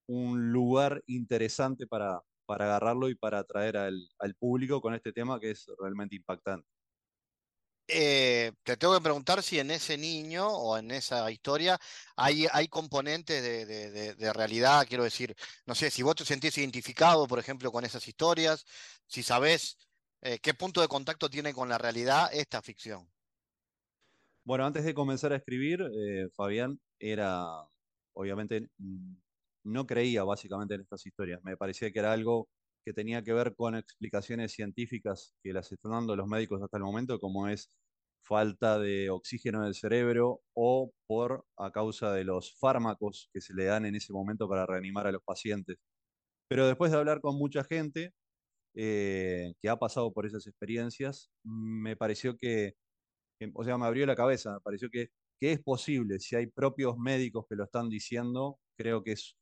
un 0.07 0.51
lugar 0.51 1.03
interesante 1.07 1.87
para, 1.87 2.21
para 2.45 2.65
agarrarlo 2.65 3.09
y 3.09 3.15
para 3.15 3.39
atraer 3.39 3.77
al, 3.77 4.09
al 4.19 4.35
público 4.35 4.81
con 4.81 4.95
este 4.95 5.13
tema 5.13 5.39
que 5.39 5.51
es 5.51 5.67
realmente 5.79 6.15
impactante. 6.15 6.67
Eh, 7.89 8.51
te 8.63 8.75
tengo 8.75 8.95
que 8.95 9.01
preguntar 9.01 9.41
si 9.41 9.59
en 9.59 9.71
ese 9.71 9.97
niño 9.97 10.45
o 10.45 10.77
en 10.77 10.91
esa 10.91 11.31
historia 11.31 11.79
hay, 12.17 12.45
hay 12.51 12.67
componentes 12.67 13.41
de, 13.41 13.65
de, 13.65 14.13
de, 14.13 14.33
realidad, 14.33 14.85
quiero 14.85 15.05
decir, 15.05 15.33
no 15.65 15.73
sé, 15.73 15.89
si 15.89 16.03
vos 16.03 16.15
te 16.15 16.25
sentís 16.25 16.57
identificado, 16.57 17.27
por 17.27 17.39
ejemplo, 17.39 17.71
con 17.71 17.85
esas 17.85 18.05
historias, 18.05 18.65
si 19.07 19.23
sabés 19.23 19.77
eh, 20.21 20.39
¿Qué 20.39 20.53
punto 20.53 20.81
de 20.81 20.87
contacto 20.87 21.29
tiene 21.29 21.53
con 21.53 21.69
la 21.69 21.77
realidad 21.77 22.29
esta 22.33 22.61
ficción? 22.61 23.07
Bueno, 24.43 24.65
antes 24.65 24.85
de 24.85 24.93
comenzar 24.93 25.33
a 25.33 25.37
escribir, 25.37 25.81
eh, 25.81 26.29
Fabián 26.35 26.79
era, 26.99 27.45
obviamente, 28.13 28.69
mm, 28.77 29.15
no 29.65 29.85
creía 29.85 30.23
básicamente 30.23 30.75
en 30.75 30.81
estas 30.81 31.05
historias. 31.05 31.41
Me 31.43 31.57
parecía 31.57 31.91
que 31.91 31.99
era 31.99 32.13
algo 32.13 32.49
que 32.85 32.93
tenía 32.93 33.21
que 33.23 33.33
ver 33.33 33.55
con 33.55 33.75
explicaciones 33.75 34.53
científicas 34.53 35.35
que 35.43 35.51
las 35.53 35.71
están 35.71 35.91
dando 35.91 36.15
los 36.15 36.27
médicos 36.27 36.61
hasta 36.63 36.77
el 36.77 36.83
momento, 36.83 37.19
como 37.19 37.47
es 37.49 37.69
falta 38.23 38.79
de 38.79 39.09
oxígeno 39.09 39.61
en 39.61 39.67
el 39.67 39.75
cerebro 39.75 40.41
o 40.53 40.93
por 41.07 41.45
a 41.57 41.71
causa 41.71 42.13
de 42.13 42.23
los 42.23 42.57
fármacos 42.59 43.29
que 43.33 43.41
se 43.41 43.53
le 43.53 43.65
dan 43.65 43.85
en 43.85 43.95
ese 43.95 44.13
momento 44.13 44.47
para 44.49 44.65
reanimar 44.65 45.07
a 45.07 45.11
los 45.11 45.23
pacientes. 45.23 45.77
Pero 46.49 46.67
después 46.67 46.91
de 46.91 46.97
hablar 46.97 47.21
con 47.21 47.37
mucha 47.37 47.63
gente, 47.63 48.13
eh, 48.79 49.55
que 49.59 49.69
ha 49.69 49.77
pasado 49.77 50.13
por 50.13 50.27
esas 50.27 50.45
experiencias, 50.45 51.31
me 51.43 51.95
pareció 51.95 52.37
que, 52.37 52.75
o 53.55 53.63
sea, 53.63 53.75
me 53.77 53.87
abrió 53.87 54.05
la 54.05 54.15
cabeza, 54.15 54.53
me 54.53 54.59
pareció 54.61 54.89
que, 54.91 55.09
que, 55.39 55.53
es 55.53 55.63
posible, 55.63 56.19
si 56.19 56.35
hay 56.35 56.45
propios 56.45 56.95
médicos 56.97 57.45
que 57.49 57.55
lo 57.55 57.63
están 57.63 57.89
diciendo, 57.89 58.59
creo 58.77 59.03
que 59.03 59.13
es, 59.13 59.35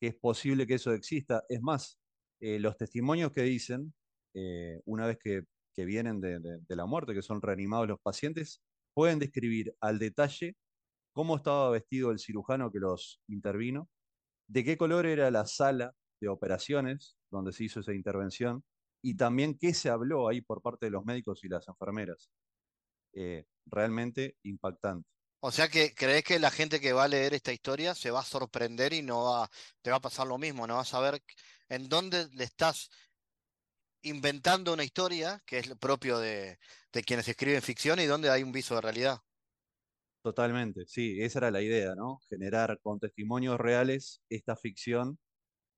que 0.00 0.08
es 0.08 0.14
posible 0.14 0.66
que 0.66 0.74
eso 0.74 0.94
exista. 0.94 1.44
Es 1.50 1.60
más, 1.60 1.98
eh, 2.40 2.58
los 2.58 2.78
testimonios 2.78 3.30
que 3.32 3.42
dicen, 3.42 3.92
eh, 4.34 4.80
una 4.86 5.06
vez 5.06 5.18
que, 5.18 5.42
que 5.74 5.84
vienen 5.84 6.22
de, 6.22 6.40
de, 6.40 6.58
de 6.66 6.76
la 6.76 6.86
muerte, 6.86 7.12
que 7.12 7.22
son 7.22 7.42
reanimados 7.42 7.88
los 7.88 8.00
pacientes, 8.00 8.62
pueden 8.94 9.18
describir 9.18 9.74
al 9.82 9.98
detalle 9.98 10.56
cómo 11.12 11.36
estaba 11.36 11.70
vestido 11.70 12.10
el 12.10 12.18
cirujano 12.18 12.72
que 12.72 12.78
los 12.78 13.20
intervino, 13.28 13.90
de 14.48 14.64
qué 14.64 14.78
color 14.78 15.04
era 15.04 15.30
la 15.30 15.44
sala 15.46 15.94
de 16.22 16.28
operaciones 16.28 17.18
donde 17.32 17.52
se 17.52 17.64
hizo 17.64 17.80
esa 17.80 17.92
intervención 17.92 18.62
y 19.02 19.16
también 19.16 19.58
qué 19.58 19.74
se 19.74 19.90
habló 19.90 20.28
ahí 20.28 20.40
por 20.40 20.62
parte 20.62 20.86
de 20.86 20.90
los 20.90 21.04
médicos 21.04 21.42
y 21.42 21.48
las 21.48 21.66
enfermeras. 21.66 22.30
Eh, 23.14 23.46
realmente 23.66 24.36
impactante. 24.44 25.08
O 25.40 25.50
sea 25.50 25.68
que 25.68 25.92
crees 25.94 26.22
que 26.22 26.38
la 26.38 26.52
gente 26.52 26.80
que 26.80 26.92
va 26.92 27.04
a 27.04 27.08
leer 27.08 27.34
esta 27.34 27.52
historia 27.52 27.94
se 27.96 28.12
va 28.12 28.20
a 28.20 28.24
sorprender 28.24 28.92
y 28.92 29.02
no 29.02 29.24
va, 29.24 29.50
te 29.82 29.90
va 29.90 29.96
a 29.96 30.00
pasar 30.00 30.28
lo 30.28 30.38
mismo, 30.38 30.66
no 30.66 30.76
vas 30.76 30.94
a 30.94 31.00
ver 31.00 31.20
en 31.68 31.88
dónde 31.88 32.28
le 32.32 32.44
estás 32.44 32.90
inventando 34.02 34.72
una 34.72 34.84
historia, 34.84 35.42
que 35.44 35.58
es 35.58 35.68
lo 35.68 35.76
propio 35.76 36.18
de, 36.18 36.58
de 36.92 37.02
quienes 37.02 37.26
escriben 37.26 37.62
ficción, 37.62 37.98
y 37.98 38.06
dónde 38.06 38.30
hay 38.30 38.42
un 38.42 38.52
viso 38.52 38.76
de 38.76 38.82
realidad. 38.82 39.18
Totalmente, 40.22 40.86
sí, 40.86 41.20
esa 41.20 41.40
era 41.40 41.50
la 41.50 41.62
idea, 41.62 41.94
¿no? 41.96 42.20
Generar 42.28 42.78
con 42.80 43.00
testimonios 43.00 43.58
reales 43.58 44.22
esta 44.28 44.54
ficción 44.54 45.18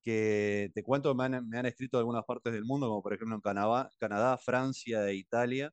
que 0.05 0.71
te 0.75 0.83
cuento, 0.83 1.15
me 1.15 1.25
han, 1.25 1.49
me 1.49 1.59
han 1.59 1.67
escrito 1.67 1.97
de 1.97 2.03
algunas 2.03 2.25
partes 2.25 2.53
del 2.53 2.65
mundo, 2.65 2.89
como 2.89 3.03
por 3.03 3.15
ejemplo 3.15 3.37
en 3.37 3.41
Canadá, 3.41 4.39
Francia 4.39 5.09
e 5.09 5.15
Italia, 5.15 5.73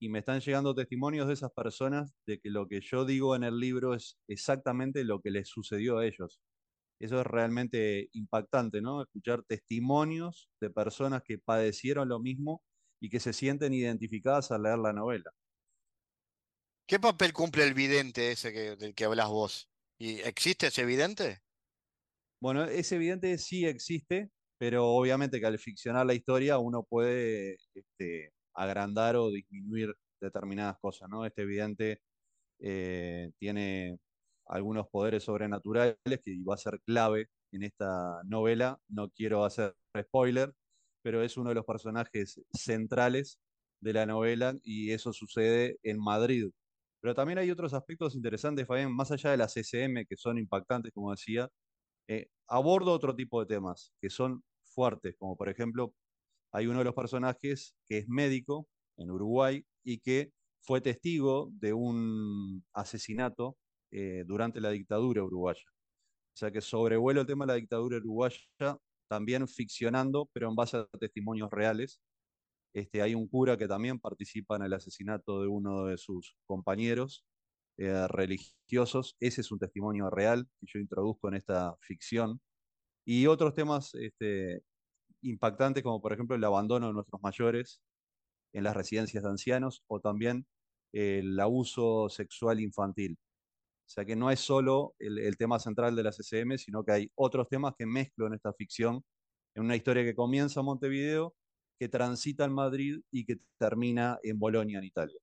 y 0.00 0.08
me 0.08 0.20
están 0.20 0.40
llegando 0.40 0.74
testimonios 0.74 1.26
de 1.28 1.34
esas 1.34 1.52
personas 1.52 2.14
de 2.26 2.40
que 2.40 2.50
lo 2.50 2.68
que 2.68 2.80
yo 2.80 3.04
digo 3.04 3.36
en 3.36 3.44
el 3.44 3.58
libro 3.58 3.94
es 3.94 4.18
exactamente 4.28 5.04
lo 5.04 5.20
que 5.20 5.30
les 5.30 5.48
sucedió 5.48 5.98
a 5.98 6.06
ellos. 6.06 6.40
Eso 7.00 7.20
es 7.20 7.26
realmente 7.26 8.08
impactante, 8.12 8.80
¿no? 8.80 9.02
Escuchar 9.02 9.42
testimonios 9.44 10.48
de 10.60 10.70
personas 10.70 11.22
que 11.22 11.38
padecieron 11.38 12.08
lo 12.08 12.20
mismo 12.20 12.62
y 13.00 13.10
que 13.10 13.20
se 13.20 13.32
sienten 13.32 13.74
identificadas 13.74 14.50
al 14.50 14.62
leer 14.62 14.78
la 14.78 14.92
novela. 14.92 15.30
¿Qué 16.86 16.98
papel 17.00 17.32
cumple 17.32 17.64
el 17.64 17.74
vidente 17.74 18.32
ese 18.32 18.52
que, 18.52 18.76
del 18.76 18.94
que 18.94 19.04
hablas 19.04 19.28
vos? 19.28 19.68
¿Y 19.98 20.20
existe 20.20 20.68
ese 20.68 20.84
vidente? 20.84 21.43
Bueno, 22.40 22.64
es 22.64 22.92
evidente, 22.92 23.38
sí 23.38 23.64
existe, 23.66 24.30
pero 24.58 24.86
obviamente 24.88 25.40
que 25.40 25.46
al 25.46 25.58
ficcionar 25.58 26.06
la 26.06 26.14
historia 26.14 26.58
uno 26.58 26.82
puede 26.84 27.56
este, 27.74 28.32
agrandar 28.54 29.16
o 29.16 29.30
disminuir 29.30 29.94
determinadas 30.20 30.76
cosas, 30.80 31.08
¿no? 31.08 31.24
Este 31.24 31.42
evidente 31.42 32.00
eh, 32.60 33.30
tiene 33.38 33.98
algunos 34.46 34.88
poderes 34.88 35.24
sobrenaturales 35.24 35.96
que 36.24 36.36
va 36.48 36.54
a 36.54 36.58
ser 36.58 36.80
clave 36.86 37.28
en 37.52 37.64
esta 37.64 38.22
novela. 38.24 38.78
No 38.88 39.10
quiero 39.10 39.44
hacer 39.44 39.74
spoiler, 39.98 40.52
pero 41.02 41.22
es 41.22 41.36
uno 41.36 41.50
de 41.50 41.56
los 41.56 41.64
personajes 41.66 42.40
centrales 42.52 43.40
de 43.80 43.92
la 43.94 44.06
novela 44.06 44.56
y 44.62 44.92
eso 44.92 45.12
sucede 45.12 45.78
en 45.82 45.98
Madrid. 46.00 46.50
Pero 47.00 47.14
también 47.14 47.38
hay 47.38 47.50
otros 47.50 47.74
aspectos 47.74 48.14
interesantes, 48.14 48.66
Fabián, 48.66 48.94
más 48.94 49.10
allá 49.12 49.30
de 49.30 49.36
las 49.38 49.56
SM, 49.56 50.06
que 50.06 50.16
son 50.16 50.38
impactantes, 50.38 50.92
como 50.92 51.10
decía, 51.10 51.48
eh, 52.08 52.28
abordo 52.48 52.92
otro 52.92 53.14
tipo 53.14 53.40
de 53.40 53.46
temas 53.46 53.92
que 54.00 54.10
son 54.10 54.42
fuertes, 54.62 55.16
como 55.18 55.36
por 55.36 55.48
ejemplo, 55.48 55.94
hay 56.52 56.66
uno 56.66 56.78
de 56.78 56.84
los 56.84 56.94
personajes 56.94 57.74
que 57.86 57.98
es 57.98 58.08
médico 58.08 58.68
en 58.96 59.10
Uruguay 59.10 59.64
y 59.84 59.98
que 60.00 60.32
fue 60.62 60.80
testigo 60.80 61.50
de 61.52 61.72
un 61.72 62.64
asesinato 62.72 63.56
eh, 63.90 64.24
durante 64.26 64.60
la 64.60 64.70
dictadura 64.70 65.22
uruguaya. 65.24 65.64
O 66.34 66.36
sea 66.36 66.50
que 66.50 66.60
sobrevuelo 66.60 67.20
el 67.22 67.26
tema 67.26 67.46
de 67.46 67.52
la 67.52 67.56
dictadura 67.56 67.98
uruguaya, 67.98 68.38
también 69.08 69.46
ficcionando, 69.48 70.28
pero 70.32 70.48
en 70.48 70.56
base 70.56 70.78
a 70.78 70.86
testimonios 70.98 71.50
reales. 71.50 72.00
Este, 72.74 73.02
hay 73.02 73.14
un 73.14 73.28
cura 73.28 73.56
que 73.56 73.68
también 73.68 74.00
participa 74.00 74.56
en 74.56 74.64
el 74.64 74.72
asesinato 74.72 75.42
de 75.42 75.48
uno 75.48 75.86
de 75.86 75.96
sus 75.98 76.36
compañeros 76.46 77.24
eh, 77.78 78.06
religiosos. 78.08 79.16
Ese 79.20 79.40
es 79.40 79.52
un 79.52 79.58
testimonio 79.58 80.10
real 80.10 80.48
que 80.60 80.66
yo 80.72 80.78
introduzco 80.80 81.28
en 81.28 81.34
esta 81.34 81.76
ficción. 81.80 82.40
Y 83.06 83.26
otros 83.26 83.54
temas 83.54 83.94
este, 83.94 84.62
impactantes 85.22 85.82
como 85.82 86.00
por 86.00 86.12
ejemplo 86.12 86.36
el 86.36 86.44
abandono 86.44 86.88
de 86.88 86.94
nuestros 86.94 87.22
mayores 87.22 87.80
en 88.52 88.64
las 88.64 88.76
residencias 88.76 89.24
de 89.24 89.30
ancianos 89.30 89.82
o 89.88 90.00
también 90.00 90.46
el 90.92 91.38
abuso 91.40 92.08
sexual 92.08 92.60
infantil. 92.60 93.18
O 93.86 93.90
sea 93.90 94.04
que 94.04 94.16
no 94.16 94.30
es 94.30 94.40
solo 94.40 94.94
el, 94.98 95.36
tema 95.36 95.58
central 95.58 95.94
de 95.96 96.02
la 96.04 96.12
CCM, 96.12 96.56
sino 96.58 96.84
que 96.84 96.92
hay 96.92 97.12
otros 97.16 97.48
temas 97.48 97.74
que 97.78 97.86
mezclo 97.86 98.26
en 98.26 98.34
esta 98.34 98.52
ficción, 98.54 99.04
en 99.54 99.64
una 99.64 99.76
historia 99.76 100.04
que 100.04 100.14
comienza 100.14 100.60
en 100.60 100.66
Montevideo, 100.66 101.34
que 101.78 101.88
transita 101.88 102.44
en 102.44 102.54
Madrid 102.54 103.00
y 103.10 103.24
que 103.26 103.40
termina 103.58 104.18
en 104.22 104.38
Bolonia, 104.38 104.78
en 104.78 104.84
Italia. 104.84 105.18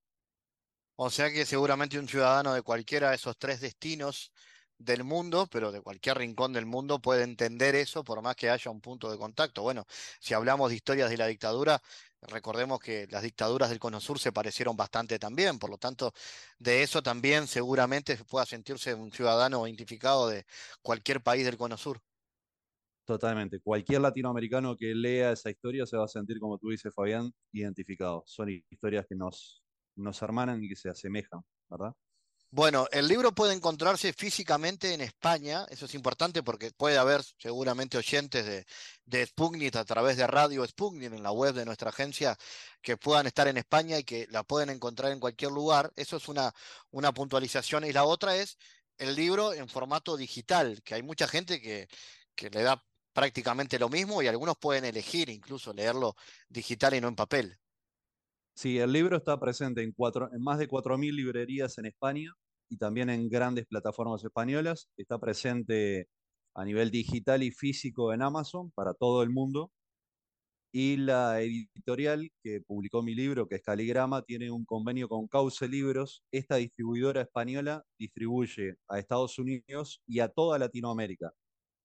O 1.03 1.09
sea 1.09 1.31
que 1.31 1.47
seguramente 1.47 1.97
un 1.97 2.07
ciudadano 2.07 2.53
de 2.53 2.61
cualquiera 2.61 3.09
de 3.09 3.15
esos 3.15 3.35
tres 3.35 3.59
destinos 3.59 4.31
del 4.77 5.03
mundo, 5.03 5.47
pero 5.51 5.71
de 5.71 5.81
cualquier 5.81 6.19
rincón 6.19 6.53
del 6.53 6.67
mundo 6.67 6.99
puede 6.99 7.23
entender 7.23 7.73
eso 7.73 8.03
por 8.03 8.21
más 8.21 8.35
que 8.35 8.51
haya 8.51 8.69
un 8.69 8.81
punto 8.81 9.09
de 9.09 9.17
contacto. 9.17 9.63
Bueno, 9.63 9.87
si 10.19 10.35
hablamos 10.35 10.69
de 10.69 10.75
historias 10.75 11.09
de 11.09 11.17
la 11.17 11.25
dictadura, 11.25 11.81
recordemos 12.21 12.79
que 12.79 13.07
las 13.09 13.23
dictaduras 13.23 13.71
del 13.71 13.79
Cono 13.79 13.99
Sur 13.99 14.19
se 14.19 14.31
parecieron 14.31 14.77
bastante 14.77 15.17
también, 15.17 15.57
por 15.57 15.71
lo 15.71 15.79
tanto, 15.79 16.13
de 16.59 16.83
eso 16.83 17.01
también 17.01 17.47
seguramente 17.47 18.15
pueda 18.25 18.45
sentirse 18.45 18.93
un 18.93 19.11
ciudadano 19.11 19.65
identificado 19.65 20.29
de 20.29 20.45
cualquier 20.83 21.23
país 21.23 21.45
del 21.45 21.57
Cono 21.57 21.77
Sur. 21.77 21.99
Totalmente. 23.05 23.59
Cualquier 23.59 24.01
latinoamericano 24.01 24.77
que 24.77 24.93
lea 24.93 25.31
esa 25.31 25.49
historia 25.49 25.87
se 25.87 25.97
va 25.97 26.05
a 26.05 26.07
sentir, 26.07 26.39
como 26.39 26.59
tú 26.59 26.69
dices, 26.69 26.93
Fabián, 26.93 27.33
identificado. 27.51 28.23
Son 28.27 28.51
historias 28.69 29.07
que 29.09 29.15
nos, 29.15 29.63
nos 29.95 30.21
hermanan 30.21 30.63
y 30.63 30.69
que 30.69 30.75
se 30.75 30.89
asemejan, 30.89 31.41
¿verdad? 31.69 31.93
Bueno, 32.53 32.85
el 32.91 33.07
libro 33.07 33.33
puede 33.33 33.53
encontrarse 33.53 34.11
físicamente 34.11 34.93
en 34.93 34.99
España, 34.99 35.65
eso 35.69 35.85
es 35.85 35.93
importante 35.95 36.43
porque 36.43 36.71
puede 36.71 36.97
haber 36.97 37.23
seguramente 37.37 37.97
oyentes 37.97 38.45
de, 38.45 38.65
de 39.05 39.25
Sputnik 39.25 39.77
a 39.77 39.85
través 39.85 40.17
de 40.17 40.27
Radio 40.27 40.67
Sputnik 40.67 41.13
en 41.13 41.23
la 41.23 41.31
web 41.31 41.53
de 41.53 41.63
nuestra 41.63 41.91
agencia 41.91 42.35
que 42.81 42.97
puedan 42.97 43.25
estar 43.25 43.47
en 43.47 43.55
España 43.55 43.97
y 43.99 44.03
que 44.03 44.27
la 44.31 44.43
pueden 44.43 44.69
encontrar 44.69 45.13
en 45.13 45.21
cualquier 45.21 45.51
lugar. 45.51 45.93
Eso 45.95 46.17
es 46.17 46.27
una, 46.27 46.53
una 46.89 47.13
puntualización. 47.13 47.85
Y 47.85 47.93
la 47.93 48.03
otra 48.03 48.35
es 48.35 48.57
el 48.97 49.15
libro 49.15 49.53
en 49.53 49.69
formato 49.69 50.17
digital, 50.17 50.81
que 50.83 50.95
hay 50.95 51.03
mucha 51.03 51.29
gente 51.29 51.61
que, 51.61 51.87
que 52.35 52.49
le 52.49 52.63
da 52.63 52.83
prácticamente 53.13 53.79
lo 53.79 53.87
mismo 53.87 54.21
y 54.21 54.27
algunos 54.27 54.57
pueden 54.57 54.83
elegir 54.83 55.29
incluso 55.29 55.73
leerlo 55.73 56.15
digital 56.49 56.95
y 56.95 56.99
no 56.99 57.07
en 57.07 57.15
papel. 57.15 57.57
Sí, 58.61 58.77
el 58.77 58.91
libro 58.93 59.17
está 59.17 59.39
presente 59.39 59.81
en, 59.81 59.91
más 60.39 60.59
de 60.59 60.67
4.000 60.67 61.15
librerías 61.15 61.79
en 61.79 61.87
España 61.87 62.31
y 62.69 62.77
también 62.77 63.09
en 63.09 63.27
grandes 63.27 63.65
plataformas 63.65 64.23
españolas. 64.23 64.87
Está 64.97 65.17
presente 65.19 66.07
a 66.53 66.63
nivel 66.63 66.91
digital 66.91 67.41
y 67.41 67.49
físico 67.49 68.13
en 68.13 68.21
Amazon 68.21 68.69
para 68.75 68.93
todo 68.93 69.23
el 69.23 69.31
mundo. 69.31 69.71
Y 70.71 70.97
la 70.97 71.41
editorial 71.41 72.29
que 72.43 72.61
publicó 72.61 73.01
mi 73.01 73.15
libro, 73.15 73.47
que 73.47 73.55
es 73.55 73.63
Caligrama, 73.63 74.21
tiene 74.21 74.51
un 74.51 74.63
convenio 74.63 75.09
con 75.09 75.27
Cauce 75.27 75.67
Libros. 75.67 76.23
Esta 76.31 76.57
distribuidora 76.57 77.21
española 77.21 77.83
distribuye 77.97 78.75
a 78.89 78.99
Estados 78.99 79.39
Unidos 79.39 80.01
y 80.05 80.19
a 80.19 80.29
toda 80.29 80.59
Latinoamérica. 80.59 81.31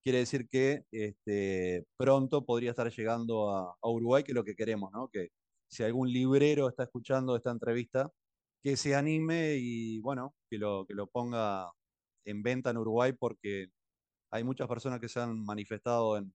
Quiere 0.05 0.19
decir 0.19 0.47
que 0.49 0.85
este, 0.93 1.87
pronto 1.97 2.45
podría 2.45 2.71
estar 2.73 2.91
llegando 2.93 3.51
a, 3.51 3.75
a 3.81 3.89
Uruguay, 3.89 4.25
que 4.25 4.33
es 4.33 4.37
lo 4.37 4.45
que 4.45 4.55
queremos, 4.55 4.93
¿no? 4.93 5.09
Que 5.09 5.31
si 5.69 5.83
algún 5.85 6.09
librero 6.13 6.69
está 6.69 6.85
escuchando 6.85 7.37
esta 7.37 7.51
entrevista, 7.51 8.11
que 8.63 8.77
se 8.77 8.95
anime 8.95 9.57
y 9.59 10.01
bueno, 10.01 10.35
que 10.51 10.59
lo, 10.59 10.87
que 10.87 10.95
lo 10.95 11.09
ponga 11.09 11.71
en 12.25 12.43
venta 12.43 12.71
en 12.71 12.79
Uruguay 12.79 13.13
porque 13.13 13.69
hay 14.31 14.45
muchas 14.45 14.69
personas 14.69 15.01
que 15.01 15.09
se 15.09 15.21
han 15.21 15.45
manifestado 15.45 16.19
en, 16.19 16.35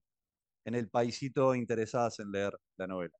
en 0.66 0.74
el 0.76 0.90
paisito 0.90 1.54
interesadas 1.54 2.18
en 2.20 2.32
leer 2.32 2.54
la 2.78 2.86
novela. 2.88 3.16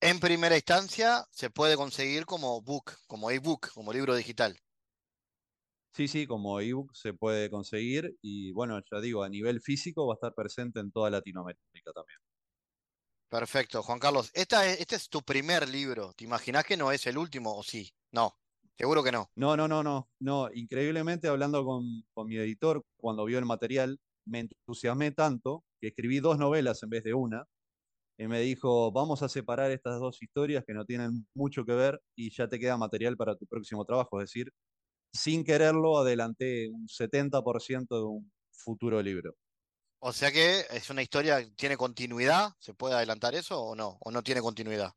En 0.00 0.18
primera 0.18 0.56
instancia 0.56 1.24
se 1.30 1.50
puede 1.50 1.76
conseguir 1.76 2.26
como 2.26 2.60
book, 2.60 2.94
como 3.06 3.30
ebook, 3.30 3.70
como 3.72 3.92
libro 3.92 4.16
digital. 4.16 4.58
Sí, 5.92 6.08
sí, 6.08 6.26
como 6.26 6.60
ebook 6.60 6.94
se 6.94 7.12
puede 7.12 7.50
conseguir 7.50 8.16
y 8.22 8.52
bueno, 8.52 8.80
ya 8.90 9.00
digo, 9.00 9.22
a 9.22 9.28
nivel 9.28 9.60
físico 9.60 10.06
va 10.06 10.14
a 10.14 10.16
estar 10.16 10.34
presente 10.34 10.80
en 10.80 10.90
toda 10.92 11.10
Latinoamérica 11.10 11.92
también. 11.94 12.18
Perfecto, 13.28 13.82
Juan 13.82 13.98
Carlos. 13.98 14.30
Esta 14.32 14.66
es, 14.66 14.80
este 14.80 14.96
es 14.96 15.10
tu 15.10 15.20
primer 15.20 15.68
libro. 15.68 16.12
¿Te 16.14 16.24
imaginas 16.24 16.64
que 16.64 16.78
no 16.78 16.90
es 16.92 17.06
el 17.06 17.18
último 17.18 17.54
o 17.54 17.62
sí? 17.62 17.90
No, 18.10 18.34
seguro 18.76 19.04
que 19.04 19.12
no. 19.12 19.30
No, 19.36 19.54
no, 19.54 19.68
no, 19.68 19.82
no. 19.82 20.08
No, 20.18 20.48
increíblemente 20.54 21.28
hablando 21.28 21.62
con, 21.64 22.04
mi 22.26 22.36
editor, 22.36 22.82
cuando 22.96 23.26
vio 23.26 23.38
el 23.38 23.44
material, 23.44 24.00
me 24.24 24.40
entusiasmé 24.40 25.10
tanto 25.12 25.64
que 25.80 25.88
escribí 25.88 26.20
dos 26.20 26.38
novelas 26.38 26.82
en 26.82 26.88
vez 26.90 27.04
de 27.04 27.12
una. 27.12 27.44
Y 28.18 28.26
me 28.28 28.40
dijo, 28.40 28.92
vamos 28.92 29.22
a 29.22 29.28
separar 29.28 29.70
estas 29.70 30.00
dos 30.00 30.22
historias 30.22 30.64
que 30.66 30.74
no 30.74 30.84
tienen 30.84 31.26
mucho 31.34 31.64
que 31.64 31.72
ver 31.72 32.00
y 32.16 32.30
ya 32.30 32.48
te 32.48 32.58
queda 32.58 32.76
material 32.76 33.16
para 33.16 33.36
tu 33.36 33.46
próximo 33.46 33.84
trabajo. 33.84 34.20
Es 34.20 34.30
decir, 34.30 34.52
sin 35.12 35.44
quererlo, 35.44 35.98
adelanté 35.98 36.68
un 36.70 36.88
70% 36.88 37.88
de 37.98 38.04
un 38.04 38.32
futuro 38.50 39.02
libro. 39.02 39.34
O 40.00 40.12
sea 40.12 40.30
que 40.30 40.64
es 40.70 40.90
una 40.90 41.02
historia 41.02 41.44
tiene 41.56 41.76
continuidad, 41.76 42.52
¿se 42.58 42.74
puede 42.74 42.94
adelantar 42.94 43.34
eso 43.34 43.60
o 43.60 43.74
no? 43.74 43.98
¿O 44.00 44.10
no 44.10 44.22
tiene 44.22 44.40
continuidad? 44.40 44.92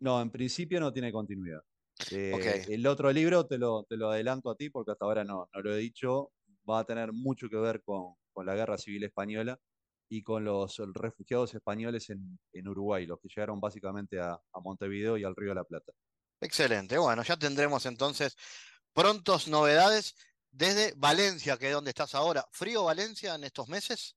No, 0.00 0.20
en 0.20 0.30
principio 0.30 0.80
no 0.80 0.92
tiene 0.92 1.12
continuidad. 1.12 1.62
Eh, 2.10 2.64
el 2.68 2.86
otro 2.86 3.12
libro 3.12 3.46
te 3.46 3.58
lo, 3.58 3.84
te 3.84 3.98
lo 3.98 4.10
adelanto 4.10 4.50
a 4.50 4.56
ti 4.56 4.70
porque 4.70 4.92
hasta 4.92 5.04
ahora 5.04 5.24
no, 5.24 5.48
no 5.52 5.60
lo 5.60 5.74
he 5.74 5.78
dicho, 5.78 6.32
va 6.68 6.80
a 6.80 6.84
tener 6.84 7.12
mucho 7.12 7.50
que 7.50 7.56
ver 7.56 7.82
con, 7.82 8.14
con 8.32 8.46
la 8.46 8.54
guerra 8.54 8.78
civil 8.78 9.04
española 9.04 9.58
y 10.08 10.22
con 10.22 10.44
los 10.44 10.80
refugiados 10.94 11.54
españoles 11.54 12.08
en, 12.08 12.38
en 12.52 12.68
Uruguay, 12.68 13.06
los 13.06 13.20
que 13.20 13.28
llegaron 13.28 13.60
básicamente 13.60 14.18
a, 14.18 14.32
a, 14.32 14.60
Montevideo 14.60 15.18
y 15.18 15.24
al 15.24 15.36
Río 15.36 15.50
de 15.50 15.56
la 15.56 15.64
Plata. 15.64 15.92
Excelente, 16.40 16.96
bueno, 16.96 17.22
ya 17.22 17.36
tendremos 17.36 17.84
entonces 17.84 18.36
prontos 18.92 19.46
novedades 19.46 20.16
desde 20.50 20.94
Valencia, 20.96 21.58
que 21.58 21.68
es 21.68 21.72
donde 21.74 21.90
estás 21.90 22.14
ahora. 22.14 22.44
¿Frío 22.50 22.84
Valencia 22.84 23.34
en 23.34 23.44
estos 23.44 23.68
meses? 23.68 24.16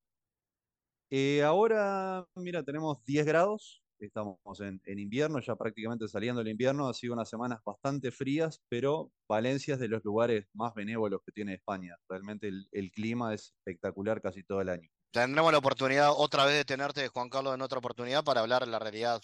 Eh, 1.16 1.44
ahora, 1.44 2.26
mira, 2.34 2.64
tenemos 2.64 3.06
10 3.06 3.28
grados, 3.28 3.84
estamos 4.00 4.40
en, 4.62 4.82
invierno, 4.98 5.40
ya 5.42 5.56
prácticamente 5.56 6.08
saliendo 6.08 6.42
el 6.42 6.48
invierno, 6.48 6.90
ha 6.90 6.94
sido 6.96 7.14
unas 7.14 7.30
semanas 7.30 7.60
bastante 7.64 8.10
frías, 8.10 8.64
pero 8.68 9.12
Valencia 9.30 9.76
es 9.76 9.80
de 9.80 9.90
los 9.90 10.04
lugares 10.04 10.48
más 10.54 10.74
benévolos 10.74 11.22
que 11.24 11.32
tiene 11.32 11.54
España. 11.54 11.96
Realmente 12.10 12.48
el, 12.48 12.92
clima 12.92 13.32
es 13.32 13.54
espectacular 13.60 14.24
casi 14.24 14.42
todo 14.42 14.62
el 14.62 14.70
año. 14.70 14.90
Tendremos 15.12 15.52
la 15.52 15.60
oportunidad 15.60 16.14
otra 16.18 16.46
vez 16.46 16.56
de 16.56 16.66
tenerte, 16.66 17.08
Juan 17.10 17.30
Carlos, 17.30 17.54
en 17.54 17.62
otra 17.62 17.78
oportunidad 17.78 18.24
para 18.24 18.42
hablar 18.42 18.66
de 18.66 18.72
la 18.72 18.80
realidad 18.80 19.22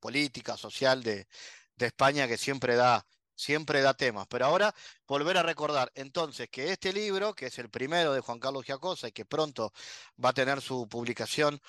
política, 0.00 0.56
social 0.56 1.04
de, 1.04 1.28
de 1.76 1.86
España, 1.86 2.26
que 2.26 2.36
siempre 2.36 2.74
da 2.74 3.06
siempre 3.38 3.80
da 3.80 3.94
temas. 3.94 4.26
Pero 4.28 4.46
ahora 4.46 4.74
volver 5.06 5.38
a 5.38 5.42
recordar 5.42 5.90
entonces 5.94 6.48
que 6.50 6.72
este 6.72 6.92
libro, 6.92 7.34
que 7.34 7.46
es 7.46 7.58
el 7.58 7.70
primero 7.70 8.12
de 8.12 8.20
Juan 8.20 8.40
Carlos 8.40 8.66
Giacosa 8.66 9.08
y 9.08 9.12
que 9.12 9.24
pronto 9.24 9.72
va 10.22 10.30
a 10.30 10.34
tener 10.34 10.60
su 10.60 10.88
publicación 10.88 11.60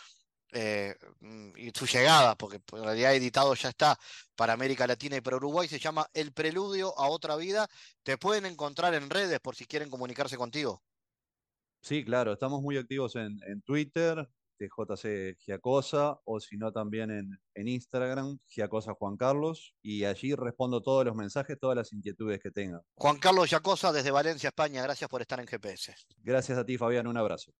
eh, 0.51 0.95
mm, 1.19 1.51
y 1.57 1.69
su 1.69 1.85
llegada, 1.85 2.35
porque 2.35 2.59
en 2.73 2.83
realidad 2.83 3.13
editado 3.13 3.53
ya 3.53 3.69
está 3.69 3.99
para 4.35 4.53
América 4.53 4.87
Latina 4.87 5.15
y 5.15 5.21
para 5.21 5.37
Uruguay, 5.37 5.67
se 5.67 5.77
llama 5.77 6.09
El 6.13 6.33
Preludio 6.33 6.97
a 6.97 7.07
Otra 7.07 7.35
Vida. 7.35 7.67
Te 8.03 8.17
pueden 8.17 8.47
encontrar 8.47 8.95
en 8.95 9.09
redes 9.09 9.39
por 9.39 9.55
si 9.55 9.65
quieren 9.65 9.91
comunicarse 9.91 10.37
contigo. 10.37 10.81
Sí, 11.81 12.03
claro, 12.03 12.33
estamos 12.33 12.61
muy 12.61 12.77
activos 12.77 13.15
en, 13.15 13.39
en 13.47 13.61
Twitter, 13.61 14.27
JC 14.67 15.37
Giacosa 15.39 16.19
o 16.25 16.39
si 16.39 16.57
no 16.57 16.71
también 16.71 17.11
en, 17.11 17.39
en 17.53 17.67
Instagram, 17.67 18.39
Giacosa 18.47 18.93
Juan 18.93 19.15
Carlos, 19.15 19.75
y 19.81 20.05
allí 20.05 20.35
respondo 20.35 20.81
todos 20.81 21.05
los 21.05 21.15
mensajes, 21.15 21.57
todas 21.59 21.77
las 21.77 21.93
inquietudes 21.93 22.39
que 22.39 22.51
tengan. 22.51 22.81
Juan 22.95 23.17
Carlos 23.17 23.49
Giacosa 23.49 23.91
desde 23.91 24.11
Valencia, 24.11 24.49
España, 24.49 24.83
gracias 24.83 25.09
por 25.09 25.21
estar 25.21 25.39
en 25.39 25.47
GPS. 25.47 25.95
Gracias 26.23 26.57
a 26.57 26.65
ti, 26.65 26.77
Fabián, 26.77 27.07
un 27.07 27.17
abrazo. 27.17 27.53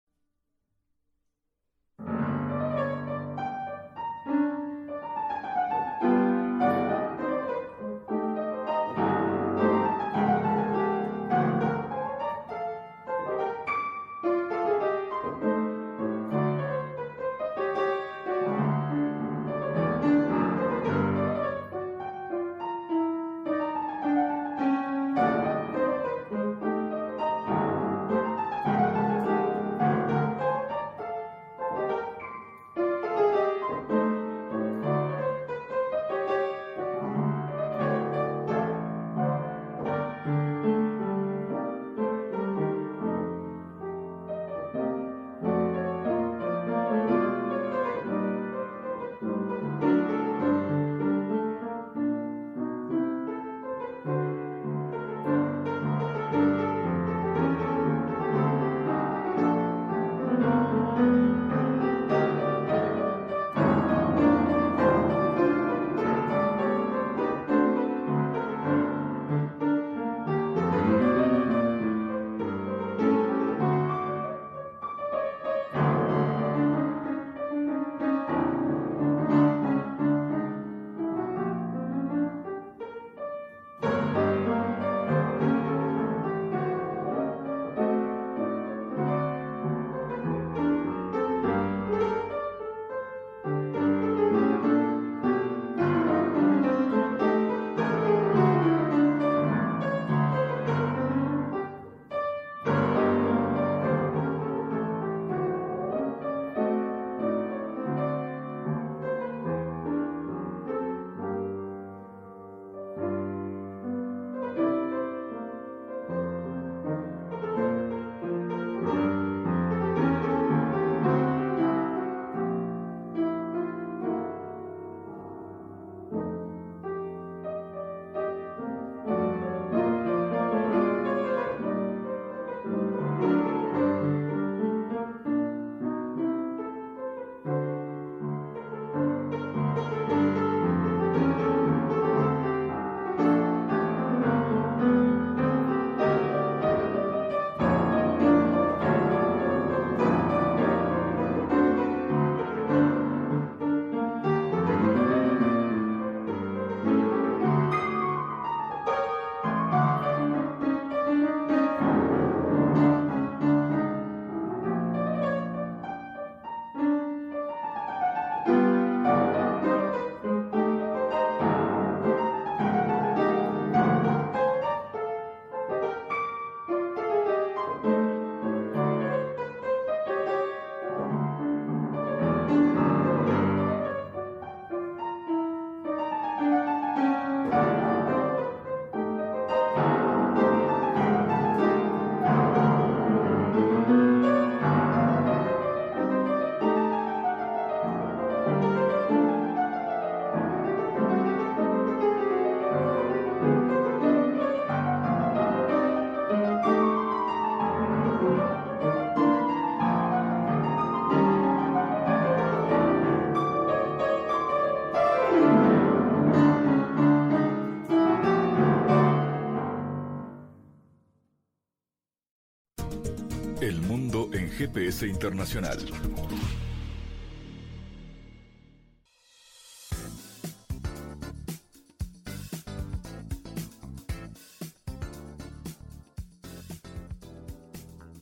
GPS 224.60 225.06
Internacional. 225.06 225.78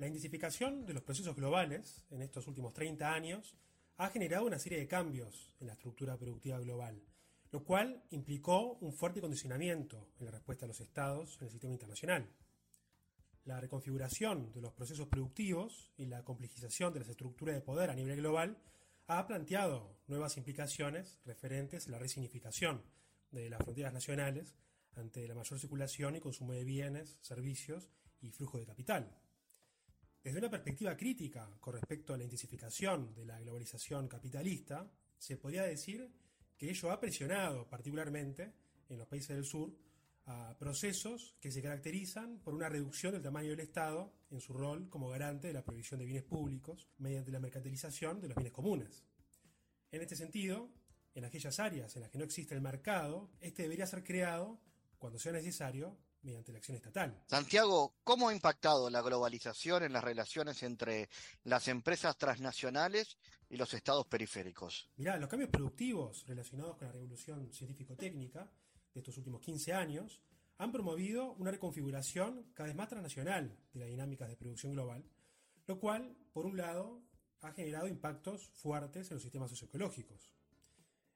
La 0.00 0.06
intensificación 0.06 0.86
de 0.86 0.94
los 0.94 1.02
procesos 1.02 1.36
globales 1.36 2.06
en 2.10 2.22
estos 2.22 2.46
últimos 2.46 2.72
30 2.72 3.12
años 3.12 3.54
ha 3.98 4.08
generado 4.08 4.46
una 4.46 4.58
serie 4.58 4.78
de 4.78 4.88
cambios 4.88 5.54
en 5.60 5.66
la 5.66 5.74
estructura 5.74 6.16
productiva 6.16 6.58
global, 6.58 7.02
lo 7.50 7.62
cual 7.64 8.02
implicó 8.08 8.78
un 8.80 8.94
fuerte 8.94 9.20
condicionamiento 9.20 10.08
en 10.18 10.24
la 10.24 10.30
respuesta 10.30 10.64
de 10.64 10.68
los 10.68 10.80
estados 10.80 11.36
en 11.36 11.44
el 11.44 11.50
sistema 11.50 11.74
internacional. 11.74 12.26
La 13.44 13.60
reconfiguración 13.60 14.50
de 14.54 14.62
los 14.62 14.72
procesos 14.72 15.06
productivos 15.06 15.92
y 15.98 16.06
la 16.06 16.24
complejización 16.24 16.94
de 16.94 17.00
las 17.00 17.10
estructuras 17.10 17.54
de 17.54 17.60
poder 17.60 17.90
a 17.90 17.94
nivel 17.94 18.16
global 18.16 18.56
ha 19.06 19.26
planteado 19.26 19.98
nuevas 20.06 20.38
implicaciones 20.38 21.20
referentes 21.26 21.88
a 21.88 21.90
la 21.90 21.98
resignificación 21.98 22.82
de 23.32 23.50
las 23.50 23.62
fronteras 23.62 23.92
nacionales 23.92 24.54
ante 24.94 25.28
la 25.28 25.34
mayor 25.34 25.58
circulación 25.58 26.16
y 26.16 26.20
consumo 26.20 26.54
de 26.54 26.64
bienes, 26.64 27.18
servicios 27.20 27.90
y 28.22 28.30
flujo 28.30 28.56
de 28.56 28.64
capital. 28.64 29.14
Desde 30.22 30.38
una 30.38 30.50
perspectiva 30.50 30.94
crítica 30.98 31.48
con 31.58 31.72
respecto 31.72 32.12
a 32.12 32.18
la 32.18 32.24
intensificación 32.24 33.14
de 33.14 33.24
la 33.24 33.40
globalización 33.40 34.06
capitalista, 34.06 34.86
se 35.16 35.38
podría 35.38 35.62
decir 35.62 36.10
que 36.58 36.68
ello 36.68 36.90
ha 36.90 37.00
presionado 37.00 37.66
particularmente 37.66 38.52
en 38.90 38.98
los 38.98 39.08
países 39.08 39.34
del 39.34 39.46
sur 39.46 39.74
a 40.26 40.54
procesos 40.58 41.36
que 41.40 41.50
se 41.50 41.62
caracterizan 41.62 42.38
por 42.40 42.54
una 42.54 42.68
reducción 42.68 43.14
del 43.14 43.22
tamaño 43.22 43.50
del 43.50 43.60
Estado 43.60 44.12
en 44.30 44.42
su 44.42 44.52
rol 44.52 44.90
como 44.90 45.08
garante 45.08 45.48
de 45.48 45.54
la 45.54 45.64
provisión 45.64 45.98
de 45.98 46.04
bienes 46.04 46.24
públicos 46.24 46.86
mediante 46.98 47.32
la 47.32 47.40
mercantilización 47.40 48.20
de 48.20 48.28
los 48.28 48.36
bienes 48.36 48.52
comunes. 48.52 49.02
En 49.90 50.02
este 50.02 50.16
sentido, 50.16 50.70
en 51.14 51.24
aquellas 51.24 51.58
áreas 51.58 51.96
en 51.96 52.02
las 52.02 52.10
que 52.10 52.18
no 52.18 52.24
existe 52.24 52.54
el 52.54 52.60
mercado, 52.60 53.30
este 53.40 53.62
debería 53.62 53.86
ser 53.86 54.04
creado 54.04 54.60
cuando 54.98 55.18
sea 55.18 55.32
necesario 55.32 55.96
mediante 56.22 56.52
la 56.52 56.58
acción 56.58 56.76
estatal. 56.76 57.22
Santiago, 57.26 57.94
¿cómo 58.04 58.28
ha 58.28 58.34
impactado 58.34 58.90
la 58.90 59.00
globalización 59.00 59.84
en 59.84 59.92
las 59.92 60.04
relaciones 60.04 60.62
entre 60.62 61.08
las 61.44 61.68
empresas 61.68 62.16
transnacionales 62.16 63.18
y 63.48 63.56
los 63.56 63.72
estados 63.74 64.06
periféricos? 64.06 64.90
Mirá, 64.96 65.16
los 65.16 65.28
cambios 65.28 65.50
productivos 65.50 66.26
relacionados 66.26 66.76
con 66.76 66.86
la 66.86 66.92
revolución 66.92 67.52
científico-técnica 67.52 68.50
de 68.92 69.00
estos 69.00 69.16
últimos 69.18 69.40
15 69.40 69.72
años 69.72 70.20
han 70.58 70.72
promovido 70.72 71.32
una 71.32 71.50
reconfiguración 71.50 72.50
cada 72.52 72.66
vez 72.66 72.76
más 72.76 72.88
transnacional 72.88 73.56
de 73.72 73.80
las 73.80 73.88
dinámicas 73.88 74.28
de 74.28 74.36
producción 74.36 74.72
global, 74.72 75.04
lo 75.66 75.80
cual, 75.80 76.16
por 76.32 76.44
un 76.44 76.56
lado, 76.56 77.02
ha 77.40 77.52
generado 77.52 77.88
impactos 77.88 78.50
fuertes 78.54 79.10
en 79.10 79.14
los 79.14 79.22
sistemas 79.22 79.48
socioecológicos. 79.48 80.34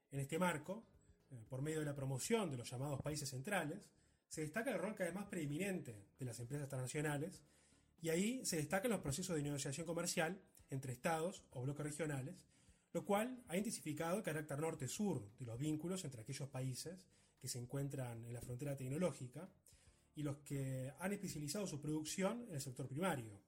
En 0.09 0.19
este 0.19 0.39
marco, 0.39 0.87
eh, 1.29 1.45
por 1.47 1.61
medio 1.61 1.79
de 1.79 1.85
la 1.85 1.95
promoción 1.95 2.49
de 2.49 2.57
los 2.57 2.69
llamados 2.71 3.01
países 3.01 3.29
centrales, 3.29 3.87
se 4.35 4.41
destaca 4.41 4.69
el 4.69 4.79
rol 4.79 4.95
cada 4.95 5.05
vez 5.05 5.15
más 5.15 5.27
preeminente 5.27 5.95
de 6.19 6.25
las 6.25 6.37
empresas 6.41 6.67
transnacionales 6.67 7.41
y 8.01 8.09
ahí 8.09 8.45
se 8.45 8.57
destacan 8.57 8.91
los 8.91 8.99
procesos 8.99 9.33
de 9.33 9.41
negociación 9.41 9.87
comercial 9.87 10.41
entre 10.69 10.91
estados 10.91 11.45
o 11.51 11.61
bloques 11.61 11.85
regionales, 11.85 12.35
lo 12.91 13.05
cual 13.05 13.41
ha 13.47 13.55
intensificado 13.55 14.17
el 14.17 14.23
carácter 14.23 14.59
norte-sur 14.59 15.25
de 15.39 15.45
los 15.45 15.57
vínculos 15.57 16.03
entre 16.03 16.19
aquellos 16.19 16.49
países 16.49 16.99
que 17.39 17.47
se 17.47 17.59
encuentran 17.59 18.25
en 18.25 18.33
la 18.33 18.41
frontera 18.41 18.75
tecnológica 18.75 19.49
y 20.15 20.23
los 20.23 20.39
que 20.39 20.91
han 20.99 21.13
especializado 21.13 21.65
su 21.65 21.79
producción 21.79 22.43
en 22.49 22.55
el 22.55 22.61
sector 22.61 22.89
primario. 22.89 23.39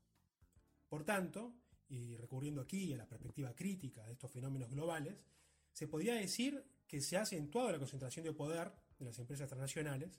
Por 0.88 1.04
tanto, 1.04 1.54
y 1.90 2.16
recurriendo 2.16 2.62
aquí 2.62 2.94
a 2.94 2.98
la 2.98 3.10
perspectiva 3.10 3.54
crítica 3.54 4.06
de 4.06 4.14
estos 4.14 4.32
fenómenos 4.32 4.70
globales, 4.70 5.18
se 5.74 5.90
podría 5.90 6.16
decir 6.16 6.64
que 6.88 7.02
se 7.02 7.18
ha 7.18 7.24
acentuado 7.24 7.74
la 7.74 7.78
concentración 7.78 8.24
de 8.24 8.32
poder 8.32 8.72
de 8.98 9.04
las 9.04 9.20
empresas 9.20 9.50
transnacionales 9.50 10.18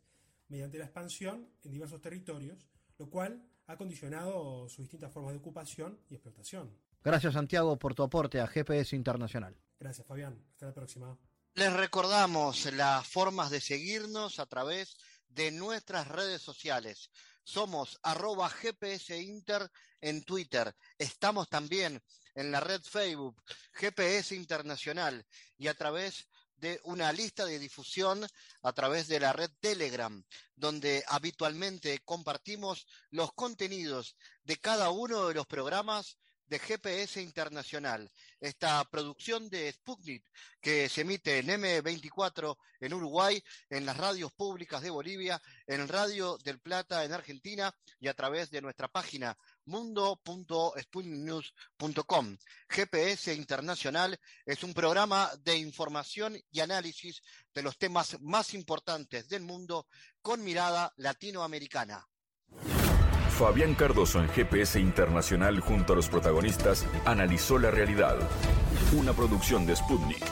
mediante 0.49 0.79
la 0.79 0.85
expansión 0.85 1.49
en 1.63 1.73
diversos 1.73 2.01
territorios, 2.01 2.67
lo 2.99 3.09
cual 3.09 3.43
ha 3.67 3.77
condicionado 3.77 4.69
sus 4.69 4.79
distintas 4.79 5.13
formas 5.13 5.33
de 5.33 5.39
ocupación 5.39 6.01
y 6.09 6.15
explotación. 6.15 6.77
Gracias 7.03 7.35
Santiago 7.35 7.79
por 7.79 7.95
tu 7.95 8.03
aporte 8.03 8.41
a 8.41 8.47
GPS 8.47 8.97
Internacional. 8.97 9.57
Gracias 9.79 10.07
Fabián, 10.07 10.43
hasta 10.53 10.67
la 10.67 10.75
próxima. 10.75 11.19
Les 11.55 11.73
recordamos 11.73 12.73
las 12.73 13.07
formas 13.07 13.51
de 13.51 13.61
seguirnos 13.61 14.39
a 14.39 14.47
través 14.47 14.97
de 15.29 15.51
nuestras 15.51 16.09
redes 16.09 16.43
sociales. 16.43 17.11
Somos 17.45 17.99
arroba 18.03 18.49
GPS 18.49 19.21
Inter 19.21 19.71
en 20.01 20.23
Twitter. 20.25 20.75
Estamos 20.99 21.49
también 21.49 22.03
en 22.35 22.53
la 22.53 22.61
red 22.61 22.81
Facebook 22.83 23.43
GPS 23.73 24.35
Internacional 24.35 25.27
y 25.57 25.69
a 25.69 25.75
través 25.75 26.29
de 26.59 26.81
una 26.85 27.13
lista 27.13 27.45
de 27.45 27.59
difusión 27.59 28.27
a 28.63 28.73
través 28.73 29.09
de 29.09 29.21
la 29.21 29.33
red 29.33 29.51
Telegram, 29.61 30.23
donde 30.57 31.05
habitualmente 31.09 32.01
compartimos 32.05 32.87
los 33.11 33.33
contenidos 33.33 34.17
de 34.45 34.57
cada 34.57 34.91
uno 34.91 35.29
de 35.29 35.35
los 35.35 35.47
programas 35.47 36.19
de 36.49 36.59
GPS 36.59 37.21
Internacional, 37.21 38.11
esta 38.41 38.83
producción 38.91 39.51
de 39.51 39.71
Sputnik 39.71 40.25
que 40.61 40.89
se 40.89 41.03
emite 41.03 41.39
en 41.39 41.49
M24 41.49 42.57
en 42.81 42.95
Uruguay, 42.95 43.43
en 43.69 43.85
las 43.85 43.97
radios 43.97 44.33
públicas 44.33 44.83
de 44.83 44.91
Bolivia, 44.91 45.41
en 45.67 45.87
Radio 45.89 46.39
del 46.39 46.59
Plata 46.59 47.05
en 47.05 47.13
Argentina 47.13 47.75
y 48.01 48.09
a 48.09 48.15
través 48.15 48.51
de 48.51 48.63
nuestra 48.63 48.89
página 48.89 49.37
mundo.sputniknews.com. 49.69 52.37
GPS 52.69 53.35
Internacional 53.35 54.19
es 54.45 54.65
un 54.65 54.75
programa 54.75 55.31
de 55.45 55.59
información 55.59 56.37
y 56.51 56.59
análisis 56.61 57.23
de 57.55 57.63
los 57.63 57.79
temas 57.79 58.21
más 58.21 58.55
importantes 58.55 59.29
del 59.29 59.43
mundo 59.43 59.87
con 60.21 60.43
mirada 60.43 60.93
latinoamericana. 60.97 62.05
Fabián 63.39 63.77
Cardoso 63.77 64.19
en 64.19 64.29
GPS 64.29 64.81
Internacional 64.81 65.61
junto 65.61 65.93
a 65.93 65.97
los 65.97 66.09
protagonistas 66.09 66.85
analizó 67.05 67.57
la 67.59 67.71
realidad. 67.71 68.17
Una 68.93 69.13
producción 69.13 69.65
de 69.65 69.77
Sputnik. 69.77 70.25